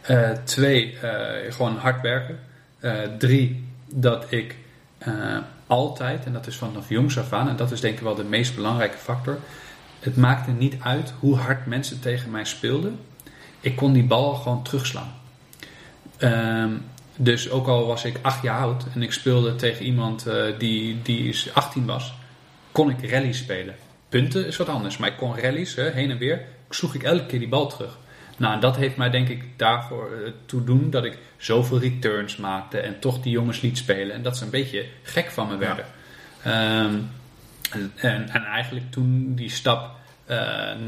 Eh, 0.00 0.30
twee, 0.30 0.98
eh, 0.98 1.52
gewoon 1.52 1.76
hard 1.76 2.00
werken. 2.00 2.38
Eh, 2.80 2.92
drie, 3.18 3.64
dat 3.86 4.24
ik 4.28 4.56
eh, 4.98 5.36
altijd, 5.66 6.24
en 6.24 6.32
dat 6.32 6.46
is 6.46 6.56
vanaf 6.56 6.88
jongs 6.88 7.18
af 7.18 7.32
aan, 7.32 7.48
en 7.48 7.56
dat 7.56 7.70
is 7.70 7.80
denk 7.80 7.94
ik 7.96 8.02
wel 8.02 8.14
de 8.14 8.24
meest 8.24 8.54
belangrijke 8.54 8.98
factor. 8.98 9.38
Het 10.00 10.16
maakte 10.16 10.50
niet 10.50 10.76
uit 10.82 11.12
hoe 11.18 11.36
hard 11.36 11.66
mensen 11.66 12.00
tegen 12.00 12.30
mij 12.30 12.44
speelden. 12.44 12.98
Ik 13.60 13.76
kon 13.76 13.92
die 13.92 14.04
bal 14.04 14.34
gewoon 14.34 14.62
terugslaan. 14.62 15.12
Ehm, 16.18 16.70
dus 17.16 17.50
ook 17.50 17.66
al 17.66 17.86
was 17.86 18.04
ik 18.04 18.18
acht 18.22 18.42
jaar 18.42 18.58
oud 18.58 18.84
en 18.94 19.02
ik 19.02 19.12
speelde 19.12 19.54
tegen 19.54 19.84
iemand 19.84 20.26
eh, 20.26 20.58
die, 20.58 21.02
die 21.02 21.28
is 21.28 21.54
18 21.54 21.86
was, 21.86 22.14
kon 22.72 22.90
ik 22.90 23.10
rally 23.10 23.32
spelen. 23.32 23.74
Punten 24.08 24.46
is 24.46 24.56
wat 24.56 24.68
anders, 24.68 24.96
maar 24.96 25.08
ik 25.08 25.16
kon 25.16 25.38
rallies 25.38 25.74
hè, 25.74 25.90
heen 25.90 26.10
en 26.10 26.18
weer. 26.18 26.44
Sloeg 26.70 26.94
ik 26.94 27.02
elke 27.02 27.26
keer 27.26 27.38
die 27.38 27.48
bal 27.48 27.68
terug. 27.68 27.98
Nou, 28.36 28.54
en 28.54 28.60
dat 28.60 28.76
heeft 28.76 28.96
mij 28.96 29.10
denk 29.10 29.28
ik 29.28 29.44
daarvoor 29.56 30.12
eh, 30.12 30.32
toe 30.46 30.64
doen 30.64 30.90
dat 30.90 31.04
ik 31.04 31.18
zoveel 31.36 31.78
returns 31.78 32.36
maakte 32.36 32.78
en 32.78 33.00
toch 33.00 33.20
die 33.20 33.32
jongens 33.32 33.60
liet 33.60 33.78
spelen. 33.78 34.14
En 34.14 34.22
dat 34.22 34.36
ze 34.36 34.44
een 34.44 34.50
beetje 34.50 34.86
gek 35.02 35.30
van 35.30 35.48
me 35.48 35.56
werden. 35.56 35.84
Ehm, 36.42 36.94
en, 37.94 38.28
en 38.28 38.44
eigenlijk 38.44 38.90
toen 38.90 39.34
die 39.34 39.50
stap 39.50 39.96
eh, 40.28 40.36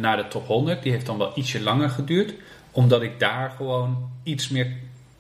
naar 0.01 0.17
de 0.17 0.29
top 0.29 0.47
100, 0.47 0.83
die 0.83 0.93
heeft 0.93 1.07
dan 1.07 1.19
wel 1.19 1.33
ietsje 1.35 1.63
langer 1.63 1.91
geduurd. 1.91 2.35
Omdat 2.71 3.03
ik 3.03 3.21
daar 3.21 3.53
gewoon 3.57 4.11
iets 4.23 4.49
meer 4.49 4.73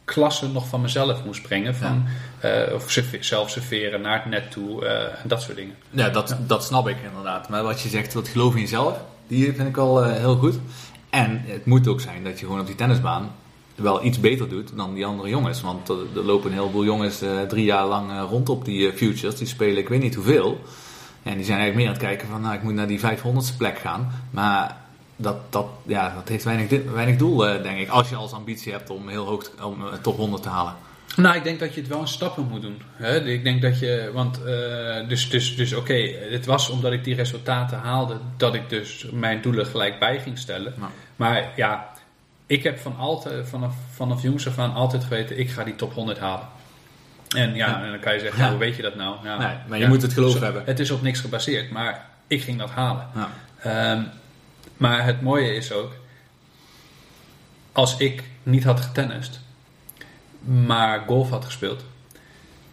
klasse 0.05 0.49
nog 0.49 0.68
van 0.68 0.81
mezelf 0.81 1.25
moest 1.25 1.42
brengen. 1.42 1.75
Van, 1.75 2.05
eh, 2.40 2.75
of 2.75 3.01
zelf 3.20 3.51
serveren 3.51 4.01
naar 4.01 4.14
het 4.14 4.27
net 4.27 4.51
toe 4.51 4.87
eh, 4.87 5.23
en 5.23 5.29
dat 5.29 5.42
soort 5.42 5.57
dingen. 5.57 5.75
Ja, 5.90 6.09
dat, 6.09 6.37
dat 6.46 6.64
snap 6.64 6.88
ik 6.88 6.96
inderdaad. 7.09 7.49
Maar 7.49 7.62
wat 7.62 7.81
je 7.81 7.88
zegt, 7.88 8.12
dat 8.12 8.29
geloof 8.29 8.55
in 8.55 8.61
jezelf, 8.61 9.01
die 9.27 9.53
vind 9.53 9.68
ik 9.68 9.77
al 9.77 10.05
heel 10.05 10.37
goed. 10.37 10.59
En 11.11 11.42
het 11.46 11.66
moet 11.66 11.88
ook 11.88 12.01
zijn 12.01 12.25
dat 12.25 12.38
je 12.40 12.44
gewoon 12.44 12.61
op 12.61 12.66
die 12.66 12.75
tennisbaan 12.75 13.33
wel 13.75 14.05
iets 14.05 14.20
beter 14.20 14.49
doet 14.49 14.77
dan 14.77 14.94
die 14.94 15.07
andere 15.07 15.29
jongens. 15.29 15.61
Want 15.61 15.88
er, 15.88 15.96
er 16.16 16.25
lopen 16.25 16.51
een 16.51 16.59
heleboel 16.59 16.85
jongens 16.85 17.23
drie 17.49 17.64
jaar 17.64 17.87
lang 17.87 18.11
rond 18.29 18.49
op 18.49 18.64
die 18.64 18.92
futures. 18.92 19.37
Die 19.37 19.46
spelen 19.46 19.79
ik 19.79 19.88
weet 19.88 20.03
niet 20.03 20.14
hoeveel. 20.14 20.61
En 21.22 21.37
die 21.37 21.44
zijn 21.44 21.59
eigenlijk 21.59 21.74
meer 21.76 21.87
aan 21.87 21.92
het 21.92 22.02
kijken 22.02 22.28
van, 22.28 22.40
nou, 22.40 22.54
ik 22.54 22.62
moet 22.62 22.74
naar 22.74 22.87
die 22.87 23.00
500ste 23.00 23.56
plek 23.59 23.78
gaan. 23.78 24.12
Maar 24.30 24.76
dat, 25.16 25.52
dat, 25.52 25.66
ja, 25.87 26.14
dat 26.14 26.28
heeft 26.28 26.44
weinig, 26.44 26.83
weinig 26.92 27.16
doel, 27.16 27.46
eh, 27.46 27.62
denk 27.62 27.78
ik. 27.78 27.88
Als 27.88 28.09
je 28.09 28.16
als 28.16 28.33
ambitie 28.33 28.72
hebt 28.72 28.90
om 28.90 29.09
heel 29.09 29.26
hoog 29.26 29.44
te- 29.44 29.66
om 29.66 29.87
eh, 29.87 29.92
top 29.92 30.16
100 30.16 30.42
te 30.42 30.48
halen. 30.48 30.74
Nou, 31.16 31.37
ik 31.37 31.42
denk 31.44 31.61
dat 31.61 31.74
je 31.74 31.80
het 31.80 31.88
wel 31.88 32.00
in 32.00 32.09
stappen 32.09 32.48
moet 32.48 32.62
doen. 32.62 32.83
Hè? 32.92 33.24
Ik 33.24 33.44
denk 33.44 33.62
dat 33.62 33.78
je, 33.78 34.11
want, 34.14 34.44
eh, 34.44 35.09
dus, 35.09 35.30
dus, 35.30 35.56
dus 35.56 35.72
oké, 35.72 35.94
het 36.30 36.46
was 36.46 36.70
omdat 36.70 36.92
ik 36.92 37.04
die 37.04 37.14
resultaten 37.14 37.78
haalde 37.78 38.16
dat 38.37 38.54
ik 38.54 38.68
dus 38.68 39.06
mijn 39.12 39.40
doelen 39.40 39.66
gelijk 39.66 39.98
bij 39.98 40.20
ging 40.20 40.38
stellen. 40.38 40.74
Nou. 40.76 40.90
Maar 41.16 41.52
ja, 41.56 41.88
ik 42.46 42.62
heb 42.62 42.78
van 42.78 42.96
altijd, 42.96 43.48
vanaf, 43.48 43.74
vanaf 43.94 44.22
jongs 44.22 44.48
af 44.48 44.59
aan 44.59 44.74
altijd 44.74 45.04
geweten, 45.04 45.38
ik 45.38 45.50
ga 45.50 45.64
die 45.64 45.76
top 45.76 45.94
100 45.94 46.18
halen. 46.18 46.46
En 47.36 47.54
ja, 47.54 47.82
en 47.82 47.90
dan 47.90 48.00
kan 48.00 48.14
je 48.14 48.20
zeggen, 48.20 48.48
hoe 48.48 48.58
weet 48.58 48.76
je 48.76 48.82
dat 48.82 48.94
nou? 48.94 49.16
nou 49.24 49.38
Nee, 49.40 49.56
maar 49.68 49.78
je 49.78 49.86
moet 49.86 50.02
het 50.02 50.12
geloof 50.12 50.32
zo- 50.32 50.42
hebben. 50.42 50.62
Het 50.66 50.78
is 50.80 50.90
op 50.90 51.02
niks 51.02 51.20
gebaseerd, 51.20 51.70
maar 51.70 52.06
ik 52.26 52.42
ging 52.42 52.58
dat 52.58 52.70
halen. 52.70 53.06
Ehm, 53.62 54.02
maar 54.76 55.04
het 55.04 55.20
mooie 55.22 55.54
is 55.54 55.72
ook, 55.72 55.92
als 57.72 57.96
ik 57.96 58.22
niet 58.42 58.64
had 58.64 58.80
getennist, 58.80 59.40
maar 60.40 61.02
golf 61.06 61.30
had 61.30 61.44
gespeeld, 61.44 61.84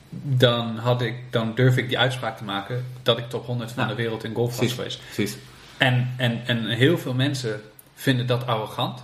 dan, 0.09 0.77
had 0.77 1.01
ik, 1.01 1.15
dan 1.29 1.55
durf 1.55 1.77
ik 1.77 1.87
die 1.87 1.99
uitspraak 1.99 2.37
te 2.37 2.43
maken 2.43 2.85
dat 3.03 3.17
ik 3.17 3.29
top 3.29 3.45
100 3.45 3.71
van 3.71 3.83
Ja. 3.83 3.89
de 3.89 3.95
wereld 3.95 4.23
in 4.23 4.33
golf 4.33 4.57
was 4.59 4.73
geweest. 4.73 4.99
Precies. 5.13 5.37
En, 5.77 6.13
en, 6.17 6.41
en 6.45 6.65
heel 6.67 6.97
veel 6.97 7.13
mensen 7.13 7.61
vinden 7.95 8.27
dat 8.27 8.47
arrogant. 8.47 9.03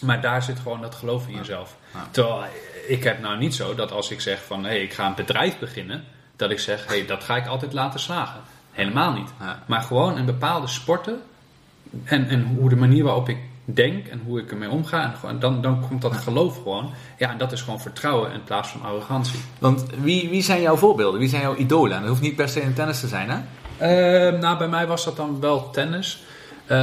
Maar 0.00 0.20
daar 0.20 0.42
zit 0.42 0.58
gewoon 0.58 0.80
dat 0.80 0.94
geloof 0.94 1.28
in 1.28 1.34
jezelf. 1.36 1.76
Ja. 1.94 2.08
Terwijl 2.10 2.44
ik 2.86 3.04
heb 3.04 3.20
nou 3.20 3.38
niet 3.38 3.54
zo 3.54 3.74
dat 3.74 3.92
als 3.92 4.10
ik 4.10 4.20
zeg 4.20 4.44
van 4.46 4.64
hé, 4.64 4.70
hey, 4.70 4.82
ik 4.82 4.92
ga 4.92 5.06
een 5.06 5.14
bedrijf 5.14 5.58
beginnen, 5.58 6.04
dat 6.36 6.50
ik 6.50 6.58
zeg 6.58 6.86
hé, 6.86 6.96
hey, 6.96 7.06
dat 7.06 7.24
ga 7.24 7.36
ik 7.36 7.46
altijd 7.46 7.72
laten 7.72 8.00
slagen. 8.00 8.40
Helemaal 8.72 9.12
niet. 9.12 9.30
Ja. 9.40 9.62
Maar 9.66 9.82
gewoon 9.82 10.18
in 10.18 10.24
bepaalde 10.24 10.66
sporten 10.66 11.20
en, 12.04 12.28
en 12.28 12.42
hoe 12.42 12.68
de 12.68 12.76
manier 12.76 13.04
waarop 13.04 13.28
ik 13.28 13.38
denk 13.64 14.06
en 14.06 14.20
hoe 14.26 14.40
ik 14.40 14.50
ermee 14.50 14.70
omga, 14.70 15.04
en 15.04 15.16
gewoon, 15.18 15.38
dan, 15.38 15.62
dan 15.62 15.80
komt 15.88 16.02
dat 16.02 16.16
geloof 16.16 16.56
gewoon. 16.56 16.90
Ja, 17.18 17.30
en 17.30 17.38
dat 17.38 17.52
is 17.52 17.60
gewoon 17.60 17.80
vertrouwen 17.80 18.32
in 18.32 18.44
plaats 18.44 18.68
van 18.68 18.82
arrogantie. 18.82 19.40
Want 19.58 19.84
wie, 20.02 20.28
wie 20.28 20.42
zijn 20.42 20.60
jouw 20.60 20.76
voorbeelden? 20.76 21.20
Wie 21.20 21.28
zijn 21.28 21.42
jouw 21.42 21.56
idolen? 21.56 21.92
En 21.92 22.00
dat 22.00 22.08
hoeft 22.08 22.22
niet 22.22 22.36
per 22.36 22.48
se 22.48 22.60
in 22.60 22.74
tennis 22.74 23.00
te 23.00 23.08
zijn, 23.08 23.30
hè? 23.30 23.38
Eh, 23.76 24.40
nou, 24.40 24.58
bij 24.58 24.68
mij 24.68 24.86
was 24.86 25.04
dat 25.04 25.16
dan 25.16 25.40
wel 25.40 25.70
tennis. 25.70 26.22
Eh, 26.66 26.78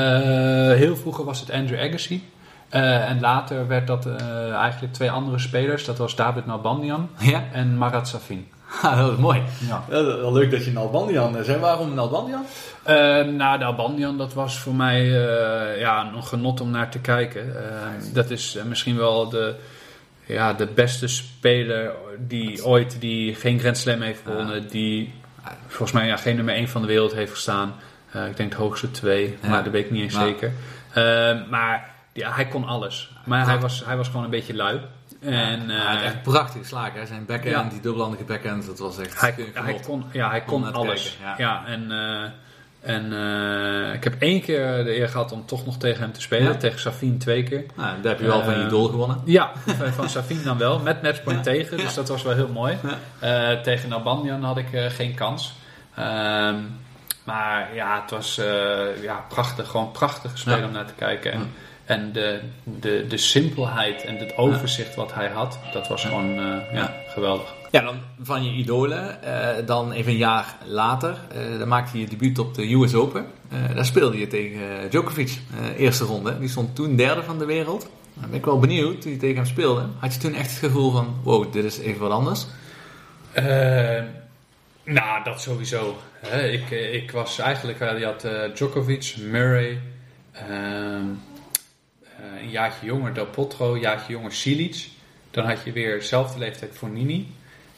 heel 0.71 0.95
vroeger 0.95 1.25
was 1.25 1.39
het 1.39 1.51
Andrew 1.51 1.79
Agassi. 1.79 2.29
Eh, 2.71 3.09
en 3.09 3.19
later 3.19 3.67
werd 3.67 3.87
dat 3.87 4.05
eh, 4.05 4.53
eigenlijk 4.53 4.93
twee 4.93 5.11
andere 5.11 5.39
spelers. 5.39 5.85
Dat 5.85 5.97
was 5.97 6.15
David 6.15 6.45
Nalbandian 6.45 7.09
Ja? 7.17 7.43
en 7.51 7.77
Marat 7.77 8.07
Safin. 8.07 8.47
Ha, 8.65 8.95
dat 9.01 9.11
is 9.11 9.17
mooi. 9.17 9.41
Ja. 9.67 9.83
Wel 9.89 10.33
leuk 10.33 10.51
dat 10.51 10.65
je 10.65 10.71
Nalbandian 10.71 11.43
zei. 11.43 11.59
Waarom 11.59 11.93
Nalbandian? 11.93 12.45
Eh 12.83 12.95
nou, 13.25 13.59
Nalbandian, 13.59 14.17
dat 14.17 14.33
was 14.33 14.59
voor 14.59 14.75
mij 14.75 15.01
eh, 15.01 15.79
ja, 15.79 16.11
een 16.15 16.23
genot 16.23 16.61
om 16.61 16.69
naar 16.69 16.89
te 16.89 16.99
kijken. 16.99 17.41
Eh, 17.55 18.13
dat 18.13 18.29
is 18.29 18.55
eh, 18.55 18.63
misschien 18.63 18.97
wel 18.97 19.29
de, 19.29 19.55
ja, 20.25 20.53
de 20.53 20.65
beste 20.67 21.07
speler 21.07 21.91
die 22.27 22.65
ooit 22.65 22.97
die 23.01 23.35
geen 23.35 23.59
Grand 23.59 23.77
Slam 23.77 24.01
heeft 24.01 24.21
gewonnen. 24.25 24.67
Die 24.67 25.13
volgens 25.67 25.91
mij 25.91 26.07
ja, 26.07 26.17
geen 26.17 26.35
nummer 26.35 26.53
1 26.55 26.67
van 26.69 26.81
de 26.81 26.87
wereld 26.87 27.13
heeft 27.13 27.31
gestaan. 27.31 27.73
Eh, 28.11 28.27
ik 28.27 28.37
denk 28.37 28.49
het 28.49 28.59
hoogste 28.59 28.91
twee, 28.91 29.37
Ja. 29.41 29.49
maar 29.49 29.63
dat 29.63 29.73
weet 29.73 29.85
ik 29.85 29.91
niet 29.91 30.03
eens 30.03 30.13
zeker. 30.15 30.51
Eh, 30.93 31.49
maar 31.49 31.90
ja, 32.13 32.31
hij 32.31 32.47
kon 32.47 32.67
alles. 32.67 33.11
Maar 33.25 33.45
hij 33.45 33.59
was, 33.59 33.83
hij 33.85 33.97
was 33.97 34.07
gewoon 34.07 34.23
een 34.23 34.29
beetje 34.29 34.53
lui. 34.55 34.79
En, 35.21 35.69
hij 35.69 35.85
had 35.85 35.97
eh, 35.99 36.05
echt 36.05 36.21
prachtig 36.21 36.65
slagen. 36.65 37.07
Zijn 37.07 37.25
backhand, 37.25 37.65
Ja. 37.65 37.69
die 37.69 37.79
dubbelhandige 37.81 38.23
backhand, 38.23 38.65
dat 38.65 38.79
was 38.79 38.97
echt 38.99 39.21
hij, 39.21 39.35
hij 39.53 39.79
kon, 39.85 40.03
ja, 40.11 40.29
hij 40.29 40.41
kon 40.41 40.73
alles. 40.73 41.17
kijken, 41.21 41.43
ja. 41.43 41.61
ja. 41.65 41.65
en 41.71 41.91
eh, 41.91 42.29
en 42.81 43.13
eh, 43.13 43.93
ik 43.93 44.03
heb 44.03 44.15
één 44.21 44.41
keer 44.41 44.83
de 44.83 44.97
eer 44.97 45.09
gehad 45.09 45.31
om 45.31 45.45
toch 45.45 45.65
nog 45.65 45.77
tegen 45.77 46.01
hem 46.01 46.11
te 46.11 46.21
spelen. 46.21 46.51
Ja. 46.51 46.57
Tegen 46.57 46.79
Safin 46.79 47.17
twee 47.17 47.43
keer. 47.43 47.63
Nou, 47.75 48.01
daar 48.01 48.11
heb 48.11 48.19
je 48.19 48.25
wel 48.27 48.43
van 48.43 48.59
je 48.59 48.65
idool 48.65 48.87
gewonnen. 48.87 49.21
Ja, 49.25 49.51
van- 49.95 50.09
Safin 50.09 50.43
dan 50.43 50.57
wel. 50.57 50.79
Met 50.79 51.01
matchpoint 51.01 51.43
tegen. 51.43 51.77
Dus 51.77 51.93
dat 51.93 52.07
was 52.09 52.23
wel 52.23 52.33
heel 52.33 52.47
mooi. 52.47 52.77
Tegen 53.63 53.89
Nalbandian 53.89 54.43
had 54.43 54.57
ik 54.57 54.67
geen 54.87 55.13
kans. 55.13 55.53
Ehm, 55.95 56.55
maar 57.23 57.75
ja, 57.75 58.01
het 58.01 58.11
was 58.11 58.35
ja, 59.01 59.25
prachtig. 59.29 59.67
Gewoon 59.67 59.91
prachtig 59.91 60.37
spelen 60.37 60.59
Ja. 60.59 60.65
om 60.65 60.71
naar 60.71 60.85
te 60.85 60.93
kijken. 60.93 61.31
En, 61.31 61.39
Ja. 61.39 61.45
En 61.85 62.11
de, 62.11 62.39
de, 62.63 63.05
de 63.07 63.17
simpelheid 63.17 64.03
en 64.03 64.17
het 64.17 64.37
overzicht 64.37 64.95
wat 64.95 65.13
hij 65.13 65.27
had, 65.27 65.59
dat 65.73 65.87
was 65.87 66.03
gewoon 66.05 66.39
eh, 66.39 66.73
ja, 66.73 66.93
geweldig. 67.07 67.53
Ja, 67.71 67.81
dan 67.81 67.95
van 68.21 68.43
je 68.43 68.51
idolen. 68.51 69.23
eh, 69.23 69.65
dan 69.65 69.91
even 69.91 70.11
een 70.11 70.17
jaar 70.17 70.55
later, 70.65 71.17
eh, 71.31 71.59
dan 71.59 71.67
maakte 71.67 71.97
je 71.97 72.03
je 72.03 72.09
debuut 72.09 72.39
op 72.39 72.55
de 72.55 72.73
US 72.73 72.93
Open. 72.93 73.25
Daar 73.75 73.85
speelde 73.85 74.17
je 74.17 74.27
tegen 74.27 74.89
Djokovic, 74.89 75.39
eerste 75.77 76.03
ronde. 76.03 76.39
Die 76.39 76.49
stond 76.49 76.75
toen 76.75 76.95
derde 76.95 77.23
van 77.23 77.37
de 77.37 77.45
wereld. 77.45 77.89
Dan 78.13 78.29
ben 78.29 78.39
ik 78.39 78.45
wel 78.45 78.59
benieuwd, 78.59 79.01
toen 79.01 79.11
je 79.11 79.17
tegen 79.17 79.35
hem 79.35 79.45
speelde. 79.45 79.85
Had 79.99 80.13
je 80.13 80.19
toen 80.19 80.33
echt 80.33 80.49
het 80.49 80.59
gevoel 80.59 80.91
van, 80.91 81.15
wow, 81.23 81.53
dit 81.53 81.63
is 81.63 81.79
even 81.79 82.01
wat 82.01 82.11
anders? 82.11 82.45
Nou, 84.83 85.23
dat 85.23 85.41
sowieso. 85.41 85.97
Hè. 86.19 86.47
Ik, 86.47 86.69
ik 86.69 87.11
was 87.11 87.39
eigenlijk, 87.39 87.79
je 87.79 88.05
had 88.05 88.27
Djokovic, 88.55 89.15
Murray, 89.19 89.79
ehm, 90.31 90.49
eh, 90.49 91.30
een 92.41 92.49
jaartje 92.49 92.85
jonger 92.85 93.13
Del 93.13 93.25
Potro, 93.25 93.73
een 93.73 93.79
jaartje 93.79 94.13
jonger 94.13 94.31
Silic. 94.33 94.87
Dan 95.31 95.45
had 95.45 95.63
je 95.63 95.71
weer 95.71 95.99
dezelfde 95.99 96.39
leeftijd 96.39 96.71
voor 96.73 96.89
Nini. 96.89 97.27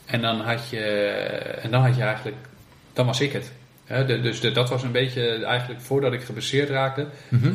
En 0.06 0.22
dan 0.22 0.40
had 0.42 0.70
je, 0.70 0.80
en 1.62 1.72
dan 1.72 1.82
had 1.84 1.96
je 1.96 2.02
eigenlijk, 2.02 2.38
dan 2.94 3.06
was 3.06 3.22
ik 3.22 3.32
het. 3.34 3.52
De- 4.08 4.22
dus 4.22 4.40
de- 4.40 4.52
dat 4.52 4.70
was 4.70 4.84
een 4.84 4.92
beetje 4.92 5.46
eigenlijk 5.46 5.82
voordat 5.82 6.14
ik 6.14 6.22
geblesseerd 6.24 6.70
raakte. 6.70 7.06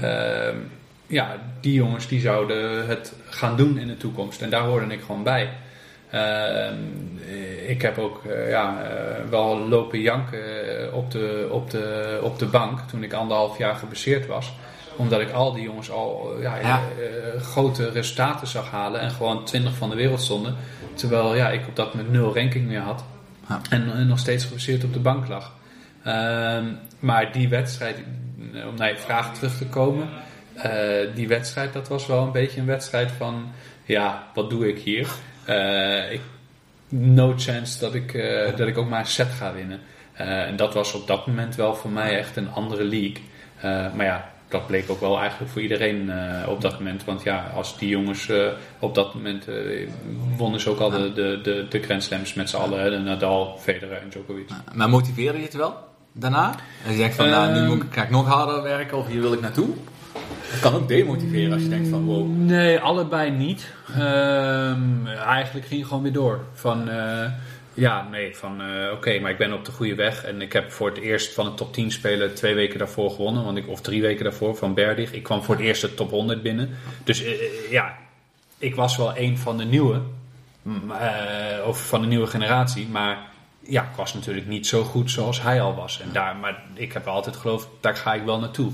Ehm, 0.02 0.56
ja, 1.06 1.36
die 1.60 1.72
jongens 1.72 2.08
die 2.08 2.20
zouden 2.20 2.86
het 2.86 3.12
gaan 3.28 3.56
doen 3.56 3.78
in 3.78 3.86
de 3.86 3.96
toekomst. 3.96 4.42
En 4.42 4.50
daar 4.50 4.62
hoorde 4.62 4.92
ik 4.94 5.00
gewoon 5.00 5.22
bij. 5.22 5.50
Ehm, 6.10 6.74
eh, 7.28 7.70
ik 7.70 7.82
heb 7.82 7.98
ook 7.98 8.24
eh, 8.24 8.48
ja, 8.50 8.82
eh, 8.82 9.30
wel 9.30 9.58
lopen 9.68 10.00
janken 10.00 10.68
eh, 10.88 10.94
op 10.94 11.10
de, 11.10 11.48
op, 11.50 11.70
de, 11.70 12.18
op 12.22 12.38
de 12.38 12.46
bank 12.46 12.80
toen 12.90 13.02
ik 13.02 13.12
anderhalf 13.12 13.58
jaar 13.58 13.74
geblesseerd 13.74 14.26
was. 14.26 14.52
Omdat 14.98 15.20
ik 15.20 15.30
al 15.30 15.52
die 15.52 15.62
jongens 15.62 15.90
al 15.90 16.32
eh, 16.36 16.42
ja, 16.42 16.56
Ja. 16.56 16.80
eh, 16.98 17.40
grote 17.42 17.90
resultaten 17.90 18.46
zag 18.46 18.70
halen 18.70 19.00
en 19.00 19.10
gewoon 19.10 19.44
20 19.44 19.74
van 19.74 19.90
de 19.90 19.96
wereld 19.96 20.20
stonden. 20.22 20.56
Terwijl 20.94 21.34
ja, 21.34 21.50
ik 21.50 21.66
op 21.68 21.76
dat 21.76 21.94
moment 21.94 22.12
nul 22.12 22.34
ranking 22.34 22.66
meer 22.66 22.80
had. 22.80 23.04
Ja. 23.48 23.60
En, 23.70 23.92
en 23.92 24.06
nog 24.06 24.18
steeds 24.18 24.44
geblesseerd 24.44 24.84
op 24.84 24.92
de 24.92 24.98
bank 25.00 25.28
lag. 25.28 25.52
Ehm, 26.04 26.64
maar 26.98 27.32
die 27.32 27.48
wedstrijd, 27.48 27.96
eh, 28.54 28.66
om 28.66 28.74
naar 28.76 28.88
je 28.88 28.96
vraag 28.96 29.34
terug 29.34 29.56
te 29.58 29.66
komen. 29.66 30.08
eh, 30.54 31.14
die 31.14 31.28
wedstrijd, 31.28 31.72
dat 31.72 31.88
was 31.88 32.06
wel 32.06 32.22
een 32.22 32.32
beetje 32.32 32.60
een 32.60 32.66
wedstrijd 32.66 33.10
van... 33.10 33.52
ja, 33.84 34.26
wat 34.34 34.50
doe 34.50 34.68
ik 34.68 34.78
hier? 34.78 35.08
Eh, 35.44 36.12
ik, 36.12 36.20
no 36.88 37.34
chance 37.36 37.78
dat 37.78 37.94
ik, 37.94 38.14
eh, 38.14 38.56
dat 38.56 38.68
ik 38.68 38.78
ook 38.78 38.88
maar 38.88 39.00
een 39.00 39.06
set 39.06 39.28
ga 39.38 39.52
winnen. 39.52 39.80
Eh, 40.12 40.42
en 40.42 40.56
dat 40.56 40.74
was 40.74 40.92
op 40.94 41.06
dat 41.06 41.26
moment 41.26 41.54
wel 41.54 41.74
voor 41.74 41.90
mij 41.90 42.18
echt 42.18 42.36
een 42.36 42.50
andere 42.52 42.84
league. 42.84 43.16
Eh, 43.60 43.94
maar 43.94 44.06
ja, 44.06 44.30
dat 44.48 44.66
bleek 44.66 44.90
ook 44.90 45.00
wel 45.00 45.18
eigenlijk 45.18 45.50
voor 45.50 45.62
iedereen 45.62 46.10
eh, 46.10 46.48
op 46.48 46.60
dat 46.60 46.78
moment. 46.78 47.04
Want 47.04 47.22
ja, 47.22 47.50
als 47.54 47.78
die 47.78 47.88
jongens 47.88 48.28
eh, 48.28 48.46
op 48.78 48.94
dat 48.94 49.14
moment 49.14 49.48
eh, 49.48 49.88
wonnen 50.36 50.60
ze 50.60 50.70
ook 50.70 50.78
al 50.78 50.90
de, 50.90 51.12
de, 51.12 51.40
de, 51.42 51.66
de 51.68 51.82
Grand 51.82 52.02
Slams 52.02 52.34
met 52.34 52.50
z'n 52.50 52.56
allen. 52.56 52.90
De 52.90 52.98
Nadal, 52.98 53.58
Federer 53.60 54.02
en 54.02 54.08
Djokovic. 54.08 54.48
Maar 54.74 54.88
motiveerde 54.88 55.38
je 55.38 55.44
het 55.44 55.54
wel 55.54 55.76
daarna? 56.12 56.54
En 56.86 56.92
je 56.92 56.98
denkt 56.98 57.14
van, 57.14 57.28
nou, 57.28 57.52
nu 57.52 57.66
moet 57.66 57.82
ik, 57.82 57.92
ga 57.92 58.02
ik 58.02 58.10
nog 58.10 58.26
harder 58.26 58.62
werken 58.62 58.98
of 58.98 59.06
hier 59.06 59.20
wil 59.20 59.32
ik 59.32 59.40
naartoe? 59.40 59.68
Het 60.40 60.60
kan 60.60 60.74
ook 60.74 60.88
demotiveren 60.88 61.52
als 61.52 61.62
je 61.62 61.68
denkt 61.68 61.88
van, 61.88 62.04
wow. 62.04 62.36
Nee, 62.36 62.78
allebei 62.78 63.30
niet. 63.30 63.72
Ehm, 63.94 65.06
eigenlijk 65.06 65.66
ging 65.66 65.86
gewoon 65.86 66.02
weer 66.02 66.12
door. 66.12 66.44
Van, 66.52 66.88
eh, 66.88 67.24
ja, 67.78 68.08
nee, 68.10 68.36
van 68.36 68.60
eh, 68.62 68.92
oké, 68.92 69.18
maar 69.18 69.30
ik 69.30 69.38
ben 69.38 69.52
op 69.52 69.64
de 69.64 69.72
goede 69.72 69.94
weg. 69.94 70.24
En 70.24 70.42
ik 70.42 70.52
heb 70.52 70.72
voor 70.72 70.88
het 70.88 70.98
eerst 70.98 71.34
van 71.34 71.46
het 71.46 71.56
top 71.56 71.72
10 71.72 71.90
spelen 71.90 72.34
twee 72.34 72.54
weken 72.54 72.78
daarvoor 72.78 73.10
gewonnen. 73.10 73.44
Want 73.44 73.56
ik, 73.56 73.68
of 73.68 73.80
drie 73.80 74.02
weken 74.02 74.24
daarvoor 74.24 74.56
van 74.56 74.74
Berdig. 74.74 75.12
Ik 75.12 75.22
kwam 75.22 75.42
voor 75.42 75.54
het 75.54 75.64
eerst 75.64 75.80
de 75.80 75.94
top 75.94 76.10
100 76.10 76.42
binnen. 76.42 76.70
Dus 77.04 77.22
eh, 77.22 77.32
eh, 77.32 77.70
ja, 77.70 77.96
ik 78.58 78.74
was 78.74 78.96
wel 78.96 79.16
een 79.16 79.38
van 79.38 79.58
de 79.58 79.64
nieuwe. 79.64 80.00
eh, 80.64 81.66
of 81.66 81.86
van 81.86 82.00
de 82.00 82.06
nieuwe 82.06 82.26
generatie. 82.26 82.88
Maar 82.88 83.18
ja, 83.60 83.82
ik 83.82 83.96
was 83.96 84.14
natuurlijk 84.14 84.46
niet 84.46 84.66
zo 84.66 84.82
goed 84.82 85.10
zoals 85.10 85.42
hij 85.42 85.60
al 85.60 85.74
was. 85.74 86.00
En 86.00 86.08
daar, 86.12 86.36
maar 86.36 86.62
ik 86.74 86.92
heb 86.92 87.06
altijd 87.06 87.36
geloofd, 87.36 87.68
daar 87.80 87.96
ga 87.96 88.14
ik 88.14 88.24
wel 88.24 88.40
naartoe. 88.40 88.72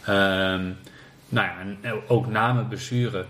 Ehm, 0.00 0.70
nou 1.28 1.46
ja, 1.46 1.54
en 1.58 1.78
ook 2.08 2.26
na 2.26 2.52
mijn 2.52 2.68
blessure 2.68 3.26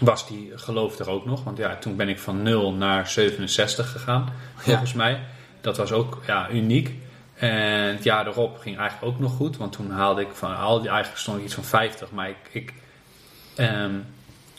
was 0.00 0.26
die 0.26 0.52
geloof 0.54 0.98
er 0.98 1.10
ook 1.10 1.24
nog. 1.24 1.44
Want 1.44 1.58
ja, 1.58 1.76
toen 1.76 1.96
ben 1.96 2.08
ik 2.08 2.18
van 2.18 2.42
0 2.42 2.72
naar 2.72 3.08
67 3.08 3.92
gegaan, 3.92 4.32
volgens 4.56 4.92
mij. 4.92 5.20
Dat 5.60 5.76
was 5.76 5.92
ook 5.92 6.22
ja, 6.26 6.50
uniek. 6.50 6.94
En 7.34 7.94
het 7.94 8.04
jaar 8.04 8.26
erop 8.26 8.58
ging 8.58 8.78
eigenlijk 8.78 9.14
ook 9.14 9.20
nog 9.20 9.32
goed. 9.32 9.56
Want 9.56 9.72
toen 9.72 9.90
haalde 9.90 10.20
ik 10.20 10.32
van 10.32 10.56
al 10.56 10.80
die 10.80 10.88
eigenlijk 10.88 11.20
stond 11.20 11.38
ik 11.38 11.44
iets 11.44 11.54
van 11.54 11.64
50. 11.64 12.10
Maar 12.10 12.28
ik, 12.28 12.36
ik, 12.50 12.74
ehm, 13.54 13.94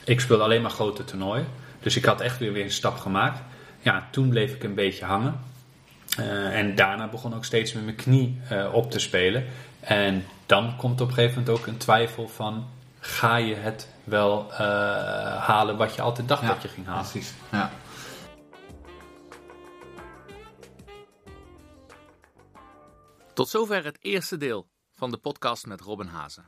ik 0.03 0.19
speelde 0.19 0.43
alleen 0.43 0.61
maar 0.61 0.71
grote 0.71 1.03
toernooien. 1.03 1.47
Dus 1.79 1.95
ik 1.95 2.05
had 2.05 2.21
echt 2.21 2.39
weer, 2.39 2.53
weer 2.53 2.63
een 2.63 2.71
stap 2.71 2.97
gemaakt. 2.97 3.39
Ja, 3.79 4.07
toen 4.11 4.29
bleef 4.29 4.53
ik 4.53 4.63
een 4.63 4.73
beetje 4.73 5.05
hangen. 5.05 5.39
Eh, 6.17 6.59
en 6.59 6.75
daarna 6.75 7.07
begon 7.07 7.35
ook 7.35 7.45
steeds 7.45 7.73
met 7.73 7.83
mijn 7.83 7.95
knie 7.95 8.41
eh, 8.49 8.73
op 8.73 8.91
te 8.91 8.99
spelen. 8.99 9.45
En 9.79 10.25
dan 10.45 10.75
komt 10.77 11.01
op 11.01 11.07
een 11.07 11.13
gegeven 11.13 11.39
moment 11.39 11.59
ook 11.59 11.67
een 11.67 11.77
twijfel 11.77 12.27
van... 12.27 12.67
ga 13.07 13.35
je 13.35 13.55
het 13.55 13.89
wel 14.03 14.51
eh, 14.51 14.57
halen 15.45 15.77
wat 15.77 15.95
je 15.95 16.01
altijd 16.01 16.27
dacht 16.27 16.47
dat 16.47 16.61
je 16.61 16.67
ging 16.67 16.85
halen? 16.85 17.09
Precies, 17.09 17.33
ja. 17.51 17.71
Tot 23.33 23.49
zover 23.49 23.83
het 23.83 23.97
eerste 24.01 24.37
deel 24.37 24.67
van 24.93 25.11
de 25.11 25.17
podcast 25.17 25.65
met 25.65 25.81
Robin 25.81 26.07
Hazen. 26.07 26.45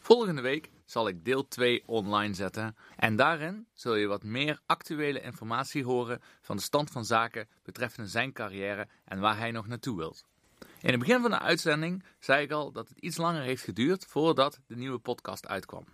Volgende 0.00 0.40
week 0.40 0.70
zal 0.84 1.08
ik 1.08 1.24
deel 1.24 1.48
2 1.48 1.82
online 1.86 2.34
zetten 2.34 2.76
en 2.96 3.16
daarin 3.16 3.66
zul 3.74 3.94
je 3.94 4.06
wat 4.06 4.22
meer 4.22 4.60
actuele 4.66 5.20
informatie 5.20 5.84
horen 5.84 6.22
van 6.40 6.56
de 6.56 6.62
stand 6.62 6.90
van 6.90 7.04
zaken 7.04 7.48
betreffende 7.62 8.08
zijn 8.08 8.32
carrière 8.32 8.88
en 9.04 9.20
waar 9.20 9.38
hij 9.38 9.50
nog 9.50 9.66
naartoe 9.66 9.96
wilt. 9.96 10.24
In 10.80 10.90
het 10.90 10.98
begin 10.98 11.20
van 11.20 11.30
de 11.30 11.38
uitzending 11.38 12.04
zei 12.18 12.42
ik 12.42 12.50
al 12.50 12.72
dat 12.72 12.88
het 12.88 12.98
iets 12.98 13.16
langer 13.16 13.42
heeft 13.42 13.64
geduurd 13.64 14.04
voordat 14.06 14.60
de 14.66 14.76
nieuwe 14.76 14.98
podcast 14.98 15.46
uitkwam. 15.46 15.84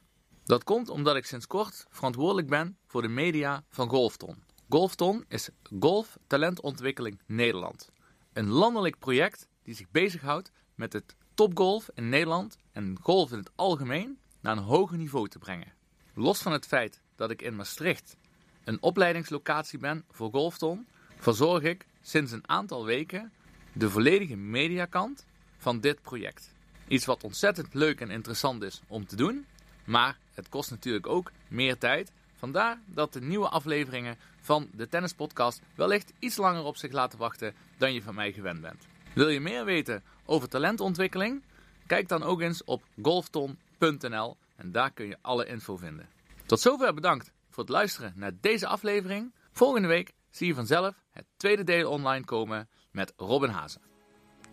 Dat 0.49 0.65
komt 0.65 0.89
omdat 0.89 1.17
ik 1.17 1.27
sinds 1.27 1.47
kort 1.47 1.87
verantwoordelijk 1.91 2.49
ben 2.49 2.79
voor 2.87 3.03
de 3.03 3.09
media 3.09 3.65
van 3.71 3.89
Golfton. 3.89 4.43
Golfton 4.69 5.25
is 5.29 5.49
Golf 5.81 6.19
Talentontwikkeling 6.27 7.21
Nederland. 7.27 7.91
Een 8.33 8.49
landelijk 8.49 8.99
project 8.99 9.49
die 9.63 9.75
zich 9.75 9.91
bezighoudt 9.91 10.51
met 10.75 10.93
het 10.93 11.17
topgolf 11.35 11.91
in 11.95 12.09
Nederland 12.09 12.57
en 12.73 12.99
golf 13.03 13.33
in 13.33 13.39
het 13.39 13.51
algemeen 13.55 14.19
naar 14.41 14.57
een 14.57 14.63
hoger 14.63 14.97
niveau 14.97 15.29
te 15.29 15.39
brengen. 15.39 15.73
Los 16.15 16.39
van 16.39 16.53
het 16.53 16.67
feit 16.67 17.01
dat 17.17 17.31
ik 17.31 17.43
in 17.43 17.57
Maastricht 17.57 18.17
een 18.65 18.83
opleidingslocatie 18.83 19.79
ben 19.79 20.05
voor 20.11 20.31
Golfton, 20.31 20.87
verzorg 21.17 21.63
ik 21.63 21.87
sinds 22.03 22.33
een 22.33 22.49
aantal 22.49 22.85
weken 22.85 23.33
de 23.73 23.91
volledige 23.91 24.37
mediakant 24.37 25.27
van 25.59 25.81
dit 25.81 26.03
project. 26.03 26.55
Iets 26.87 27.05
wat 27.05 27.25
ontzettend 27.25 27.75
leuk 27.75 28.01
en 28.01 28.11
interessant 28.11 28.63
is 28.63 28.81
om 28.87 29.07
te 29.07 29.17
doen, 29.17 29.47
maar 29.85 30.19
het 30.39 30.49
kost 30.49 30.71
natuurlijk 30.71 31.07
ook 31.07 31.31
meer 31.49 31.79
tijd. 31.79 32.13
Vandaar 32.35 32.81
dat 32.87 33.13
de 33.13 33.21
nieuwe 33.21 33.49
afleveringen 33.49 34.17
van 34.41 34.69
de 34.73 34.89
Tennispodcast 34.89 35.61
wellicht 35.75 36.13
iets 36.19 36.37
langer 36.37 36.63
op 36.63 36.77
zich 36.77 36.93
laten 36.93 37.19
wachten 37.19 37.55
dan 37.79 37.93
je 37.93 38.03
van 38.03 38.15
mij 38.15 38.33
gewend 38.33 38.61
bent. 38.61 38.87
Wil 39.15 39.29
je 39.29 39.41
meer 39.41 39.65
weten 39.65 40.03
over 40.25 40.49
talentontwikkeling? 40.49 41.43
Kijk 41.87 42.09
dan 42.09 42.23
ook 42.23 42.41
eens 42.41 42.65
op 42.65 42.83
golfton.nl 43.03 44.37
en 44.57 44.73
daar 44.73 44.91
kun 44.91 45.07
je 45.07 45.19
alle 45.21 45.47
info 45.47 45.77
vinden. 45.77 46.09
Tot 46.47 46.61
zover 46.61 46.95
bedankt 46.95 47.33
voor 47.51 47.63
het 47.63 47.73
luisteren 47.73 48.13
naar 48.17 48.33
deze 48.41 48.67
aflevering. 48.67 49.35
Volgende 49.53 49.89
week 49.89 50.13
zie 50.31 50.47
je 50.47 50.55
vanzelf 50.55 50.95
het 51.11 51.25
tweede 51.37 51.65
deel 51.65 51.91
online 51.91 52.25
komen 52.25 52.69
met 52.91 53.13
Robin 53.17 53.51
Hazen. 53.51 53.81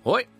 Hoi! 0.01 0.34